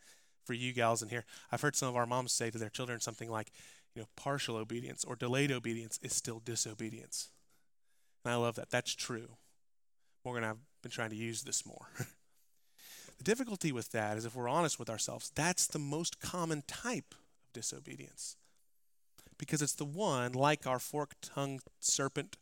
for 0.45 0.53
you 0.53 0.73
gals 0.73 1.03
in 1.03 1.09
here. 1.09 1.25
I've 1.51 1.61
heard 1.61 1.75
some 1.75 1.89
of 1.89 1.97
our 1.97 2.07
moms 2.07 2.33
say 2.33 2.51
to 2.51 2.59
their 2.59 2.69
children 2.69 3.01
something 3.01 3.31
like, 3.31 3.51
you 3.95 4.03
know, 4.03 4.09
partial 4.17 4.57
obedience 4.57 5.05
or 5.05 5.17
delayed 5.17 5.51
obedience 5.51 5.99
is 6.01 6.15
still 6.15 6.41
disobedience. 6.45 7.31
And 8.25 8.33
I 8.33 8.37
love 8.37 8.55
that. 8.55 8.71
That's 8.71 8.95
true. 8.95 9.31
Morgan 10.25 10.45
and 10.45 10.47
I 10.47 10.49
have 10.51 10.59
been 10.83 10.93
trying 10.93 11.11
to 11.11 11.17
use 11.17 11.43
this 11.43 11.67
more. 11.67 11.89
the 13.19 13.25
difficulty 13.25 13.73
with 13.73 13.91
that 13.91 14.17
is 14.17 14.25
if 14.25 14.37
we're 14.37 14.49
honest 14.49 14.79
with 14.79 14.89
ourselves, 14.89 15.33
that's 15.35 15.67
the 15.67 15.79
most 15.79 16.21
common 16.21 16.63
type 16.69 17.13
of 17.13 17.53
disobedience 17.53 18.37
because 19.39 19.63
it's 19.63 19.75
the 19.75 19.85
one, 19.85 20.33
like 20.33 20.67
our 20.67 20.79
fork 20.79 21.15
tongued 21.21 21.63
serpent 21.81 22.37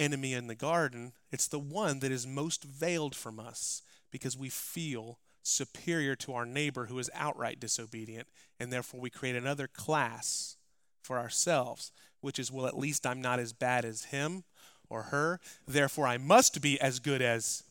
enemy 0.00 0.32
in 0.34 0.46
the 0.46 0.54
garden, 0.54 1.12
it's 1.30 1.48
the 1.48 1.58
one 1.58 2.00
that 2.00 2.12
is 2.12 2.26
most 2.26 2.64
veiled 2.64 3.14
from 3.14 3.38
us 3.40 3.82
because 4.10 4.36
we 4.36 4.48
feel 4.48 5.18
superior 5.42 6.14
to 6.14 6.32
our 6.34 6.46
neighbor 6.46 6.86
who 6.86 6.98
is 6.98 7.10
outright 7.14 7.60
disobedient, 7.60 8.28
and 8.60 8.72
therefore 8.72 9.00
we 9.00 9.10
create 9.10 9.36
another 9.36 9.66
class 9.66 10.56
for 11.02 11.18
ourselves, 11.18 11.92
which 12.20 12.38
is, 12.38 12.52
well, 12.52 12.66
at 12.66 12.78
least 12.78 13.06
I'm 13.06 13.22
not 13.22 13.38
as 13.38 13.52
bad 13.52 13.84
as 13.84 14.04
him 14.04 14.44
or 14.90 15.04
her, 15.04 15.40
therefore 15.66 16.06
I 16.06 16.18
must 16.18 16.60
be 16.60 16.80
as 16.80 16.98
good 16.98 17.22
as 17.22 17.64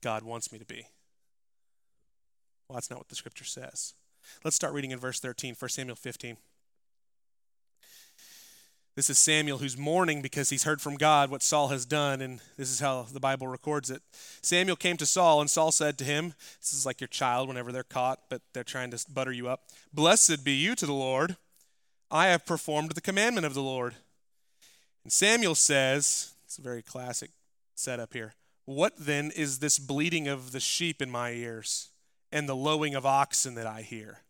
God 0.00 0.22
wants 0.22 0.52
me 0.52 0.58
to 0.58 0.64
be. 0.64 0.86
Well, 2.68 2.76
that's 2.76 2.90
not 2.90 2.98
what 2.98 3.08
the 3.08 3.14
scripture 3.14 3.44
says. 3.44 3.94
Let's 4.42 4.56
start 4.56 4.72
reading 4.72 4.90
in 4.90 4.98
verse 4.98 5.20
13, 5.20 5.54
1 5.58 5.68
Samuel 5.68 5.96
15. 5.96 6.36
This 8.96 9.10
is 9.10 9.18
Samuel 9.18 9.58
who's 9.58 9.76
mourning 9.76 10.22
because 10.22 10.50
he's 10.50 10.62
heard 10.62 10.80
from 10.80 10.94
God 10.94 11.28
what 11.28 11.42
Saul 11.42 11.68
has 11.68 11.84
done, 11.84 12.20
and 12.20 12.40
this 12.56 12.70
is 12.70 12.78
how 12.78 13.06
the 13.12 13.18
Bible 13.18 13.48
records 13.48 13.90
it. 13.90 14.02
Samuel 14.40 14.76
came 14.76 14.96
to 14.98 15.06
Saul, 15.06 15.40
and 15.40 15.50
Saul 15.50 15.72
said 15.72 15.98
to 15.98 16.04
him, 16.04 16.34
This 16.60 16.72
is 16.72 16.86
like 16.86 17.00
your 17.00 17.08
child 17.08 17.48
whenever 17.48 17.72
they're 17.72 17.82
caught, 17.82 18.20
but 18.30 18.42
they're 18.52 18.62
trying 18.62 18.92
to 18.92 19.04
butter 19.12 19.32
you 19.32 19.48
up. 19.48 19.62
Blessed 19.92 20.44
be 20.44 20.52
you 20.52 20.76
to 20.76 20.86
the 20.86 20.92
Lord. 20.92 21.36
I 22.08 22.28
have 22.28 22.46
performed 22.46 22.92
the 22.92 23.00
commandment 23.00 23.46
of 23.46 23.54
the 23.54 23.62
Lord. 23.62 23.96
And 25.02 25.12
Samuel 25.12 25.56
says, 25.56 26.34
It's 26.44 26.58
a 26.58 26.62
very 26.62 26.82
classic 26.82 27.30
setup 27.74 28.12
here. 28.12 28.34
What 28.64 28.92
then 28.96 29.32
is 29.34 29.58
this 29.58 29.80
bleating 29.80 30.28
of 30.28 30.52
the 30.52 30.60
sheep 30.60 31.02
in 31.02 31.10
my 31.10 31.32
ears 31.32 31.88
and 32.30 32.48
the 32.48 32.54
lowing 32.54 32.94
of 32.94 33.04
oxen 33.04 33.56
that 33.56 33.66
I 33.66 33.82
hear? 33.82 34.20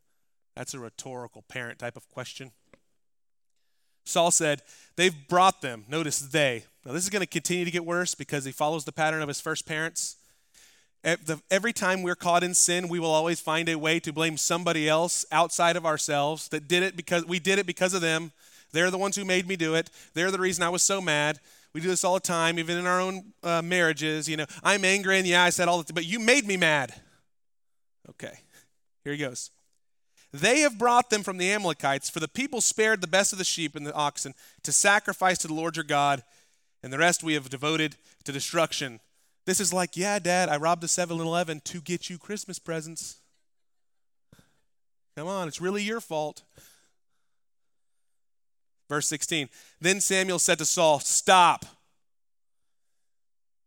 That's 0.57 0.72
a 0.72 0.79
rhetorical 0.79 1.42
parent 1.42 1.81
type 1.81 1.98
of 1.98 2.09
question. 2.09 2.53
Saul 4.04 4.30
said, 4.30 4.62
They've 4.96 5.14
brought 5.28 5.60
them. 5.60 5.84
Notice 5.88 6.20
they. 6.20 6.64
Now, 6.84 6.92
this 6.92 7.02
is 7.02 7.10
going 7.10 7.20
to 7.20 7.26
continue 7.26 7.64
to 7.64 7.70
get 7.70 7.84
worse 7.84 8.14
because 8.14 8.44
he 8.44 8.52
follows 8.52 8.84
the 8.84 8.92
pattern 8.92 9.22
of 9.22 9.28
his 9.28 9.40
first 9.40 9.66
parents. 9.66 10.16
Every 11.50 11.72
time 11.72 12.02
we're 12.02 12.14
caught 12.14 12.42
in 12.42 12.54
sin, 12.54 12.88
we 12.88 12.98
will 12.98 13.10
always 13.10 13.40
find 13.40 13.68
a 13.68 13.76
way 13.76 14.00
to 14.00 14.12
blame 14.12 14.36
somebody 14.38 14.88
else 14.88 15.26
outside 15.30 15.76
of 15.76 15.84
ourselves 15.84 16.48
that 16.48 16.66
did 16.66 16.82
it 16.82 16.96
because 16.96 17.26
we 17.26 17.38
did 17.38 17.58
it 17.58 17.66
because 17.66 17.92
of 17.92 18.00
them. 18.00 18.32
They're 18.72 18.90
the 18.90 18.98
ones 18.98 19.16
who 19.16 19.24
made 19.24 19.46
me 19.46 19.56
do 19.56 19.74
it. 19.74 19.90
They're 20.14 20.30
the 20.30 20.38
reason 20.38 20.62
I 20.62 20.70
was 20.70 20.82
so 20.82 21.00
mad. 21.00 21.40
We 21.74 21.80
do 21.80 21.88
this 21.88 22.04
all 22.04 22.14
the 22.14 22.20
time, 22.20 22.58
even 22.58 22.78
in 22.78 22.86
our 22.86 23.00
own 23.00 23.32
uh, 23.42 23.60
marriages. 23.60 24.28
You 24.28 24.36
know, 24.38 24.46
I'm 24.62 24.84
angry, 24.84 25.18
and 25.18 25.26
yeah, 25.26 25.42
I 25.42 25.50
said 25.50 25.68
all 25.68 25.78
the, 25.78 25.84
time, 25.84 25.94
but 25.94 26.06
you 26.06 26.18
made 26.18 26.46
me 26.46 26.56
mad. 26.56 26.94
Okay, 28.10 28.38
here 29.02 29.12
he 29.12 29.18
goes. 29.18 29.50
They 30.35 30.61
have 30.62 30.79
brought 30.79 31.11
them 31.11 31.23
from 31.23 31.38
the 31.38 31.53
Amalekites, 31.53 32.11
for 32.11 32.18
the 32.18 32.27
people 32.27 32.61
spared 32.61 33.01
the 33.01 33.07
best 33.07 33.31
of 33.31 33.38
the 33.38 33.44
sheep 33.44 33.77
and 33.77 33.87
the 33.87 33.94
oxen 33.94 34.35
to 34.64 34.73
sacrifice 34.73 35.38
to 35.38 35.47
the 35.47 35.55
Lord 35.55 35.77
your 35.77 35.85
God, 35.85 36.25
and 36.83 36.92
the 36.92 36.99
rest 36.99 37.23
we 37.23 37.35
have 37.35 37.49
devoted 37.49 37.94
to 38.25 38.33
destruction. 38.33 38.99
This 39.47 39.61
is 39.61 39.73
like, 39.73 39.97
yeah, 39.97 40.18
Dad, 40.18 40.49
I 40.49 40.57
robbed 40.57 40.83
a 40.83 40.88
7 40.88 41.20
Eleven 41.20 41.61
to 41.66 41.81
get 41.81 42.11
you 42.11 42.18
Christmas 42.18 42.59
presents. 42.59 43.18
Come 45.16 45.29
on, 45.29 45.47
it's 45.47 45.61
really 45.61 45.85
your 45.85 46.01
fault. 46.01 46.42
Verse 48.88 49.07
16 49.07 49.49
Then 49.81 50.01
Samuel 50.01 50.40
said 50.40 50.59
to 50.59 50.64
Saul, 50.64 50.99
Stop 50.99 51.64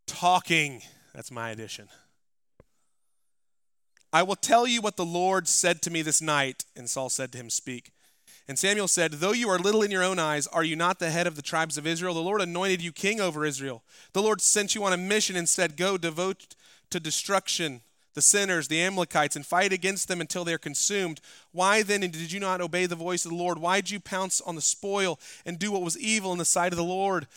talking. 0.06 0.82
That's 1.16 1.32
my 1.32 1.52
addition. 1.52 1.88
I 4.14 4.24
will 4.24 4.36
tell 4.36 4.66
you 4.66 4.82
what 4.82 4.98
the 4.98 5.06
Lord 5.06 5.48
said 5.48 5.82
to 5.84 5.92
me 5.92 6.02
this 6.02 6.22
night. 6.22 6.66
And 6.76 6.90
Saul 6.90 7.10
said 7.10 7.32
to 7.34 7.38
him, 7.38 7.50
Speak. 7.50 7.92
And 8.48 8.58
Samuel 8.58 8.88
said, 8.88 9.14
Though 9.14 9.34
you 9.34 9.50
are 9.50 9.60
little 9.60 9.82
in 9.82 9.92
your 9.92 10.04
own 10.04 10.20
eyes, 10.20 10.48
are 10.48 10.64
you 10.64 10.76
not 10.76 11.00
the 11.00 11.10
head 11.10 11.28
of 11.28 11.36
the 11.36 11.42
tribes 11.42 11.78
of 11.78 11.86
Israel? 11.86 12.14
The 12.14 12.22
Lord 12.22 12.42
anointed 12.42 12.82
you 12.82 12.92
king 12.92 13.20
over 13.20 13.46
Israel. 13.46 13.84
The 14.14 14.22
Lord 14.22 14.40
sent 14.40 14.74
you 14.74 14.84
on 14.84 14.94
a 14.94 14.98
mission 14.98 15.36
and 15.36 15.50
said, 15.50 15.76
Go 15.76 15.98
devote 15.98 16.56
to 16.90 17.00
destruction 17.00 17.82
the 18.14 18.22
sinners, 18.22 18.68
the 18.68 18.82
Amalekites, 18.82 19.36
and 19.36 19.46
fight 19.46 19.72
against 19.72 20.08
them 20.08 20.22
until 20.22 20.44
they 20.44 20.54
are 20.54 20.58
consumed. 20.58 21.22
Why 21.52 21.84
then 21.84 22.02
did 22.02 22.32
you 22.32 22.40
not 22.40 22.62
obey 22.62 22.88
the 22.88 22.96
voice 22.96 23.26
of 23.26 23.32
the 23.32 23.38
Lord? 23.38 23.60
Why 23.60 23.80
did 23.80 23.92
you 23.92 24.00
pounce 24.00 24.42
on 24.42 24.56
the 24.56 24.62
spoil 24.62 25.20
and 25.46 25.60
do 25.60 25.72
what 25.72 25.84
was 25.84 26.00
evil 26.00 26.32
in 26.32 26.40
the 26.40 26.46
sight 26.46 26.74
of 26.74 26.78
the 26.78 26.84
Lord? 26.84 27.28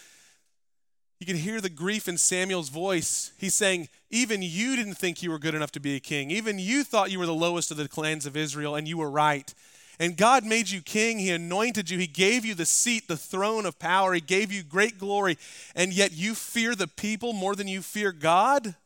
You 1.20 1.26
can 1.26 1.36
hear 1.36 1.60
the 1.60 1.68
grief 1.68 2.08
in 2.08 2.16
Samuel's 2.16 2.70
voice. 2.70 3.32
He's 3.36 3.54
saying, 3.54 3.88
Even 4.08 4.40
you 4.40 4.74
didn't 4.74 4.94
think 4.94 5.22
you 5.22 5.30
were 5.30 5.38
good 5.38 5.54
enough 5.54 5.70
to 5.72 5.80
be 5.80 5.94
a 5.94 6.00
king. 6.00 6.30
Even 6.30 6.58
you 6.58 6.82
thought 6.82 7.10
you 7.10 7.18
were 7.18 7.26
the 7.26 7.34
lowest 7.34 7.70
of 7.70 7.76
the 7.76 7.88
clans 7.88 8.24
of 8.24 8.38
Israel, 8.38 8.74
and 8.74 8.88
you 8.88 8.96
were 8.96 9.10
right. 9.10 9.52
And 9.98 10.16
God 10.16 10.46
made 10.46 10.70
you 10.70 10.80
king. 10.80 11.18
He 11.18 11.28
anointed 11.28 11.90
you. 11.90 11.98
He 11.98 12.06
gave 12.06 12.46
you 12.46 12.54
the 12.54 12.64
seat, 12.64 13.06
the 13.06 13.18
throne 13.18 13.66
of 13.66 13.78
power. 13.78 14.14
He 14.14 14.22
gave 14.22 14.50
you 14.50 14.62
great 14.62 14.98
glory. 14.98 15.36
And 15.76 15.92
yet 15.92 16.12
you 16.12 16.34
fear 16.34 16.74
the 16.74 16.88
people 16.88 17.34
more 17.34 17.54
than 17.54 17.68
you 17.68 17.82
fear 17.82 18.12
God? 18.12 18.76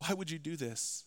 Why 0.00 0.12
would 0.12 0.30
you 0.30 0.38
do 0.38 0.54
this? 0.54 1.04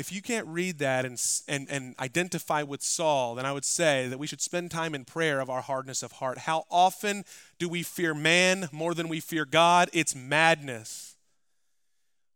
If 0.00 0.10
you 0.10 0.22
can't 0.22 0.46
read 0.46 0.78
that 0.78 1.04
and, 1.04 1.20
and, 1.46 1.68
and 1.68 1.94
identify 2.00 2.62
with 2.62 2.80
Saul, 2.80 3.34
then 3.34 3.44
I 3.44 3.52
would 3.52 3.66
say 3.66 4.08
that 4.08 4.18
we 4.18 4.26
should 4.26 4.40
spend 4.40 4.70
time 4.70 4.94
in 4.94 5.04
prayer 5.04 5.40
of 5.40 5.50
our 5.50 5.60
hardness 5.60 6.02
of 6.02 6.12
heart. 6.12 6.38
How 6.38 6.64
often 6.70 7.26
do 7.58 7.68
we 7.68 7.82
fear 7.82 8.14
man 8.14 8.70
more 8.72 8.94
than 8.94 9.08
we 9.08 9.20
fear 9.20 9.44
God? 9.44 9.90
It's 9.92 10.14
madness. 10.14 11.16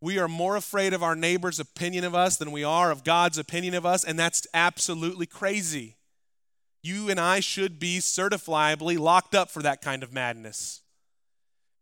We 0.02 0.18
are 0.18 0.28
more 0.28 0.56
afraid 0.56 0.92
of 0.92 1.02
our 1.02 1.16
neighbor's 1.16 1.58
opinion 1.58 2.04
of 2.04 2.14
us 2.14 2.36
than 2.36 2.52
we 2.52 2.64
are 2.64 2.90
of 2.90 3.02
God's 3.02 3.38
opinion 3.38 3.72
of 3.72 3.86
us, 3.86 4.04
and 4.04 4.18
that's 4.18 4.46
absolutely 4.52 5.24
crazy. 5.24 5.96
You 6.82 7.08
and 7.08 7.18
I 7.18 7.40
should 7.40 7.78
be 7.78 7.96
certifiably 7.96 8.98
locked 8.98 9.34
up 9.34 9.50
for 9.50 9.62
that 9.62 9.80
kind 9.80 10.02
of 10.02 10.12
madness. 10.12 10.82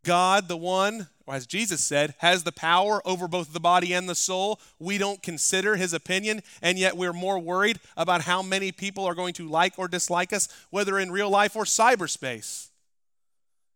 God, 0.05 0.47
the 0.47 0.57
one, 0.57 1.09
as 1.29 1.47
Jesus 1.47 1.83
said, 1.83 2.15
has 2.19 2.43
the 2.43 2.53
power 2.53 3.01
over 3.05 3.29
both 3.29 3.53
the 3.53 3.61
body 3.61 3.93
and 3.93 4.09
the 4.09 4.15
soul. 4.15 4.61
We 4.79 4.99
don't 4.99 5.23
consider 5.23 5.77
his 5.77 5.93
opinion, 5.93 6.43
and 6.61 6.79
yet 6.79 6.97
we're 6.97 7.13
more 7.13 7.39
worried 7.39 7.79
about 7.97 8.23
how 8.23 8.43
many 8.43 8.73
people 8.73 9.05
are 9.05 9.15
going 9.15 9.35
to 9.35 9.49
like 9.49 9.75
or 9.79 9.89
dislike 9.89 10.33
us, 10.33 10.49
whether 10.71 10.99
in 10.99 11.13
real 11.13 11.31
life 11.31 11.55
or 11.55 11.65
cyberspace. 11.65 12.69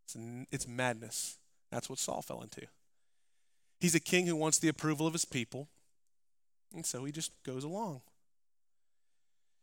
It's, 0.05 0.17
it's 0.51 0.67
madness. 0.67 1.39
That's 1.71 1.89
what 1.89 1.99
Saul 1.99 2.23
fell 2.23 2.43
into. 2.43 2.67
He's 3.79 3.95
a 3.95 4.01
king 4.01 4.27
who 4.27 4.37
wants 4.37 4.59
the 4.59 4.69
approval 4.69 5.07
of 5.07 5.13
his 5.13 5.25
people, 5.25 5.69
and 6.75 6.85
so 6.85 7.05
he 7.05 7.13
just 7.13 7.31
goes 7.45 7.63
along. 7.63 8.01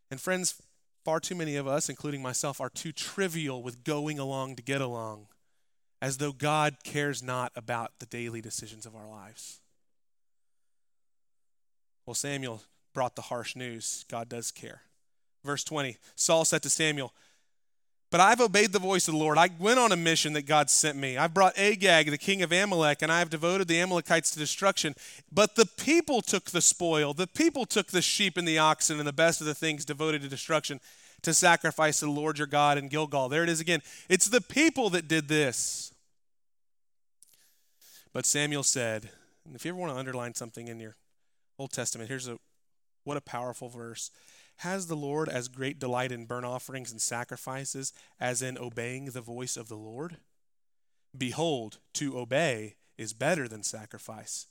And 0.10 0.22
friends, 0.22 0.62
far 1.04 1.20
too 1.20 1.36
many 1.36 1.56
of 1.56 1.68
us, 1.68 1.90
including 1.90 2.22
myself, 2.22 2.62
are 2.62 2.70
too 2.70 2.92
trivial 2.92 3.64
with 3.64 3.84
going 3.84 4.20
along 4.20 4.56
to 4.58 4.62
get 4.62 4.80
along 4.80 5.28
as 6.04 6.18
though 6.18 6.34
God 6.34 6.76
cares 6.84 7.24
not 7.24 7.54
about 7.56 7.94
the 8.00 8.06
daily 8.06 8.42
decisions 8.42 8.86
of 8.86 8.94
our 8.94 9.08
lives. 9.08 9.62
Well, 12.06 12.14
Samuel 12.14 12.62
brought 12.94 13.16
the 13.16 13.22
harsh 13.22 13.56
news. 13.56 14.04
God 14.12 14.28
does 14.28 14.52
care. 14.52 14.82
Verse 15.46 15.64
20 15.64 15.96
Saul 16.18 16.44
said 16.44 16.62
to 16.64 16.70
Samuel, 16.70 17.14
But 18.12 18.20
I've 18.20 18.42
obeyed 18.42 18.74
the 18.74 18.80
voice 18.80 19.08
of 19.08 19.14
the 19.14 19.20
Lord. 19.20 19.38
I 19.38 19.50
went 19.58 19.80
on 19.80 19.94
a 19.94 19.96
mission 19.96 20.34
that 20.34 20.46
God 20.46 20.70
sent 20.70 20.98
me. 20.98 21.18
I've 21.18 21.34
brought 21.34 21.58
Agag, 21.58 22.12
the 22.12 22.18
king 22.18 22.42
of 22.42 22.52
Amalek, 22.52 23.02
and 23.02 23.10
I 23.10 23.20
have 23.20 23.30
devoted 23.30 23.70
the 23.70 23.80
Amalekites 23.80 24.32
to 24.32 24.40
destruction. 24.40 24.96
But 25.32 25.56
the 25.56 25.66
people 25.66 26.22
took 26.22 26.52
the 26.52 26.60
spoil. 26.60 27.14
The 27.14 27.28
people 27.28 27.66
took 27.66 27.88
the 27.88 28.02
sheep 28.02 28.36
and 28.36 28.46
the 28.46 28.60
oxen 28.60 29.00
and 29.00 29.08
the 29.08 29.14
best 29.14 29.40
of 29.40 29.48
the 29.48 29.56
things 29.56 29.86
devoted 29.86 30.22
to 30.24 30.28
destruction 30.28 30.82
to 31.22 31.34
sacrifice 31.34 32.00
to 32.00 32.06
the 32.08 32.12
Lord 32.12 32.40
your 32.40 32.48
God 32.48 32.78
in 32.78 32.90
Gilgal. 32.90 33.30
There 33.30 33.44
it 33.44 33.50
is 33.50 33.62
again. 33.62 33.82
It's 34.10 34.28
the 34.28 34.42
people 34.42 34.90
that 34.90 35.08
did 35.08 35.30
this. 35.30 35.93
But 38.14 38.28
Samuel 38.28 38.64
said, 38.64 39.10
and 39.46 39.56
if 39.56 39.66
you 39.66 39.72
ever 39.72 39.80
want 39.80 39.92
to 39.92 39.98
underline 39.98 40.36
something 40.36 40.68
in 40.68 40.80
your 40.80 40.96
Old 41.58 41.72
Testament, 41.72 42.10
here's 42.10 42.28
a 42.28 42.38
what 43.04 43.18
a 43.18 43.22
powerful 43.22 43.70
verse. 43.70 44.12
Has 44.58 44.88
the 44.88 44.96
Lord 44.96 45.28
as 45.28 45.48
great 45.48 45.80
delight 45.80 46.12
in 46.12 46.26
burnt 46.26 46.46
offerings 46.46 46.92
and 46.92 47.02
sacrifices 47.02 47.92
as 48.20 48.42
in 48.42 48.58
obeying 48.58 49.06
the 49.06 49.22
voice 49.22 49.58
of 49.58 49.68
the 49.68 49.76
Lord? 49.76 50.18
Behold, 51.18 51.80
to 51.96 52.18
obey 52.18 52.76
is 52.98 53.14
better 53.14 53.48
than 53.48 53.64
sacrifice, 53.64 54.48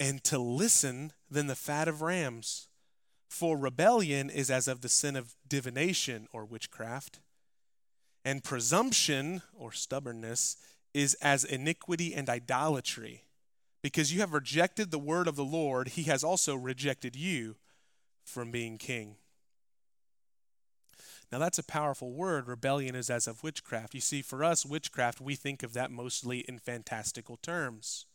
and 0.00 0.22
to 0.24 0.38
listen 0.38 1.12
than 1.30 1.46
the 1.46 1.56
fat 1.56 1.88
of 1.88 2.00
rams. 2.00 2.68
For 3.28 3.58
rebellion 3.58 4.30
is 4.30 4.50
as 4.50 4.68
of 4.68 4.80
the 4.80 4.88
sin 4.88 5.16
of 5.16 5.34
divination 5.46 6.28
or 6.32 6.44
witchcraft, 6.44 7.20
and 8.24 8.44
presumption 8.44 9.42
or 9.52 9.72
stubbornness 9.72 10.56
is 10.94 11.14
as 11.14 11.44
iniquity 11.44 12.14
and 12.14 12.30
idolatry. 12.30 13.24
Because 13.82 14.14
you 14.14 14.20
have 14.20 14.32
rejected 14.32 14.90
the 14.90 14.98
word 14.98 15.28
of 15.28 15.36
the 15.36 15.44
Lord, 15.44 15.88
he 15.88 16.04
has 16.04 16.24
also 16.24 16.54
rejected 16.54 17.14
you 17.14 17.56
from 18.24 18.50
being 18.50 18.78
king. 18.78 19.16
Now, 21.30 21.38
that's 21.38 21.58
a 21.58 21.64
powerful 21.64 22.12
word. 22.12 22.46
Rebellion 22.46 22.94
is 22.94 23.10
as 23.10 23.26
of 23.26 23.42
witchcraft. 23.42 23.92
You 23.92 24.00
see, 24.00 24.22
for 24.22 24.44
us, 24.44 24.64
witchcraft, 24.64 25.20
we 25.20 25.34
think 25.34 25.62
of 25.62 25.72
that 25.72 25.90
mostly 25.90 26.40
in 26.40 26.58
fantastical 26.58 27.36
terms. 27.36 28.06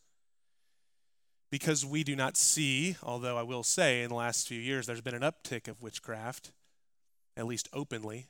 Because 1.50 1.84
we 1.84 2.02
do 2.02 2.16
not 2.16 2.36
see, 2.36 2.96
although 3.02 3.36
I 3.36 3.42
will 3.42 3.62
say 3.62 4.02
in 4.02 4.08
the 4.08 4.14
last 4.14 4.48
few 4.48 4.58
years 4.58 4.86
there's 4.86 5.00
been 5.00 5.14
an 5.14 5.22
uptick 5.22 5.68
of 5.68 5.82
witchcraft, 5.82 6.52
at 7.36 7.46
least 7.46 7.68
openly. 7.72 8.28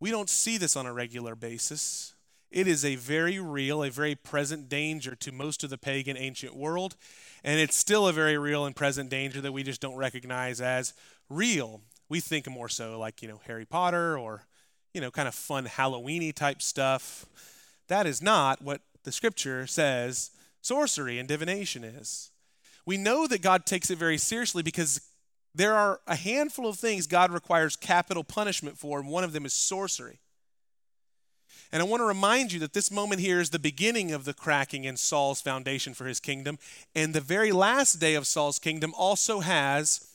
We 0.00 0.10
don't 0.10 0.30
see 0.30 0.58
this 0.58 0.76
on 0.76 0.86
a 0.86 0.92
regular 0.92 1.36
basis. 1.36 2.13
It 2.54 2.68
is 2.68 2.84
a 2.84 2.94
very 2.94 3.40
real, 3.40 3.82
a 3.82 3.90
very 3.90 4.14
present 4.14 4.68
danger 4.68 5.16
to 5.16 5.32
most 5.32 5.64
of 5.64 5.70
the 5.70 5.76
pagan 5.76 6.16
ancient 6.16 6.54
world, 6.54 6.94
and 7.42 7.58
it's 7.58 7.76
still 7.76 8.06
a 8.06 8.12
very 8.12 8.38
real 8.38 8.64
and 8.64 8.76
present 8.76 9.10
danger 9.10 9.40
that 9.40 9.50
we 9.50 9.64
just 9.64 9.80
don't 9.80 9.96
recognize 9.96 10.60
as 10.60 10.94
real. 11.28 11.80
We 12.08 12.20
think 12.20 12.48
more 12.48 12.68
so 12.68 12.96
like, 12.96 13.22
you 13.22 13.28
know, 13.28 13.40
Harry 13.48 13.64
Potter 13.64 14.16
or, 14.16 14.46
you 14.92 15.00
know, 15.00 15.10
kind 15.10 15.26
of 15.26 15.34
fun 15.34 15.66
Halloweeny 15.66 16.32
type 16.32 16.62
stuff. 16.62 17.26
That 17.88 18.06
is 18.06 18.22
not 18.22 18.62
what 18.62 18.82
the 19.02 19.10
scripture 19.10 19.66
says 19.66 20.30
sorcery 20.60 21.18
and 21.18 21.28
divination 21.28 21.82
is. 21.82 22.30
We 22.86 22.96
know 22.98 23.26
that 23.26 23.42
God 23.42 23.66
takes 23.66 23.90
it 23.90 23.98
very 23.98 24.16
seriously 24.16 24.62
because 24.62 25.00
there 25.56 25.74
are 25.74 26.00
a 26.06 26.14
handful 26.14 26.68
of 26.68 26.78
things 26.78 27.08
God 27.08 27.32
requires 27.32 27.74
capital 27.74 28.22
punishment 28.22 28.78
for, 28.78 29.00
and 29.00 29.08
one 29.08 29.24
of 29.24 29.32
them 29.32 29.44
is 29.44 29.52
sorcery. 29.52 30.20
And 31.74 31.82
I 31.82 31.86
want 31.86 32.02
to 32.02 32.06
remind 32.06 32.52
you 32.52 32.60
that 32.60 32.72
this 32.72 32.92
moment 32.92 33.20
here 33.20 33.40
is 33.40 33.50
the 33.50 33.58
beginning 33.58 34.12
of 34.12 34.24
the 34.24 34.32
cracking 34.32 34.84
in 34.84 34.96
Saul's 34.96 35.40
foundation 35.40 35.92
for 35.92 36.04
his 36.06 36.20
kingdom. 36.20 36.56
And 36.94 37.12
the 37.12 37.20
very 37.20 37.50
last 37.50 37.94
day 37.94 38.14
of 38.14 38.28
Saul's 38.28 38.60
kingdom 38.60 38.94
also 38.96 39.40
has 39.40 40.06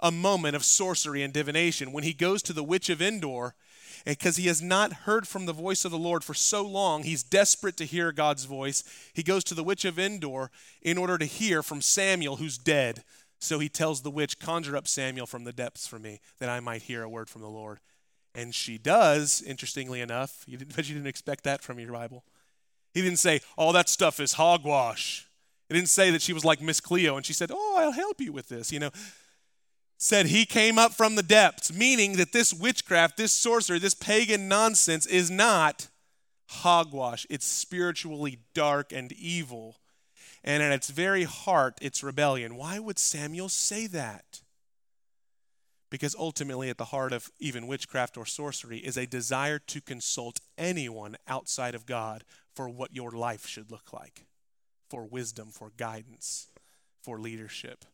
a 0.00 0.10
moment 0.10 0.56
of 0.56 0.64
sorcery 0.64 1.22
and 1.22 1.30
divination 1.30 1.92
when 1.92 2.02
he 2.02 2.14
goes 2.14 2.42
to 2.44 2.54
the 2.54 2.64
witch 2.64 2.88
of 2.88 3.02
Endor. 3.02 3.54
Because 4.06 4.38
he 4.38 4.46
has 4.46 4.62
not 4.62 5.04
heard 5.04 5.28
from 5.28 5.44
the 5.44 5.52
voice 5.52 5.84
of 5.84 5.90
the 5.90 5.98
Lord 5.98 6.24
for 6.24 6.32
so 6.32 6.66
long, 6.66 7.02
he's 7.02 7.22
desperate 7.22 7.76
to 7.76 7.84
hear 7.84 8.10
God's 8.10 8.46
voice. 8.46 8.82
He 9.12 9.22
goes 9.22 9.44
to 9.44 9.54
the 9.54 9.62
witch 9.62 9.84
of 9.84 9.98
Endor 9.98 10.50
in 10.80 10.96
order 10.96 11.18
to 11.18 11.26
hear 11.26 11.62
from 11.62 11.82
Samuel, 11.82 12.36
who's 12.36 12.56
dead. 12.56 13.04
So 13.38 13.58
he 13.58 13.68
tells 13.68 14.00
the 14.00 14.10
witch, 14.10 14.38
Conjure 14.38 14.78
up 14.78 14.88
Samuel 14.88 15.26
from 15.26 15.44
the 15.44 15.52
depths 15.52 15.86
for 15.86 15.98
me, 15.98 16.20
that 16.38 16.48
I 16.48 16.60
might 16.60 16.82
hear 16.82 17.02
a 17.02 17.08
word 17.08 17.28
from 17.28 17.42
the 17.42 17.50
Lord. 17.50 17.80
And 18.34 18.54
she 18.54 18.78
does, 18.78 19.42
interestingly 19.42 20.00
enough. 20.00 20.44
You 20.46 20.58
but 20.76 20.88
you 20.88 20.94
didn't 20.94 21.08
expect 21.08 21.44
that 21.44 21.62
from 21.62 21.78
your 21.78 21.92
Bible. 21.92 22.24
He 22.94 23.02
didn't 23.02 23.18
say, 23.18 23.40
all 23.56 23.72
that 23.72 23.88
stuff 23.88 24.20
is 24.20 24.34
hogwash. 24.34 25.26
It 25.70 25.74
didn't 25.74 25.88
say 25.88 26.10
that 26.10 26.20
she 26.20 26.34
was 26.34 26.44
like 26.44 26.60
Miss 26.60 26.80
Cleo 26.80 27.16
and 27.16 27.24
she 27.24 27.32
said, 27.32 27.50
oh, 27.52 27.76
I'll 27.78 27.92
help 27.92 28.20
you 28.20 28.32
with 28.32 28.48
this. 28.48 28.70
You 28.70 28.80
know, 28.80 28.90
said 29.96 30.26
he 30.26 30.44
came 30.44 30.78
up 30.78 30.92
from 30.92 31.14
the 31.14 31.22
depths, 31.22 31.72
meaning 31.72 32.16
that 32.16 32.32
this 32.32 32.52
witchcraft, 32.52 33.16
this 33.16 33.32
sorcery, 33.32 33.78
this 33.78 33.94
pagan 33.94 34.48
nonsense 34.48 35.06
is 35.06 35.30
not 35.30 35.88
hogwash. 36.48 37.26
It's 37.30 37.46
spiritually 37.46 38.40
dark 38.52 38.92
and 38.92 39.12
evil. 39.12 39.76
And 40.44 40.62
at 40.62 40.72
its 40.72 40.90
very 40.90 41.24
heart, 41.24 41.78
it's 41.80 42.02
rebellion. 42.02 42.56
Why 42.56 42.78
would 42.78 42.98
Samuel 42.98 43.48
say 43.48 43.86
that? 43.86 44.41
Because 45.92 46.16
ultimately, 46.18 46.70
at 46.70 46.78
the 46.78 46.86
heart 46.86 47.12
of 47.12 47.30
even 47.38 47.66
witchcraft 47.66 48.16
or 48.16 48.24
sorcery 48.24 48.78
is 48.78 48.96
a 48.96 49.06
desire 49.06 49.58
to 49.58 49.82
consult 49.82 50.40
anyone 50.56 51.18
outside 51.28 51.74
of 51.74 51.84
God 51.84 52.24
for 52.56 52.66
what 52.66 52.96
your 52.96 53.10
life 53.10 53.46
should 53.46 53.70
look 53.70 53.92
like, 53.92 54.24
for 54.88 55.04
wisdom, 55.04 55.50
for 55.50 55.70
guidance, 55.76 56.48
for 57.02 57.18
leadership. 57.18 57.84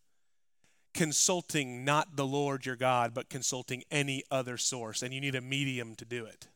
Consulting 0.95 1.85
not 1.85 2.15
the 2.15 2.25
Lord 2.25 2.67
your 2.67 2.77
God, 2.77 3.15
but 3.15 3.29
consulting 3.29 3.83
any 3.91 4.23
other 4.31 4.57
source, 4.57 5.03
and 5.03 5.13
you 5.13 5.21
need 5.21 5.35
a 5.35 5.41
medium 5.41 5.97
to 5.97 6.05
do 6.05 6.25
it. 6.25 6.47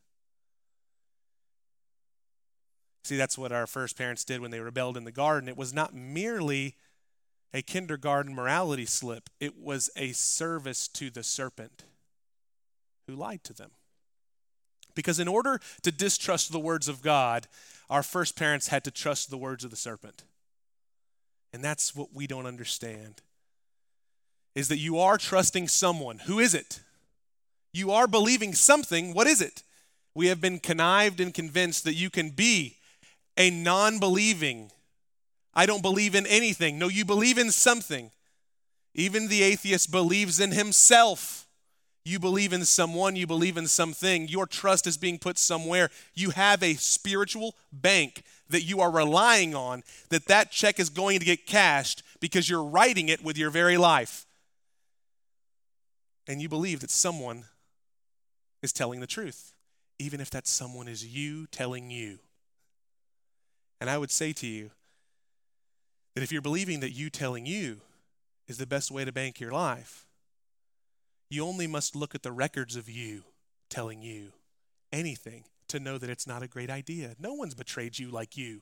See, 3.03 3.17
that's 3.17 3.37
what 3.37 3.51
our 3.51 3.67
first 3.67 3.99
parents 3.99 4.25
did 4.25 4.41
when 4.41 4.53
they 4.53 4.61
rebelled 4.61 4.97
in 4.97 5.03
the 5.03 5.11
garden. 5.11 5.49
It 5.49 5.57
was 5.57 5.75
not 5.75 5.93
merely 5.93 6.77
a 7.55 7.63
kindergarten 7.63 8.35
morality 8.35 8.87
slip, 8.87 9.29
it 9.41 9.59
was 9.59 9.91
a 9.97 10.13
service 10.13 10.89
to 10.89 11.11
the 11.11 11.23
serpent 11.23 11.85
who 13.07 13.15
lied 13.15 13.45
to 13.45 13.53
them. 13.53 13.71
Because 14.95 15.19
in 15.19 15.29
order 15.29 15.61
to 15.83 15.93
distrust 15.93 16.53
the 16.53 16.59
words 16.59 16.89
of 16.89 17.03
God, 17.03 17.47
our 17.89 18.03
first 18.03 18.37
parents 18.37 18.69
had 18.69 18.85
to 18.85 18.91
trust 18.91 19.31
the 19.31 19.39
words 19.39 19.65
of 19.65 19.71
the 19.71 19.77
serpent. 19.77 20.25
And 21.53 21.63
that's 21.63 21.95
what 21.95 22.15
we 22.15 22.27
don't 22.27 22.47
understand. 22.47 23.21
Is 24.55 24.69
that 24.69 24.79
you 24.79 24.99
are 24.99 25.19
trusting 25.19 25.69
someone. 25.69 26.21
Who 26.21 26.39
is 26.39 26.55
it? 26.55 26.81
You 27.73 27.91
are 27.91 28.07
believing 28.07 28.55
something. 28.55 29.15
What 29.15 29.27
is 29.27 29.41
it? 29.41 29.63
We 30.15 30.27
have 30.27 30.41
been 30.41 30.59
connived 30.59 31.21
and 31.21 31.33
convinced 31.33 31.85
that 31.85 31.95
you 31.95 32.11
can 32.11 32.31
be 32.31 32.77
a 33.39 33.51
non 33.51 33.99
believing, 33.99 34.71
I 35.55 35.67
don't 35.67 35.83
believe 35.83 36.15
in 36.15 36.27
anything. 36.27 36.79
No, 36.79 36.89
you 36.89 37.05
believe 37.05 37.39
in 37.39 37.51
something. 37.51 38.11
Even 38.95 39.29
the 39.29 39.43
atheist 39.43 39.91
believes 39.91 40.41
in 40.41 40.53
himself. 40.53 41.47
You 42.05 42.19
believe 42.19 42.53
in 42.53 42.65
someone, 42.65 43.15
you 43.15 43.27
believe 43.27 43.57
in 43.57 43.69
something. 43.69 44.27
Your 44.27 44.47
trust 44.47 44.87
is 44.87 44.97
being 44.97 45.19
put 45.19 45.39
somewhere. 45.39 45.89
You 46.15 46.31
have 46.31 46.63
a 46.63 46.75
spiritual 46.75 47.55
bank 47.73 48.23
that 48.49 48.63
you 48.63 48.81
are 48.81 48.91
relying 48.91 49.55
on 49.55 49.83
that 50.09 50.27
that 50.27 50.51
check 50.51 50.81
is 50.81 50.91
going 50.91 51.21
to 51.21 51.25
get 51.25 51.47
cashed 51.47 52.03
because 52.21 52.49
you're 52.49 52.65
writing 52.65 53.09
it 53.09 53.23
with 53.23 53.39
your 53.39 53.51
very 53.51 53.77
life. 53.77 54.27
And 56.27 56.43
you 56.43 56.49
believe 56.49 56.81
that 56.81 56.91
someone 56.91 57.45
is 58.63 58.73
telling 58.73 59.01
the 59.01 59.07
truth, 59.07 59.53
even 59.99 60.21
if 60.21 60.31
that 60.31 60.47
someone 60.47 60.89
is 60.89 61.07
you 61.07 61.47
telling 61.47 61.91
you. 61.91 62.19
And 63.81 63.89
I 63.89 63.99
would 63.99 64.11
say 64.11 64.33
to 64.35 64.47
you 64.47 64.71
that 66.15 66.23
if 66.23 66.33
you're 66.33 66.43
believing 66.43 66.81
that 66.81 66.93
you 66.93 67.11
telling 67.11 67.47
you 67.47 67.81
is 68.49 68.59
the 68.59 68.67
best 68.67 68.91
way 68.91 69.05
to 69.05 69.13
bank 69.13 69.41
your 69.41 69.53
life, 69.53 70.07
you 71.31 71.45
only 71.45 71.67
must 71.67 71.97
look 71.97 72.15
at 72.15 72.23
the 72.23 72.33
records 72.33 72.77
of 72.77 72.89
you 72.89 73.25
telling 73.71 74.03
you 74.03 74.33
anything 74.93 75.45
to 75.69 75.81
know 75.81 75.97
that 75.97 76.11
it's 76.11 76.27
not 76.27 76.43
a 76.43 76.49
great 76.49 76.69
idea. 76.69 77.17
No 77.19 77.33
one's 77.33 77.55
betrayed 77.55 77.99
you 77.99 78.11
like 78.11 78.37
you. 78.37 78.61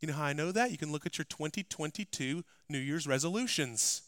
You 0.00 0.08
know 0.08 0.14
how 0.14 0.24
I 0.24 0.32
know 0.32 0.52
that? 0.52 0.70
You 0.70 0.76
can 0.76 0.92
look 0.92 1.06
at 1.06 1.16
your 1.16 1.24
2022 1.24 2.44
New 2.68 2.78
Year's 2.78 3.06
resolutions. 3.06 4.02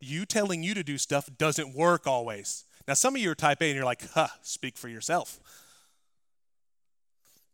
You 0.00 0.26
telling 0.26 0.62
you 0.62 0.74
to 0.74 0.82
do 0.82 0.98
stuff 0.98 1.28
doesn't 1.38 1.74
work 1.74 2.06
always. 2.06 2.64
Now, 2.86 2.94
some 2.94 3.14
of 3.14 3.22
you 3.22 3.30
are 3.30 3.34
type 3.34 3.62
A 3.62 3.66
and 3.66 3.76
you're 3.76 3.84
like, 3.84 4.10
huh, 4.10 4.28
speak 4.42 4.76
for 4.76 4.88
yourself. 4.88 5.38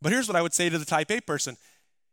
But 0.00 0.12
here's 0.12 0.28
what 0.28 0.36
I 0.36 0.42
would 0.42 0.52
say 0.54 0.68
to 0.68 0.78
the 0.78 0.84
type 0.84 1.10
A 1.10 1.20
person 1.20 1.56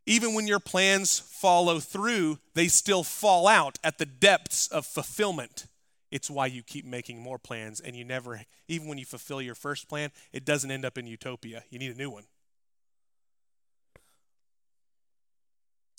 even 0.06 0.34
when 0.34 0.48
your 0.48 0.60
plans 0.60 1.20
follow 1.20 1.80
through, 1.80 2.40
they 2.54 2.68
still 2.68 3.04
fall 3.04 3.48
out 3.48 3.78
at 3.84 3.98
the 3.98 4.06
depths 4.06 4.68
of 4.68 4.86
fulfillment. 4.86 5.68
It's 6.10 6.30
why 6.30 6.48
you 6.48 6.64
keep 6.64 6.86
making 6.86 7.20
more 7.22 7.38
plans 7.38 7.80
and 7.80 7.96
you 7.96 8.04
never, 8.04 8.42
even 8.68 8.88
when 8.88 8.98
you 8.98 9.06
fulfill 9.06 9.42
your 9.42 9.56
first 9.56 9.88
plan, 9.88 10.12
it 10.34 10.44
doesn't 10.44 10.72
end 10.72 10.86
up 10.86 10.98
in 10.98 11.08
utopia. 11.08 11.64
You 11.70 11.80
need 11.80 11.96
a 11.96 11.98
new 11.98 12.10
one. 12.10 12.26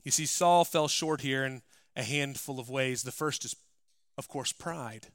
You 0.05 0.11
see, 0.11 0.26
Saul 0.26 0.64
fell 0.64 0.88
short 0.88 1.20
here 1.20 1.44
in 1.44 1.62
a 1.96 2.03
handful 2.03 2.59
of 2.59 2.68
ways. 2.68 3.05
The 3.05 3.12
first 3.12 3.44
is, 3.44 3.55
of 4.18 4.28
course, 4.28 4.53
pride. 4.53 5.07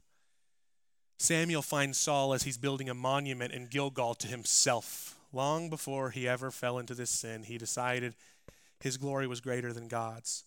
Samuel 1.18 1.62
finds 1.62 1.98
Saul 1.98 2.32
as 2.32 2.44
he's 2.44 2.56
building 2.56 2.88
a 2.88 2.94
monument 2.94 3.52
in 3.52 3.66
Gilgal 3.66 4.14
to 4.14 4.26
himself 4.26 5.18
long 5.32 5.68
before 5.68 6.10
he 6.10 6.28
ever 6.28 6.50
fell 6.50 6.78
into 6.78 6.94
this 6.94 7.10
sin, 7.10 7.44
he 7.44 7.58
decided 7.58 8.14
his 8.80 8.96
glory 8.96 9.26
was 9.26 9.40
greater 9.40 9.72
than 9.72 9.88
God's. 9.88 10.44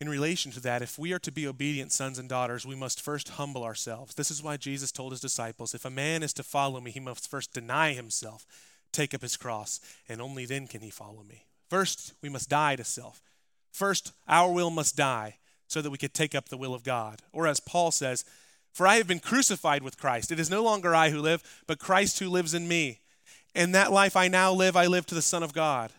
In 0.00 0.08
relation 0.08 0.50
to 0.52 0.60
that, 0.60 0.82
if 0.82 0.98
we 0.98 1.12
are 1.12 1.20
to 1.20 1.30
be 1.30 1.46
obedient 1.46 1.92
sons 1.92 2.18
and 2.18 2.28
daughters, 2.28 2.66
we 2.66 2.74
must 2.74 3.00
first 3.00 3.28
humble 3.30 3.62
ourselves. 3.62 4.16
This 4.16 4.32
is 4.32 4.42
why 4.42 4.56
Jesus 4.56 4.90
told 4.90 5.12
his 5.12 5.20
disciples 5.20 5.74
if 5.74 5.84
a 5.84 5.90
man 5.90 6.24
is 6.24 6.32
to 6.32 6.42
follow 6.42 6.80
me, 6.80 6.90
he 6.90 6.98
must 6.98 7.30
first 7.30 7.52
deny 7.52 7.92
himself, 7.92 8.44
take 8.90 9.14
up 9.14 9.22
his 9.22 9.36
cross, 9.36 9.78
and 10.08 10.20
only 10.20 10.44
then 10.44 10.66
can 10.66 10.80
he 10.80 10.90
follow 10.90 11.22
me. 11.22 11.46
First, 11.70 12.14
we 12.20 12.28
must 12.28 12.50
die 12.50 12.74
to 12.74 12.82
self. 12.82 13.22
First, 13.70 14.12
our 14.26 14.52
will 14.52 14.70
must 14.70 14.96
die 14.96 15.36
so 15.68 15.80
that 15.80 15.90
we 15.90 15.98
could 15.98 16.14
take 16.14 16.34
up 16.34 16.48
the 16.48 16.58
will 16.58 16.74
of 16.74 16.82
God. 16.82 17.20
Or 17.32 17.46
as 17.46 17.60
Paul 17.60 17.92
says, 17.92 18.24
For 18.72 18.88
I 18.88 18.96
have 18.96 19.06
been 19.06 19.20
crucified 19.20 19.84
with 19.84 19.98
Christ. 19.98 20.32
It 20.32 20.40
is 20.40 20.50
no 20.50 20.64
longer 20.64 20.96
I 20.96 21.10
who 21.10 21.20
live, 21.20 21.62
but 21.66 21.78
Christ 21.78 22.18
who 22.18 22.28
lives 22.28 22.54
in 22.54 22.66
me. 22.66 23.02
And 23.54 23.74
that 23.74 23.92
life 23.92 24.16
I 24.16 24.28
now 24.28 24.52
live, 24.52 24.76
I 24.76 24.86
live 24.86 25.06
to 25.06 25.14
the 25.14 25.22
Son 25.22 25.42
of 25.44 25.54
God. 25.54 25.92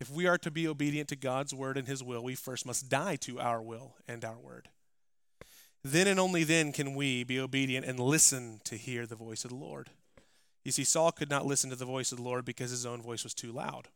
If 0.00 0.10
we 0.10 0.26
are 0.26 0.38
to 0.38 0.50
be 0.50 0.68
obedient 0.68 1.08
to 1.08 1.16
God's 1.16 1.52
word 1.52 1.76
and 1.76 1.88
his 1.88 2.02
will, 2.02 2.22
we 2.22 2.34
first 2.34 2.64
must 2.64 2.88
die 2.88 3.16
to 3.16 3.40
our 3.40 3.60
will 3.60 3.96
and 4.06 4.24
our 4.24 4.38
word. 4.38 4.68
Then 5.82 6.06
and 6.06 6.20
only 6.20 6.44
then 6.44 6.72
can 6.72 6.94
we 6.94 7.24
be 7.24 7.40
obedient 7.40 7.86
and 7.86 7.98
listen 7.98 8.60
to 8.64 8.76
hear 8.76 9.06
the 9.06 9.16
voice 9.16 9.44
of 9.44 9.50
the 9.50 9.56
Lord. 9.56 9.90
You 10.64 10.72
see, 10.72 10.84
Saul 10.84 11.12
could 11.12 11.30
not 11.30 11.46
listen 11.46 11.70
to 11.70 11.76
the 11.76 11.84
voice 11.84 12.12
of 12.12 12.18
the 12.18 12.24
Lord 12.24 12.44
because 12.44 12.70
his 12.70 12.86
own 12.86 13.00
voice 13.00 13.24
was 13.24 13.34
too 13.34 13.52
loud. 13.52 13.88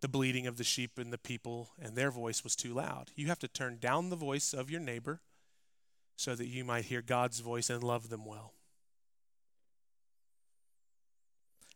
The 0.00 0.08
bleating 0.08 0.46
of 0.46 0.56
the 0.56 0.64
sheep 0.64 0.98
and 0.98 1.12
the 1.12 1.18
people 1.18 1.70
and 1.80 1.94
their 1.94 2.10
voice 2.10 2.44
was 2.44 2.56
too 2.56 2.72
loud. 2.72 3.10
You 3.16 3.26
have 3.26 3.40
to 3.40 3.48
turn 3.48 3.78
down 3.80 4.10
the 4.10 4.16
voice 4.16 4.52
of 4.52 4.70
your 4.70 4.80
neighbor 4.80 5.20
so 6.16 6.34
that 6.34 6.46
you 6.46 6.64
might 6.64 6.86
hear 6.86 7.02
God's 7.02 7.40
voice 7.40 7.70
and 7.70 7.82
love 7.82 8.08
them 8.08 8.24
well. 8.24 8.54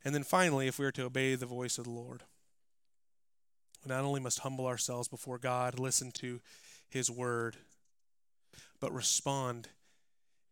And 0.05 0.15
then 0.15 0.25
finally, 0.25 0.67
if 0.67 0.79
we 0.79 0.87
are 0.87 0.93
to 0.93 1.05
obey 1.05 1.35
the 1.35 1.47
voice 1.47 1.79
of 1.79 1.85
the 1.85 1.91
Lord, 1.91 2.23
we 3.85 3.89
not 3.89 4.05
only 4.05 4.21
must 4.21 4.41
humble 4.41 4.67
ourselves 4.67 5.09
before 5.09 5.39
God, 5.39 5.79
listen 5.79 6.11
to 6.13 6.41
his 6.89 7.11
word, 7.11 7.57
but 8.81 8.93
respond 8.93 9.69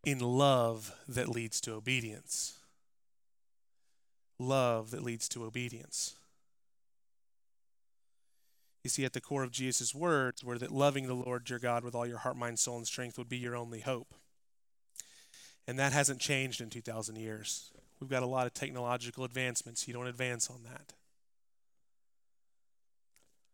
in 0.05 0.19
love 0.19 0.95
that 1.09 1.29
leads 1.29 1.61
to 1.63 1.75
obedience. 1.75 2.59
Love 4.39 4.91
that 4.91 5.03
leads 5.03 5.29
to 5.29 5.45
obedience. 5.45 6.17
You 8.83 8.89
see, 8.89 9.05
at 9.05 9.13
the 9.13 9.21
core 9.21 9.43
of 9.43 9.51
Jesus' 9.51 9.95
words 9.95 10.43
were 10.43 10.59
that 10.59 10.71
loving 10.71 11.07
the 11.07 11.15
Lord 11.15 11.51
your 11.51 11.59
God 11.59 11.85
with 11.85 11.95
all 11.95 12.07
your 12.07 12.19
heart, 12.19 12.37
mind, 12.37 12.59
soul, 12.59 12.79
and 12.79 12.87
strength 12.87 13.19
would 13.19 13.29
be 13.29 13.37
your 13.37 13.55
only 13.55 13.81
hope. 13.81 14.15
And 15.67 15.79
that 15.79 15.93
hasn't 15.93 16.21
changed 16.21 16.63
in 16.63 16.71
2,000 16.71 17.17
years. 17.17 17.71
We've 18.01 18.09
got 18.09 18.23
a 18.23 18.27
lot 18.27 18.47
of 18.47 18.55
technological 18.55 19.25
advancements. 19.25 19.87
You 19.87 19.93
don't 19.93 20.07
advance 20.07 20.49
on 20.49 20.63
that. 20.65 20.95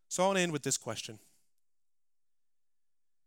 So 0.09 0.23
I 0.23 0.25
want 0.27 0.37
to 0.37 0.43
end 0.43 0.53
with 0.53 0.63
this 0.63 0.77
question. 0.77 1.19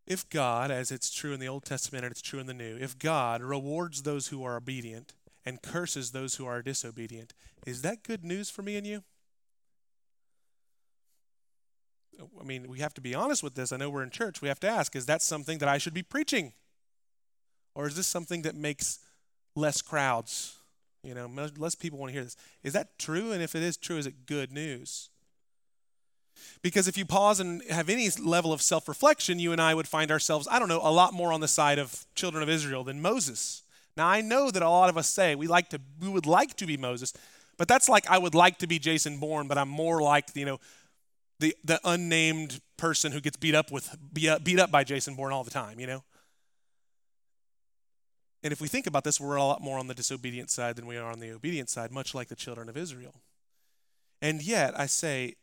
If 0.06 0.28
God, 0.28 0.70
as 0.70 0.90
it's 0.90 1.10
true 1.10 1.32
in 1.32 1.40
the 1.40 1.48
Old 1.48 1.64
Testament 1.64 2.04
and 2.04 2.10
it's 2.10 2.22
true 2.22 2.40
in 2.40 2.46
the 2.46 2.54
New, 2.54 2.76
if 2.80 2.98
God 2.98 3.42
rewards 3.42 4.02
those 4.02 4.28
who 4.28 4.42
are 4.42 4.56
obedient 4.56 5.14
and 5.44 5.62
curses 5.62 6.10
those 6.10 6.36
who 6.36 6.46
are 6.46 6.62
disobedient, 6.62 7.32
is 7.66 7.82
that 7.82 8.02
good 8.02 8.24
news 8.24 8.50
for 8.50 8.62
me 8.62 8.76
and 8.76 8.86
you? 8.86 9.04
I 12.40 12.44
mean, 12.44 12.68
we 12.68 12.80
have 12.80 12.92
to 12.94 13.00
be 13.00 13.14
honest 13.14 13.42
with 13.42 13.54
this. 13.54 13.72
I 13.72 13.76
know 13.76 13.88
we're 13.88 14.02
in 14.02 14.10
church. 14.10 14.42
We 14.42 14.48
have 14.48 14.60
to 14.60 14.68
ask 14.68 14.96
is 14.96 15.06
that 15.06 15.22
something 15.22 15.58
that 15.58 15.68
I 15.68 15.78
should 15.78 15.94
be 15.94 16.02
preaching? 16.02 16.52
Or 17.74 17.86
is 17.86 17.96
this 17.96 18.06
something 18.06 18.42
that 18.42 18.54
makes 18.54 18.98
less 19.54 19.80
crowds? 19.80 20.56
You 21.02 21.14
know, 21.14 21.30
less 21.56 21.74
people 21.74 21.98
want 21.98 22.10
to 22.10 22.14
hear 22.14 22.24
this. 22.24 22.36
Is 22.62 22.72
that 22.74 22.98
true? 22.98 23.32
And 23.32 23.42
if 23.42 23.54
it 23.54 23.62
is 23.62 23.76
true, 23.76 23.96
is 23.96 24.06
it 24.06 24.26
good 24.26 24.52
news? 24.52 25.08
Because 26.62 26.88
if 26.88 26.98
you 26.98 27.04
pause 27.04 27.40
and 27.40 27.62
have 27.70 27.88
any 27.88 28.08
level 28.22 28.52
of 28.52 28.62
self 28.62 28.88
reflection, 28.88 29.38
you 29.38 29.52
and 29.52 29.60
I 29.60 29.74
would 29.74 29.88
find 29.88 30.10
ourselves, 30.10 30.46
I 30.50 30.58
don't 30.58 30.68
know, 30.68 30.80
a 30.82 30.92
lot 30.92 31.14
more 31.14 31.32
on 31.32 31.40
the 31.40 31.48
side 31.48 31.78
of 31.78 32.06
children 32.14 32.42
of 32.42 32.48
Israel 32.48 32.84
than 32.84 33.00
Moses. 33.00 33.62
Now, 33.96 34.08
I 34.08 34.20
know 34.20 34.50
that 34.50 34.62
a 34.62 34.68
lot 34.68 34.88
of 34.88 34.96
us 34.96 35.08
say 35.08 35.34
we, 35.34 35.46
like 35.46 35.68
to, 35.70 35.80
we 36.00 36.08
would 36.08 36.26
like 36.26 36.54
to 36.56 36.66
be 36.66 36.76
Moses, 36.76 37.12
but 37.56 37.68
that's 37.68 37.88
like 37.88 38.08
I 38.08 38.18
would 38.18 38.34
like 38.34 38.58
to 38.58 38.66
be 38.66 38.78
Jason 38.78 39.18
Bourne, 39.18 39.48
but 39.48 39.58
I'm 39.58 39.68
more 39.68 40.00
like, 40.00 40.26
you 40.34 40.46
know, 40.46 40.60
the, 41.40 41.56
the 41.64 41.80
unnamed 41.84 42.60
person 42.76 43.12
who 43.12 43.20
gets 43.20 43.36
beat 43.36 43.54
up 43.54 43.70
with 43.70 43.96
beat 44.12 44.28
up, 44.28 44.40
uh, 44.40 44.44
beat 44.44 44.58
up 44.60 44.70
by 44.70 44.84
Jason 44.84 45.14
Bourne 45.14 45.32
all 45.32 45.44
the 45.44 45.50
time, 45.50 45.80
you 45.80 45.86
know? 45.86 46.02
And 48.42 48.52
if 48.52 48.60
we 48.60 48.68
think 48.68 48.86
about 48.86 49.04
this, 49.04 49.20
we're 49.20 49.36
a 49.36 49.44
lot 49.44 49.60
more 49.60 49.78
on 49.78 49.86
the 49.86 49.94
disobedient 49.94 50.50
side 50.50 50.76
than 50.76 50.86
we 50.86 50.96
are 50.96 51.10
on 51.10 51.20
the 51.20 51.30
obedient 51.30 51.68
side, 51.68 51.92
much 51.92 52.14
like 52.14 52.28
the 52.28 52.36
children 52.36 52.68
of 52.68 52.76
Israel. 52.76 53.14
And 54.22 54.42
yet, 54.42 54.78
I 54.78 54.86
say, 54.86 55.36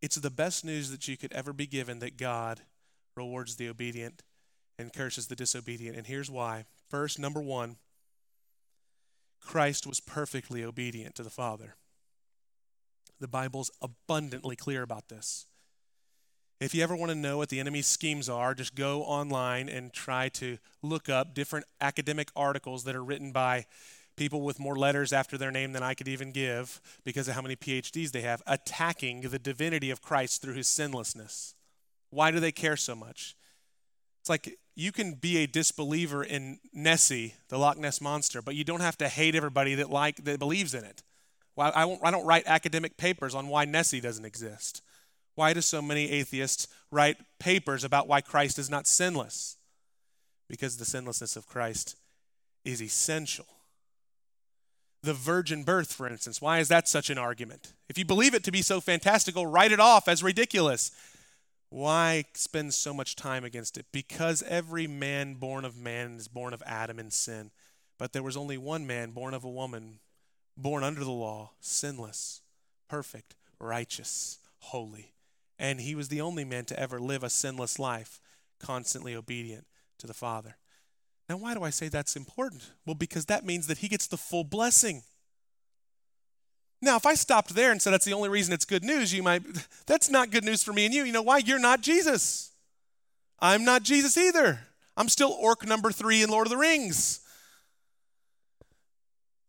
it's 0.00 0.16
the 0.16 0.30
best 0.30 0.64
news 0.64 0.90
that 0.90 1.08
you 1.08 1.16
could 1.16 1.32
ever 1.32 1.52
be 1.52 1.66
given 1.66 1.98
that 1.98 2.16
God 2.16 2.60
rewards 3.16 3.56
the 3.56 3.68
obedient 3.68 4.22
and 4.78 4.92
curses 4.92 5.26
the 5.26 5.36
disobedient. 5.36 5.96
And 5.96 6.06
here's 6.06 6.30
why. 6.30 6.64
First, 6.88 7.18
number 7.18 7.40
one, 7.40 7.76
Christ 9.40 9.86
was 9.86 10.00
perfectly 10.00 10.64
obedient 10.64 11.14
to 11.16 11.22
the 11.22 11.30
Father. 11.30 11.74
The 13.20 13.28
Bible's 13.28 13.70
abundantly 13.82 14.54
clear 14.54 14.82
about 14.82 15.08
this. 15.08 15.46
If 16.60 16.74
you 16.74 16.82
ever 16.82 16.96
want 16.96 17.10
to 17.10 17.18
know 17.18 17.38
what 17.38 17.50
the 17.50 17.60
enemy's 17.60 17.86
schemes 17.86 18.28
are, 18.28 18.54
just 18.54 18.74
go 18.74 19.02
online 19.02 19.68
and 19.68 19.92
try 19.92 20.28
to 20.30 20.58
look 20.82 21.08
up 21.08 21.34
different 21.34 21.66
academic 21.80 22.30
articles 22.34 22.84
that 22.84 22.96
are 22.96 23.04
written 23.04 23.30
by 23.30 23.66
people 24.18 24.42
with 24.42 24.58
more 24.58 24.76
letters 24.76 25.12
after 25.12 25.38
their 25.38 25.50
name 25.50 25.72
than 25.72 25.82
I 25.82 25.94
could 25.94 26.08
even 26.08 26.32
give 26.32 26.80
because 27.04 27.28
of 27.28 27.34
how 27.34 27.42
many 27.42 27.56
PhDs 27.56 28.10
they 28.10 28.20
have, 28.22 28.42
attacking 28.46 29.22
the 29.22 29.38
divinity 29.38 29.90
of 29.90 30.02
Christ 30.02 30.42
through 30.42 30.54
his 30.54 30.68
sinlessness. 30.68 31.54
Why 32.10 32.30
do 32.30 32.40
they 32.40 32.52
care 32.52 32.76
so 32.76 32.94
much? 32.94 33.36
It's 34.20 34.28
like 34.28 34.58
you 34.74 34.92
can 34.92 35.14
be 35.14 35.38
a 35.38 35.46
disbeliever 35.46 36.22
in 36.22 36.58
Nessie, 36.72 37.34
the 37.48 37.58
Loch 37.58 37.78
Ness 37.78 38.00
monster, 38.00 38.42
but 38.42 38.54
you 38.54 38.64
don't 38.64 38.80
have 38.80 38.98
to 38.98 39.08
hate 39.08 39.34
everybody 39.34 39.74
that 39.76 39.90
like 39.90 40.24
that 40.24 40.38
believes 40.38 40.74
in 40.74 40.84
it. 40.84 41.02
Why 41.54 41.70
I, 41.70 41.98
I 42.02 42.10
don't 42.10 42.26
write 42.26 42.46
academic 42.46 42.96
papers 42.96 43.34
on 43.34 43.48
why 43.48 43.64
Nessie 43.64 44.00
doesn't 44.00 44.24
exist. 44.24 44.82
Why 45.34 45.52
do 45.52 45.60
so 45.60 45.80
many 45.80 46.10
atheists 46.10 46.66
write 46.90 47.16
papers 47.38 47.84
about 47.84 48.08
why 48.08 48.20
Christ 48.20 48.58
is 48.58 48.68
not 48.68 48.86
sinless? 48.86 49.56
Because 50.48 50.76
the 50.76 50.84
sinlessness 50.84 51.36
of 51.36 51.46
Christ 51.46 51.96
is 52.64 52.82
essential. 52.82 53.46
The 55.02 55.14
virgin 55.14 55.62
birth, 55.62 55.92
for 55.92 56.08
instance, 56.08 56.42
why 56.42 56.58
is 56.58 56.68
that 56.68 56.88
such 56.88 57.08
an 57.08 57.18
argument? 57.18 57.72
If 57.88 57.98
you 57.98 58.04
believe 58.04 58.34
it 58.34 58.42
to 58.44 58.52
be 58.52 58.62
so 58.62 58.80
fantastical, 58.80 59.46
write 59.46 59.72
it 59.72 59.80
off 59.80 60.08
as 60.08 60.22
ridiculous. 60.22 60.90
Why 61.70 62.24
spend 62.34 62.74
so 62.74 62.92
much 62.92 63.14
time 63.14 63.44
against 63.44 63.78
it? 63.78 63.86
Because 63.92 64.42
every 64.44 64.86
man 64.86 65.34
born 65.34 65.64
of 65.64 65.76
man 65.76 66.16
is 66.16 66.26
born 66.26 66.52
of 66.52 66.62
Adam 66.66 66.98
in 66.98 67.10
sin. 67.10 67.50
But 67.98 68.12
there 68.12 68.22
was 68.22 68.36
only 68.36 68.56
one 68.58 68.86
man 68.86 69.10
born 69.10 69.34
of 69.34 69.44
a 69.44 69.50
woman, 69.50 69.98
born 70.56 70.82
under 70.82 71.04
the 71.04 71.10
law, 71.10 71.52
sinless, 71.60 72.40
perfect, 72.88 73.34
righteous, 73.60 74.38
holy. 74.60 75.12
And 75.58 75.80
he 75.80 75.94
was 75.94 76.08
the 76.08 76.20
only 76.20 76.44
man 76.44 76.64
to 76.66 76.78
ever 76.78 77.00
live 77.00 77.22
a 77.22 77.30
sinless 77.30 77.78
life, 77.78 78.20
constantly 78.58 79.14
obedient 79.14 79.66
to 79.98 80.06
the 80.06 80.14
Father. 80.14 80.56
Now, 81.28 81.36
why 81.36 81.54
do 81.54 81.62
I 81.62 81.70
say 81.70 81.88
that's 81.88 82.16
important? 82.16 82.70
Well, 82.86 82.94
because 82.94 83.26
that 83.26 83.44
means 83.44 83.66
that 83.66 83.78
he 83.78 83.88
gets 83.88 84.06
the 84.06 84.16
full 84.16 84.44
blessing. 84.44 85.02
Now, 86.80 86.96
if 86.96 87.04
I 87.04 87.14
stopped 87.14 87.54
there 87.54 87.70
and 87.72 87.82
said 87.82 87.92
that's 87.92 88.04
the 88.04 88.14
only 88.14 88.28
reason 88.28 88.54
it's 88.54 88.64
good 88.64 88.84
news, 88.84 89.12
you 89.12 89.22
might, 89.22 89.42
that's 89.86 90.08
not 90.08 90.30
good 90.30 90.44
news 90.44 90.62
for 90.62 90.72
me 90.72 90.86
and 90.86 90.94
you. 90.94 91.04
You 91.04 91.12
know 91.12 91.22
why? 91.22 91.38
You're 91.38 91.58
not 91.58 91.82
Jesus. 91.82 92.52
I'm 93.40 93.64
not 93.64 93.82
Jesus 93.82 94.16
either. 94.16 94.60
I'm 94.96 95.08
still 95.08 95.36
orc 95.38 95.66
number 95.66 95.92
three 95.92 96.22
in 96.22 96.30
Lord 96.30 96.46
of 96.46 96.50
the 96.50 96.56
Rings. 96.56 97.20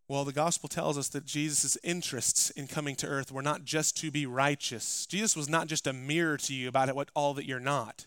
Well, 0.06 0.24
the 0.24 0.32
gospel 0.32 0.68
tells 0.68 0.98
us 0.98 1.08
that 1.10 1.24
Jesus' 1.24 1.78
interests 1.84 2.50
in 2.50 2.66
coming 2.66 2.96
to 2.96 3.06
earth 3.06 3.30
were 3.30 3.42
not 3.42 3.64
just 3.64 3.96
to 3.98 4.10
be 4.10 4.26
righteous. 4.26 5.06
Jesus 5.06 5.36
was 5.36 5.48
not 5.48 5.68
just 5.68 5.86
a 5.86 5.92
mirror 5.92 6.36
to 6.38 6.52
you 6.52 6.68
about 6.68 6.92
what 6.96 7.10
all 7.14 7.32
that 7.34 7.46
you're 7.46 7.60
not. 7.60 8.06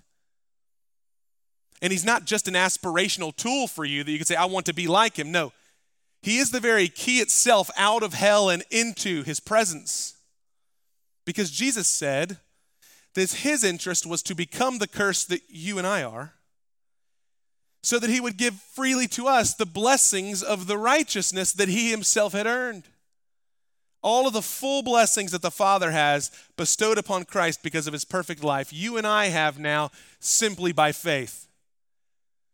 And 1.83 1.91
he's 1.91 2.05
not 2.05 2.25
just 2.25 2.47
an 2.47 2.55
aspirational 2.55 3.35
tool 3.35 3.67
for 3.67 3.83
you 3.83 4.03
that 4.03 4.11
you 4.11 4.17
can 4.17 4.25
say, 4.25 4.35
I 4.35 4.45
want 4.45 4.65
to 4.67 4.73
be 4.73 4.87
like 4.87 5.19
him. 5.19 5.31
No, 5.31 5.51
he 6.21 6.37
is 6.37 6.49
the 6.49 6.61
very 6.61 6.87
key 6.87 7.19
itself 7.19 7.69
out 7.77 8.01
of 8.01 8.13
hell 8.13 8.49
and 8.49 8.63
into 8.71 9.21
his 9.23 9.41
presence. 9.41 10.15
Because 11.25 11.51
Jesus 11.51 11.87
said 11.87 12.37
that 13.15 13.31
his 13.31 13.65
interest 13.65 14.05
was 14.05 14.23
to 14.23 14.33
become 14.33 14.77
the 14.77 14.87
curse 14.87 15.25
that 15.25 15.41
you 15.49 15.77
and 15.77 15.85
I 15.85 16.03
are 16.03 16.33
so 17.83 17.99
that 17.99 18.09
he 18.09 18.21
would 18.21 18.37
give 18.37 18.55
freely 18.55 19.07
to 19.07 19.27
us 19.27 19.53
the 19.53 19.65
blessings 19.65 20.41
of 20.41 20.67
the 20.67 20.77
righteousness 20.77 21.51
that 21.51 21.67
he 21.67 21.91
himself 21.91 22.31
had 22.31 22.47
earned. 22.47 22.83
All 24.01 24.25
of 24.25 24.31
the 24.31 24.41
full 24.41 24.83
blessings 24.83 25.31
that 25.31 25.41
the 25.41 25.51
Father 25.51 25.91
has 25.91 26.31
bestowed 26.55 26.97
upon 26.97 27.25
Christ 27.25 27.61
because 27.61 27.85
of 27.85 27.93
his 27.93 28.05
perfect 28.05 28.41
life, 28.41 28.71
you 28.71 28.95
and 28.95 29.05
I 29.05 29.27
have 29.27 29.59
now 29.59 29.91
simply 30.19 30.71
by 30.71 30.93
faith. 30.93 31.49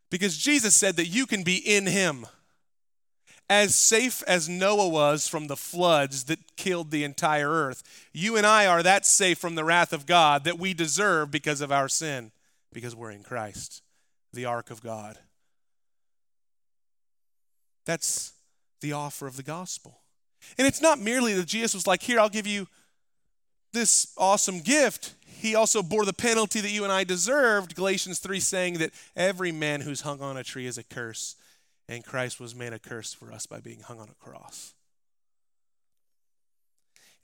Because 0.10 0.38
Jesus 0.38 0.76
said 0.76 0.96
that 0.96 1.08
you 1.08 1.26
can 1.26 1.44
be 1.44 1.58
in 1.58 1.86
him. 1.86 2.26
As 3.50 3.74
safe 3.76 4.24
as 4.28 4.48
Noah 4.48 4.90
was 4.90 5.28
from 5.28 5.48
the 5.48 5.56
floods 5.56 6.26
that 6.26 6.56
killed 6.56 6.92
the 6.92 7.04
entire 7.04 7.50
earth, 7.50 7.82
you 8.14 8.38
and 8.38 8.46
I 8.46 8.68
are 8.68 8.84
that 8.84 9.08
safe 9.08 9.40
from 9.40 9.56
the 9.56 9.64
wrath 9.64 9.92
of 9.92 10.06
God 10.06 10.44
that 10.44 10.60
we 10.60 10.74
deserve 10.76 11.32
because 11.32 11.62
of 11.62 11.72
our 11.72 11.90
sin, 11.90 12.32
because 12.72 12.96
we're 12.96 13.12
in 13.12 13.24
Christ 13.24 13.82
the 14.34 14.46
ark 14.46 14.70
of 14.70 14.82
God. 14.82 15.18
That's 17.86 18.34
the 18.82 18.94
offer 18.94 19.28
of 19.28 19.38
the 19.38 19.44
gospel. 19.44 20.00
And 20.58 20.68
it's 20.68 20.82
not 20.82 21.00
merely 21.00 21.34
that 21.34 21.48
Jesus 21.48 21.74
was 21.74 21.88
like, 21.88 22.04
Here, 22.04 22.20
I'll 22.20 22.30
give 22.30 22.48
you 22.48 22.68
this 23.74 24.14
awesome 24.18 24.60
gift. 24.60 25.14
He 25.26 25.56
also 25.56 25.82
bore 25.82 26.06
the 26.06 26.14
penalty 26.14 26.60
that 26.62 26.72
you 26.72 26.84
and 26.84 26.92
I 26.92 27.04
deserved. 27.04 27.76
Galatians 27.76 28.20
3 28.20 28.40
saying 28.40 28.74
that 28.80 28.92
every 29.16 29.52
man 29.52 29.82
who's 29.82 30.02
hung 30.02 30.22
on 30.22 30.38
a 30.38 30.44
tree 30.44 30.66
is 30.66 30.78
a 30.78 30.84
curse, 30.84 31.36
and 31.88 32.04
Christ 32.04 32.40
was 32.40 32.56
made 32.56 32.74
a 32.74 32.80
curse 32.80 33.14
for 33.14 33.32
us 33.32 33.46
by 33.46 33.60
being 33.60 33.82
hung 33.82 34.00
on 34.00 34.10
a 34.10 34.24
cross. 34.26 34.74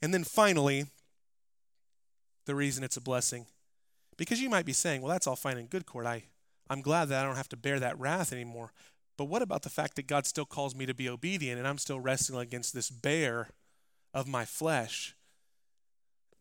And 0.00 0.14
then 0.14 0.24
finally, 0.24 0.86
the 2.46 2.54
reason 2.54 2.84
it's 2.84 2.96
a 2.96 3.02
blessing. 3.02 3.46
Because 4.16 4.40
you 4.40 4.48
might 4.48 4.64
be 4.64 4.72
saying, 4.72 5.02
well, 5.02 5.10
that's 5.10 5.26
all 5.26 5.36
fine 5.36 5.58
and 5.58 5.68
good, 5.68 5.84
Kort. 5.84 6.06
I, 6.06 6.24
I'm 6.70 6.80
glad 6.80 7.06
that 7.06 7.22
I 7.22 7.26
don't 7.26 7.36
have 7.36 7.48
to 7.50 7.56
bear 7.56 7.78
that 7.80 7.98
wrath 7.98 8.32
anymore. 8.32 8.72
But 9.18 9.26
what 9.26 9.42
about 9.42 9.62
the 9.62 9.70
fact 9.70 9.96
that 9.96 10.06
God 10.06 10.26
still 10.26 10.44
calls 10.44 10.74
me 10.74 10.86
to 10.86 10.94
be 10.94 11.08
obedient 11.08 11.58
and 11.58 11.66
I'm 11.66 11.78
still 11.78 12.00
wrestling 12.00 12.40
against 12.40 12.74
this 12.74 12.90
bear 12.90 13.50
of 14.14 14.26
my 14.26 14.44
flesh? 14.44 15.14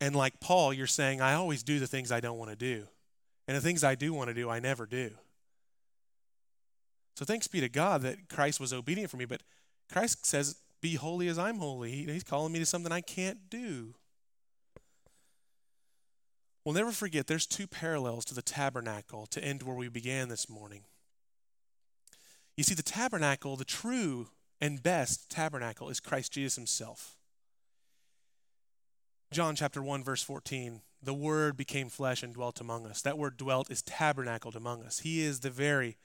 And 0.02 0.16
like 0.16 0.39
Paul, 0.39 0.74
you're 0.74 0.88
saying, 0.88 1.22
I 1.22 1.34
always 1.34 1.64
do 1.64 1.80
the 1.80 1.88
things 1.88 2.12
I 2.12 2.20
don't 2.20 2.38
want 2.38 2.52
to 2.52 2.56
do. 2.56 2.88
And 3.48 3.56
the 3.56 3.62
things 3.62 3.84
I 3.84 3.96
do 3.96 4.14
want 4.14 4.30
to 4.30 4.34
do, 4.34 4.50
I 4.50 4.60
never 4.60 4.86
do. 4.86 5.12
So 7.16 7.24
thanks 7.24 7.48
be 7.48 7.62
to 7.62 7.70
God 7.70 8.02
that 8.02 8.28
Christ 8.30 8.60
was 8.60 8.74
obedient 8.74 9.10
for 9.10 9.18
me. 9.18 9.26
But 9.26 9.41
Christ 9.91 10.26
says, 10.26 10.58
Be 10.82 10.96
holy 10.96 11.28
as 11.28 11.39
I'm 11.39 11.60
holy. 11.60 11.91
He's 11.91 12.24
calling 12.24 12.52
me 12.52 12.60
to 12.60 12.66
something 12.66 12.91
I 12.91 13.02
can't 13.02 13.50
do. 13.50 13.96
We'll 16.66 16.76
never 16.76 16.91
forget 16.91 17.28
there's 17.28 17.46
two 17.46 17.68
parallels 17.68 18.26
to 18.26 18.34
the 18.34 18.41
tabernacle 18.41 19.28
to 19.28 19.43
end 19.43 19.64
where 19.64 19.76
we 19.76 19.88
began 19.88 20.30
this 20.30 20.50
morning. 20.50 20.82
You 22.58 22.64
see, 22.64 22.74
the 22.74 22.82
tabernacle, 22.82 23.56
the 23.56 23.66
true 23.66 24.30
and 24.60 24.82
best 24.82 25.30
tabernacle, 25.30 25.89
is 25.89 26.00
Christ 26.00 26.34
Jesus 26.34 26.56
himself. 26.56 27.18
John 29.36 29.57
chapter 29.57 29.83
1, 29.83 30.01
verse 30.01 30.23
14 30.23 30.79
the 31.03 31.13
Word 31.13 31.57
became 31.57 31.89
flesh 31.89 32.23
and 32.23 32.33
dwelt 32.33 32.61
among 32.61 32.88
us. 32.88 33.01
That 33.01 33.17
word 33.17 33.36
dwelt 33.36 33.69
is 33.69 33.81
tabernacled 33.81 34.55
among 34.55 34.81
us. 34.81 34.99
He 34.99 35.21
is 35.21 35.41
the 35.41 35.49
very 35.49 35.97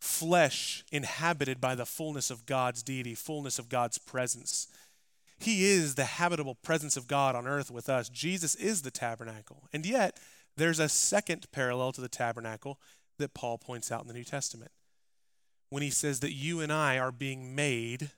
flesh 0.00 0.84
inhabited 0.90 1.60
by 1.60 1.76
the 1.76 1.86
fullness 1.86 2.32
of 2.32 2.44
God's 2.44 2.82
deity, 2.82 3.14
fullness 3.14 3.60
of 3.60 3.68
God's 3.68 3.96
presence. 3.96 4.66
He 5.38 5.66
is 5.66 5.94
the 5.94 6.04
habitable 6.04 6.56
presence 6.56 6.96
of 6.96 7.06
God 7.06 7.36
on 7.36 7.46
earth 7.46 7.70
with 7.70 7.88
us. 7.88 8.08
Jesus 8.08 8.56
is 8.56 8.82
the 8.82 8.90
tabernacle. 8.90 9.68
And 9.72 9.86
yet, 9.86 10.18
there's 10.56 10.80
a 10.80 10.88
second 10.88 11.46
parallel 11.52 11.92
to 11.92 12.00
the 12.00 12.08
tabernacle 12.08 12.80
that 13.18 13.34
Paul 13.34 13.56
points 13.56 13.92
out 13.92 14.02
in 14.02 14.08
the 14.08 14.14
New 14.14 14.24
Testament 14.24 14.72
when 15.70 15.84
he 15.84 15.90
says 15.90 16.18
that 16.20 16.34
you 16.34 16.60
and 16.60 16.72
I 16.72 16.98
are 16.98 17.12
being 17.12 17.54
made 17.54 18.10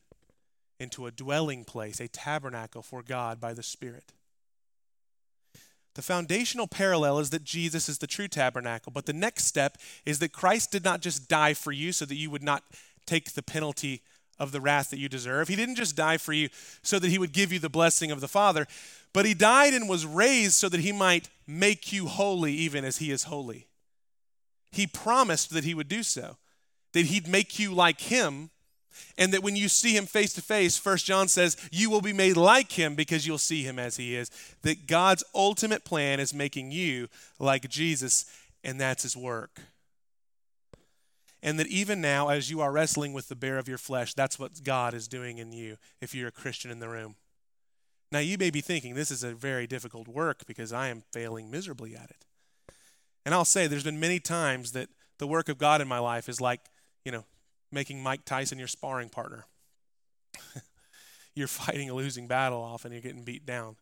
into 0.78 1.06
a 1.06 1.10
dwelling 1.10 1.64
place, 1.64 2.00
a 2.00 2.08
tabernacle 2.08 2.82
for 2.82 3.02
God 3.02 3.40
by 3.40 3.52
the 3.52 3.62
Spirit. 3.62 4.12
The 5.94 6.02
foundational 6.02 6.66
parallel 6.66 7.20
is 7.20 7.30
that 7.30 7.44
Jesus 7.44 7.88
is 7.88 7.98
the 7.98 8.08
true 8.08 8.26
tabernacle, 8.26 8.90
but 8.92 9.06
the 9.06 9.12
next 9.12 9.44
step 9.44 9.78
is 10.04 10.18
that 10.18 10.32
Christ 10.32 10.72
did 10.72 10.82
not 10.82 11.00
just 11.00 11.28
die 11.28 11.54
for 11.54 11.70
you 11.70 11.92
so 11.92 12.04
that 12.04 12.16
you 12.16 12.30
would 12.30 12.42
not 12.42 12.64
take 13.06 13.32
the 13.32 13.42
penalty 13.42 14.02
of 14.38 14.50
the 14.50 14.60
wrath 14.60 14.90
that 14.90 14.98
you 14.98 15.08
deserve. 15.08 15.46
He 15.46 15.54
didn't 15.54 15.76
just 15.76 15.94
die 15.94 16.16
for 16.16 16.32
you 16.32 16.48
so 16.82 16.98
that 16.98 17.10
he 17.10 17.18
would 17.18 17.32
give 17.32 17.52
you 17.52 17.60
the 17.60 17.68
blessing 17.68 18.10
of 18.10 18.20
the 18.20 18.26
Father, 18.26 18.66
but 19.12 19.24
he 19.24 19.34
died 19.34 19.74
and 19.74 19.88
was 19.88 20.04
raised 20.04 20.54
so 20.54 20.68
that 20.68 20.80
he 20.80 20.90
might 20.90 21.28
make 21.46 21.92
you 21.92 22.06
holy 22.06 22.52
even 22.52 22.84
as 22.84 22.98
he 22.98 23.12
is 23.12 23.24
holy. 23.24 23.68
He 24.72 24.88
promised 24.88 25.50
that 25.50 25.62
he 25.62 25.74
would 25.74 25.86
do 25.86 26.02
so, 26.02 26.38
that 26.92 27.06
he'd 27.06 27.28
make 27.28 27.60
you 27.60 27.72
like 27.72 28.00
him, 28.00 28.50
and 29.16 29.32
that 29.32 29.42
when 29.42 29.56
you 29.56 29.68
see 29.68 29.96
him 29.96 30.06
face 30.06 30.32
to 30.34 30.42
face, 30.42 30.76
First 30.76 31.06
John 31.06 31.28
says, 31.28 31.56
you 31.70 31.90
will 31.90 32.00
be 32.00 32.12
made 32.12 32.36
like 32.36 32.72
him 32.72 32.94
because 32.94 33.26
you'll 33.26 33.38
see 33.38 33.62
him 33.62 33.78
as 33.78 33.96
he 33.96 34.16
is. 34.16 34.30
That 34.62 34.86
God's 34.86 35.24
ultimate 35.34 35.84
plan 35.84 36.20
is 36.20 36.34
making 36.34 36.72
you 36.72 37.08
like 37.38 37.68
Jesus, 37.68 38.26
and 38.62 38.80
that's 38.80 39.02
his 39.02 39.16
work. 39.16 39.60
And 41.42 41.58
that 41.60 41.66
even 41.66 42.00
now, 42.00 42.28
as 42.28 42.50
you 42.50 42.62
are 42.62 42.72
wrestling 42.72 43.12
with 43.12 43.28
the 43.28 43.36
bear 43.36 43.58
of 43.58 43.68
your 43.68 43.78
flesh, 43.78 44.14
that's 44.14 44.38
what 44.38 44.64
God 44.64 44.94
is 44.94 45.06
doing 45.06 45.36
in 45.36 45.52
you 45.52 45.76
if 46.00 46.14
you're 46.14 46.28
a 46.28 46.32
Christian 46.32 46.70
in 46.70 46.80
the 46.80 46.88
room. 46.88 47.16
Now, 48.10 48.20
you 48.20 48.38
may 48.38 48.50
be 48.50 48.60
thinking 48.60 48.94
this 48.94 49.10
is 49.10 49.22
a 49.22 49.34
very 49.34 49.66
difficult 49.66 50.08
work 50.08 50.46
because 50.46 50.72
I 50.72 50.88
am 50.88 51.02
failing 51.12 51.50
miserably 51.50 51.94
at 51.94 52.10
it. 52.10 52.24
And 53.26 53.34
I'll 53.34 53.44
say 53.44 53.66
there's 53.66 53.84
been 53.84 54.00
many 54.00 54.20
times 54.20 54.72
that 54.72 54.88
the 55.18 55.26
work 55.26 55.48
of 55.48 55.58
God 55.58 55.80
in 55.80 55.88
my 55.88 55.98
life 55.98 56.28
is 56.28 56.40
like, 56.40 56.60
you 57.04 57.12
know, 57.12 57.24
making 57.74 58.02
Mike 58.02 58.24
Tyson 58.24 58.58
your 58.58 58.68
sparring 58.68 59.08
partner. 59.08 59.46
you're 61.34 61.48
fighting 61.48 61.90
a 61.90 61.94
losing 61.94 62.26
battle 62.26 62.62
often, 62.62 62.92
you're 62.92 63.00
getting 63.00 63.24
beat 63.24 63.44
down. 63.44 63.76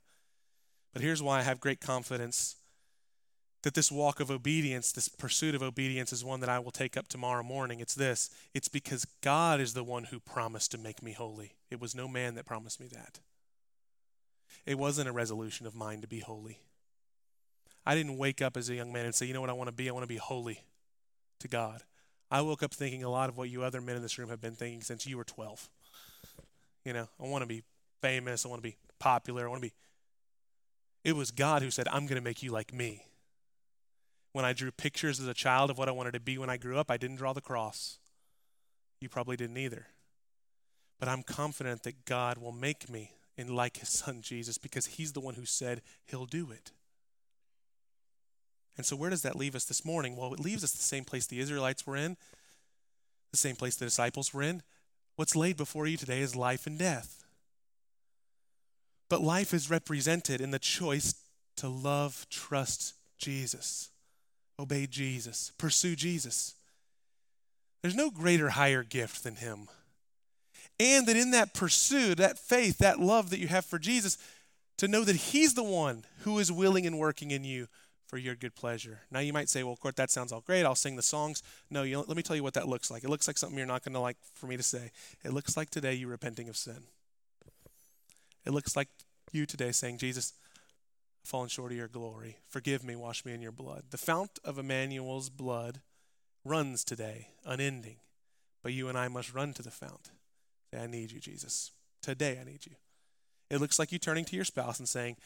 But 0.93 1.03
here's 1.03 1.23
why 1.23 1.39
I 1.39 1.43
have 1.43 1.61
great 1.61 1.81
confidence 1.81 2.57
that 3.63 3.75
this 3.75 3.93
walk 3.93 4.19
of 4.19 4.31
obedience, 4.31 4.93
this 4.93 5.09
pursuit 5.09 5.55
of 5.55 5.63
obedience, 5.63 6.13
is 6.13 6.25
one 6.25 6.41
that 6.41 6.49
I 6.49 6.59
will 6.59 6.73
take 6.73 6.97
up 6.97 7.09
tomorrow 7.09 7.43
morning. 7.43 7.81
It's 7.81 7.95
this 7.95 8.31
it's 8.55 8.69
because 8.69 9.07
God 9.23 9.61
is 9.61 9.75
the 9.75 9.85
one 9.85 10.05
who 10.05 10.19
promised 10.19 10.73
to 10.73 10.79
make 10.79 11.03
me 11.03 11.13
holy. 11.13 11.53
It 11.71 11.81
was 11.81 11.95
no 11.95 12.09
man 12.09 12.35
that 12.35 12.47
promised 12.47 12.81
me 12.81 12.89
that. 12.89 13.21
It 14.67 14.79
wasn't 14.79 15.09
a 15.09 15.13
resolution 15.13 15.67
of 15.67 15.75
mine 15.75 16.01
to 16.03 16.09
be 16.09 16.21
holy. 16.21 16.61
I 17.85 17.95
didn't 17.95 18.19
wake 18.19 18.43
up 18.43 18.57
as 18.57 18.69
a 18.69 18.75
young 18.75 18.93
man 18.93 19.07
and 19.07 19.15
say, 19.15 19.27
you 19.27 19.35
know 19.35 19.41
what 19.41 19.51
I 19.51 19.55
want 19.55 19.69
to 19.69 19.75
be? 19.75 19.89
I 19.89 19.93
want 19.93 20.05
to 20.05 20.09
be 20.09 20.17
holy 20.17 20.63
to 21.41 21.49
God. 21.49 21.83
I 22.33 22.41
woke 22.41 22.63
up 22.63 22.73
thinking 22.73 23.05
a 23.05 23.11
lot 23.11 23.29
of 23.29 23.37
what 23.37 23.51
you 23.51 23.63
other 23.63 23.83
men 23.83 23.95
in 23.95 24.01
this 24.01 24.19
room 24.19 24.31
have 24.31 24.41
been 24.41 24.55
thinking 24.55 24.81
since 24.81 25.07
you 25.07 25.19
were 25.19 25.25
12. 25.25 25.69
You 26.83 26.95
know, 26.95 27.07
I 27.21 27.27
want 27.29 27.43
to 27.43 27.47
be 27.47 27.63
famous. 28.01 28.47
I 28.47 28.49
want 28.49 28.63
to 28.63 28.69
be 28.69 28.77
popular. 28.99 29.47
I 29.47 29.51
want 29.51 29.63
to 29.63 29.69
be. 29.69 29.75
It 31.05 31.15
was 31.15 31.31
God 31.31 31.61
who 31.61 31.71
said, 31.71 31.87
I'm 31.89 32.07
going 32.07 32.21
to 32.21 32.25
make 32.25 32.43
you 32.43 32.51
like 32.51 32.73
me. 32.73 33.05
When 34.33 34.47
I 34.47 34.55
drew 34.55 34.71
pictures 34.71 35.21
as 35.21 35.27
a 35.27 35.35
child 35.35 35.71
of 35.71 35.77
what 35.77 35.91
I 35.91 35.93
wanted 35.93 36.15
to 36.15 36.21
be 36.21 36.39
when 36.39 36.49
I 36.49 36.57
grew 36.57 36.79
up, 36.79 36.91
I 36.91 36.97
didn't 36.97 37.17
draw 37.17 37.35
the 37.35 37.43
cross. 37.43 37.99
You 38.99 39.11
probably 39.11 39.37
didn't 39.37 39.59
either. 39.59 39.89
But 40.99 41.11
I'm 41.11 41.23
confident 41.23 41.83
that 41.83 42.07
God 42.07 42.39
will 42.39 42.53
make 42.53 42.89
me 42.89 43.13
in 43.37 43.55
like 43.55 43.77
his 43.77 43.91
son 43.91 44.23
Jesus 44.23 44.57
because 44.57 44.87
he's 44.87 45.13
the 45.13 45.21
one 45.21 45.35
who 45.35 45.45
said 45.45 45.83
he'll 46.07 46.25
do 46.25 46.51
it. 46.51 46.73
And 48.77 48.87
so, 48.87 48.97
where 48.97 49.11
does 49.11 49.23
that 49.23 49.37
leave 49.37 49.55
us 49.55 49.65
this 49.65 49.85
morning? 49.85 50.17
Well, 50.17 50.33
it 50.33 50.41
leaves 50.41 50.65
us 50.65 50.73
the 50.73 50.79
same 50.79 51.05
place 51.05 51.27
the 51.27 51.41
Israelites 51.41 51.87
were 51.87 51.97
in, 51.97 52.17
the 53.31 53.37
same 53.37 53.57
place 53.57 53.77
the 53.77 53.85
disciples 53.85 54.33
were 54.33 54.43
in. 54.43 54.63
What's 55.17 55.37
laid 55.37 55.57
before 55.57 55.87
you 55.87 55.97
today 55.97 56.21
is 56.21 56.35
life 56.35 56.67
and 56.67 56.79
death. 56.79 57.25
But 59.11 59.21
life 59.21 59.53
is 59.53 59.69
represented 59.69 60.41
in 60.41 60.53
the 60.53 60.59
choice 60.59 61.15
to 61.57 61.69
love, 61.69 62.27
trust 62.31 62.95
Jesus, 63.19 63.91
obey 64.59 64.87
Jesus, 64.87 65.53
pursue 65.59 65.95
Jesus. 65.95 66.55
There's 67.83 67.95
no 67.95 68.11
greater, 68.11 68.51
higher 68.51 68.83
gift 68.83 69.23
than 69.23 69.37
Him. 69.37 69.69
And 70.81 71.07
that 71.07 71.17
in 71.17 71.33
that 71.33 71.53
pursuit, 71.53 72.19
that 72.19 72.39
faith, 72.39 72.79
that 72.79 73.01
love 73.01 73.31
that 73.31 73.39
you 73.39 73.49
have 73.49 73.67
for 73.67 73.79
Jesus, 73.79 74.17
to 74.79 74.89
know 74.89 75.05
that 75.05 75.17
He's 75.17 75.53
the 75.55 75.63
one 75.63 76.05
who 76.21 76.39
is 76.39 76.51
willing 76.51 76.87
and 76.87 76.99
working 76.99 77.31
in 77.31 77.45
you 77.45 77.69
for 78.13 78.19
your 78.19 78.35
good 78.35 78.55
pleasure. 78.55 79.01
Now 79.11 79.21
you 79.21 79.33
might 79.33 79.49
say, 79.49 79.63
well, 79.63 79.79
Kort, 79.83 79.95
that 79.95 80.11
sounds 80.11 80.33
all 80.33 80.43
great. 80.43 80.67
I'll 80.67 80.75
sing 80.75 80.97
the 80.97 81.03
songs. 81.03 81.43
No, 81.71 81.83
you 81.83 81.97
let 81.97 82.15
me 82.15 82.23
tell 82.23 82.37
you 82.37 82.43
what 82.43 82.53
that 82.53 82.69
looks 82.69 82.91
like. 82.91 83.05
It 83.05 83.09
looks 83.09 83.27
like 83.27 83.39
something 83.39 83.57
you're 83.57 83.67
not 83.67 83.83
going 83.83 83.95
to 83.95 84.01
like 84.01 84.19
for 84.35 84.47
me 84.47 84.59
to 84.59 84.63
say. 84.63 84.91
It 85.25 85.33
looks 85.33 85.57
like 85.57 85.71
today 85.71 85.95
you 85.95 86.09
repenting 86.09 86.51
of 86.51 86.57
sin. 86.59 86.83
It 88.45 88.51
looks 88.51 88.77
like 88.77 88.89
you 89.33 89.47
today 89.47 89.73
saying, 89.73 89.97
Jesus, 89.97 90.35
I've 91.25 91.31
fallen 91.31 91.49
short 91.49 91.73
of 91.73 91.79
your 91.79 91.89
glory. 91.89 92.37
Forgive 92.51 92.85
me, 92.85 92.97
wash 92.97 93.25
me 93.25 93.33
in 93.33 93.41
your 93.41 93.51
blood. 93.51 93.85
The 93.93 93.97
fount 93.97 94.39
of 94.45 94.59
Emmanuel's 94.59 95.31
blood 95.31 95.81
runs 96.45 96.85
today, 96.85 97.29
unending. 97.47 97.97
But 98.63 98.75
you 98.75 98.91
and 98.91 98.99
I 98.99 99.09
must 99.09 99.33
run 99.33 99.55
to 99.55 99.63
the 99.63 99.71
fount. 99.71 100.11
Say, 100.71 100.83
I 100.83 100.87
need 100.87 101.13
you, 101.13 101.19
Jesus. 101.19 101.71
Today 102.03 102.39
I 102.39 102.45
need 102.45 102.67
you. 102.67 102.75
It 103.49 103.59
looks 103.59 103.79
like 103.79 103.91
you 103.91 103.99
turning 103.99 104.27
to 104.27 104.37
your 104.37 104.45
spouse 104.45 104.79
and 104.79 104.87
saying, 104.87 105.17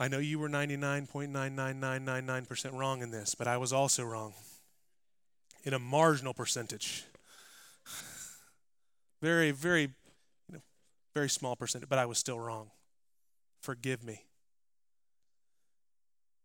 I 0.00 0.08
know 0.08 0.18
you 0.18 0.38
were 0.38 0.48
99.99999% 0.48 2.78
wrong 2.78 3.02
in 3.02 3.10
this, 3.10 3.34
but 3.34 3.48
I 3.48 3.56
was 3.56 3.72
also 3.72 4.04
wrong 4.04 4.34
in 5.64 5.74
a 5.74 5.78
marginal 5.78 6.34
percentage. 6.34 7.04
Very, 9.20 9.50
very, 9.50 9.82
you 9.82 9.88
know, 10.52 10.60
very 11.12 11.28
small 11.28 11.56
percentage, 11.56 11.88
but 11.88 11.98
I 11.98 12.06
was 12.06 12.18
still 12.18 12.38
wrong. 12.38 12.70
Forgive 13.60 14.04
me. 14.04 14.26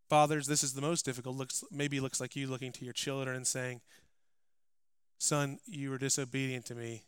Fathers, 0.09 0.47
this 0.47 0.63
is 0.63 0.73
the 0.73 0.81
most 0.81 1.05
difficult. 1.05 1.37
Looks 1.37 1.63
maybe 1.71 1.99
looks 1.99 2.19
like 2.19 2.35
you 2.35 2.47
looking 2.47 2.71
to 2.71 2.83
your 2.83 2.95
children 2.95 3.35
and 3.35 3.45
saying, 3.45 3.81
"Son, 5.19 5.59
you 5.67 5.91
were 5.91 5.99
disobedient 5.99 6.65
to 6.65 6.73
me, 6.73 7.03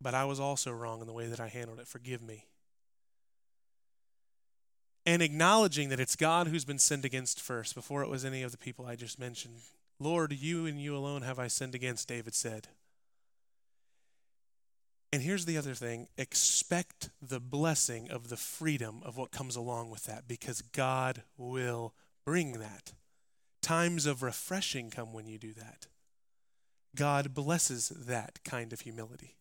but 0.00 0.14
I 0.14 0.24
was 0.24 0.38
also 0.38 0.70
wrong 0.70 1.00
in 1.00 1.08
the 1.08 1.12
way 1.12 1.26
that 1.26 1.40
I 1.40 1.48
handled 1.48 1.80
it. 1.80 1.88
Forgive 1.88 2.22
me." 2.22 2.46
And 5.04 5.22
acknowledging 5.22 5.88
that 5.88 6.00
it's 6.00 6.16
God 6.16 6.46
who's 6.46 6.64
been 6.64 6.78
sinned 6.78 7.04
against 7.04 7.40
first, 7.40 7.74
before 7.74 8.02
it 8.02 8.08
was 8.08 8.24
any 8.24 8.42
of 8.42 8.52
the 8.52 8.58
people 8.58 8.86
I 8.86 8.96
just 8.96 9.18
mentioned. 9.18 9.56
Lord, 9.98 10.32
you 10.32 10.66
and 10.66 10.80
you 10.80 10.96
alone 10.96 11.22
have 11.22 11.38
I 11.38 11.48
sinned 11.48 11.74
against, 11.74 12.08
David 12.08 12.34
said. 12.34 12.68
And 15.12 15.22
here's 15.22 15.44
the 15.44 15.58
other 15.58 15.74
thing 15.74 16.08
expect 16.16 17.10
the 17.20 17.40
blessing 17.40 18.10
of 18.10 18.28
the 18.28 18.36
freedom 18.36 19.02
of 19.04 19.16
what 19.16 19.30
comes 19.30 19.56
along 19.56 19.90
with 19.90 20.04
that, 20.04 20.26
because 20.26 20.62
God 20.62 21.22
will 21.36 21.94
bring 22.24 22.52
that. 22.54 22.94
Times 23.60 24.06
of 24.06 24.22
refreshing 24.22 24.90
come 24.90 25.12
when 25.12 25.26
you 25.26 25.38
do 25.38 25.52
that. 25.52 25.86
God 26.96 27.34
blesses 27.34 27.90
that 27.90 28.40
kind 28.44 28.72
of 28.72 28.80
humility. 28.80 29.36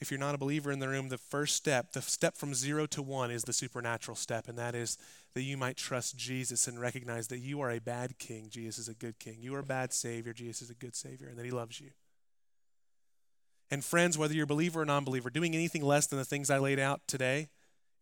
If 0.00 0.10
you're 0.10 0.20
not 0.20 0.34
a 0.34 0.38
believer 0.38 0.70
in 0.70 0.78
the 0.78 0.88
room, 0.88 1.08
the 1.08 1.18
first 1.18 1.56
step, 1.56 1.92
the 1.92 2.02
step 2.02 2.36
from 2.36 2.54
zero 2.54 2.86
to 2.86 3.02
one, 3.02 3.30
is 3.30 3.44
the 3.44 3.52
supernatural 3.52 4.14
step, 4.14 4.48
and 4.48 4.56
that 4.56 4.74
is 4.74 4.96
that 5.34 5.42
you 5.42 5.56
might 5.56 5.76
trust 5.76 6.16
Jesus 6.16 6.68
and 6.68 6.80
recognize 6.80 7.28
that 7.28 7.38
you 7.38 7.60
are 7.60 7.70
a 7.70 7.80
bad 7.80 8.18
king, 8.18 8.48
Jesus 8.48 8.78
is 8.78 8.88
a 8.88 8.94
good 8.94 9.18
king. 9.18 9.38
You 9.40 9.54
are 9.56 9.60
a 9.60 9.64
bad 9.64 9.92
Savior, 9.92 10.32
Jesus 10.32 10.62
is 10.62 10.70
a 10.70 10.74
good 10.74 10.94
Savior, 10.94 11.28
and 11.28 11.36
that 11.36 11.44
He 11.44 11.50
loves 11.50 11.80
you. 11.80 11.90
And 13.70 13.84
friends, 13.84 14.16
whether 14.16 14.34
you're 14.34 14.44
a 14.44 14.46
believer 14.46 14.82
or 14.82 14.84
non 14.84 15.04
believer, 15.04 15.30
doing 15.30 15.54
anything 15.54 15.82
less 15.82 16.06
than 16.06 16.18
the 16.18 16.24
things 16.24 16.48
I 16.48 16.58
laid 16.58 16.78
out 16.78 17.00
today, 17.06 17.48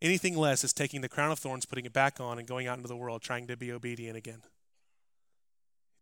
anything 0.01 0.37
less 0.37 0.63
is 0.63 0.73
taking 0.73 1.01
the 1.01 1.09
crown 1.09 1.31
of 1.31 1.39
thorns, 1.39 1.65
putting 1.65 1.85
it 1.85 1.93
back 1.93 2.19
on, 2.19 2.37
and 2.37 2.47
going 2.47 2.67
out 2.67 2.77
into 2.77 2.87
the 2.87 2.95
world 2.95 3.21
trying 3.21 3.47
to 3.47 3.57
be 3.57 3.71
obedient 3.71 4.15
again. 4.15 4.43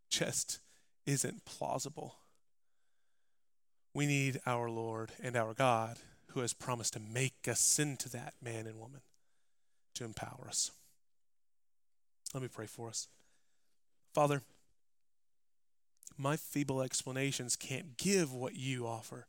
Just 0.10 0.60
isn't 1.06 1.46
plausible. 1.46 2.18
We 3.96 4.06
need 4.06 4.42
our 4.46 4.70
Lord 4.70 5.14
and 5.24 5.38
our 5.38 5.54
God 5.54 6.00
who 6.32 6.42
has 6.42 6.52
promised 6.52 6.94
to 6.94 7.00
make 7.00 7.48
us 7.48 7.80
into 7.80 8.10
that 8.10 8.34
man 8.44 8.68
and 8.68 8.78
woman 8.78 9.00
to 9.94 10.04
empower 10.04 10.48
us. 10.50 10.72
Let 12.34 12.44
me 12.44 12.50
pray 12.50 12.66
for 12.66 12.90
us. 12.90 13.08
Father, 14.14 14.42
my 16.18 16.36
feeble 16.36 16.82
explanations 16.82 17.56
can't 17.56 17.96
give 17.96 18.34
what 18.34 18.58
you 18.58 18.86
offer. 18.86 19.28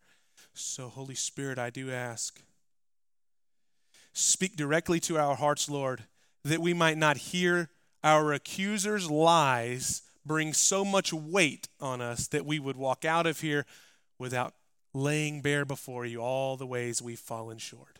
So, 0.52 0.88
Holy 0.88 1.14
Spirit, 1.14 1.60
I 1.60 1.70
do 1.70 1.92
ask, 1.92 2.42
speak 4.12 4.56
directly 4.56 4.98
to 5.00 5.16
our 5.16 5.36
hearts, 5.36 5.70
Lord, 5.70 6.02
that 6.44 6.60
we 6.60 6.74
might 6.74 6.98
not 6.98 7.18
hear 7.18 7.70
our 8.02 8.32
accuser's 8.32 9.08
lies 9.08 10.02
bring 10.24 10.52
so 10.52 10.84
much 10.84 11.12
weight 11.12 11.68
on 11.80 12.00
us 12.00 12.26
that 12.26 12.44
we 12.44 12.58
would 12.58 12.76
walk 12.76 13.04
out 13.04 13.26
of 13.26 13.40
here 13.42 13.64
without 14.18 14.54
laying 14.92 15.42
bare 15.42 15.64
before 15.64 16.06
you 16.06 16.20
all 16.20 16.56
the 16.56 16.66
ways 16.66 17.02
we've 17.02 17.18
fallen 17.18 17.58
short. 17.58 17.98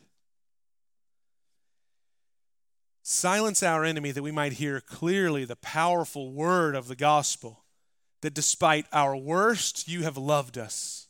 Silence 3.03 3.63
our 3.63 3.85
enemy 3.85 4.11
that 4.11 4.23
we 4.23 4.33
might 4.33 4.55
hear 4.55 4.81
clearly 4.81 5.45
the 5.45 5.57
powerful 5.57 6.33
word 6.33 6.75
of 6.75 6.89
the 6.89 6.97
gospel 6.97 7.65
that 8.23 8.35
despite 8.35 8.87
our 8.93 9.17
worst, 9.17 9.87
you 9.87 10.03
have 10.03 10.17
loved 10.17 10.59
us 10.59 11.07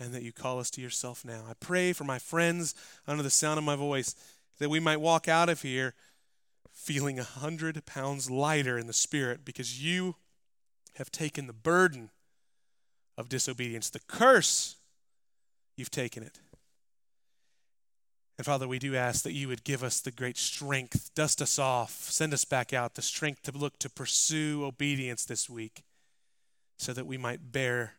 and 0.00 0.12
that 0.12 0.22
you 0.22 0.32
call 0.32 0.58
us 0.58 0.70
to 0.70 0.80
yourself 0.80 1.24
now. 1.24 1.44
I 1.48 1.52
pray 1.60 1.92
for 1.92 2.04
my 2.04 2.18
friends 2.18 2.74
under 3.06 3.22
the 3.22 3.30
sound 3.30 3.58
of 3.58 3.64
my 3.64 3.76
voice 3.76 4.16
that 4.58 4.70
we 4.70 4.80
might 4.80 5.00
walk 5.00 5.28
out 5.28 5.48
of 5.48 5.62
here 5.62 5.94
feeling 6.72 7.18
a 7.18 7.24
hundred 7.24 7.84
pounds 7.86 8.30
lighter 8.30 8.78
in 8.78 8.86
the 8.86 8.92
spirit 8.92 9.44
because 9.44 9.82
you 9.84 10.16
have 10.94 11.12
taken 11.12 11.46
the 11.46 11.52
burden 11.52 12.10
of 13.20 13.28
disobedience. 13.28 13.90
The 13.90 14.00
curse, 14.00 14.76
you've 15.76 15.90
taken 15.90 16.22
it. 16.22 16.40
And 18.38 18.46
Father, 18.46 18.66
we 18.66 18.78
do 18.78 18.96
ask 18.96 19.22
that 19.24 19.34
you 19.34 19.48
would 19.48 19.64
give 19.64 19.84
us 19.84 20.00
the 20.00 20.10
great 20.10 20.38
strength, 20.38 21.10
dust 21.14 21.42
us 21.42 21.58
off, 21.58 21.92
send 21.92 22.32
us 22.32 22.46
back 22.46 22.72
out, 22.72 22.94
the 22.94 23.02
strength 23.02 23.42
to 23.42 23.52
look 23.52 23.78
to 23.80 23.90
pursue 23.90 24.64
obedience 24.64 25.26
this 25.26 25.50
week 25.50 25.82
so 26.78 26.94
that 26.94 27.06
we 27.06 27.18
might 27.18 27.52
bear 27.52 27.96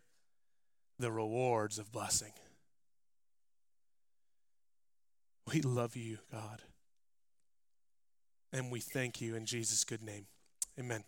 the 0.98 1.12
rewards 1.12 1.78
of 1.78 1.92
blessing. 1.92 2.34
We 5.54 5.62
love 5.62 5.96
you, 5.96 6.18
God. 6.32 6.64
And 8.52 8.72
we 8.72 8.80
thank 8.80 9.22
you 9.22 9.36
in 9.36 9.46
Jesus' 9.46 9.84
good 9.84 10.02
name. 10.02 10.26
Amen. 10.80 11.04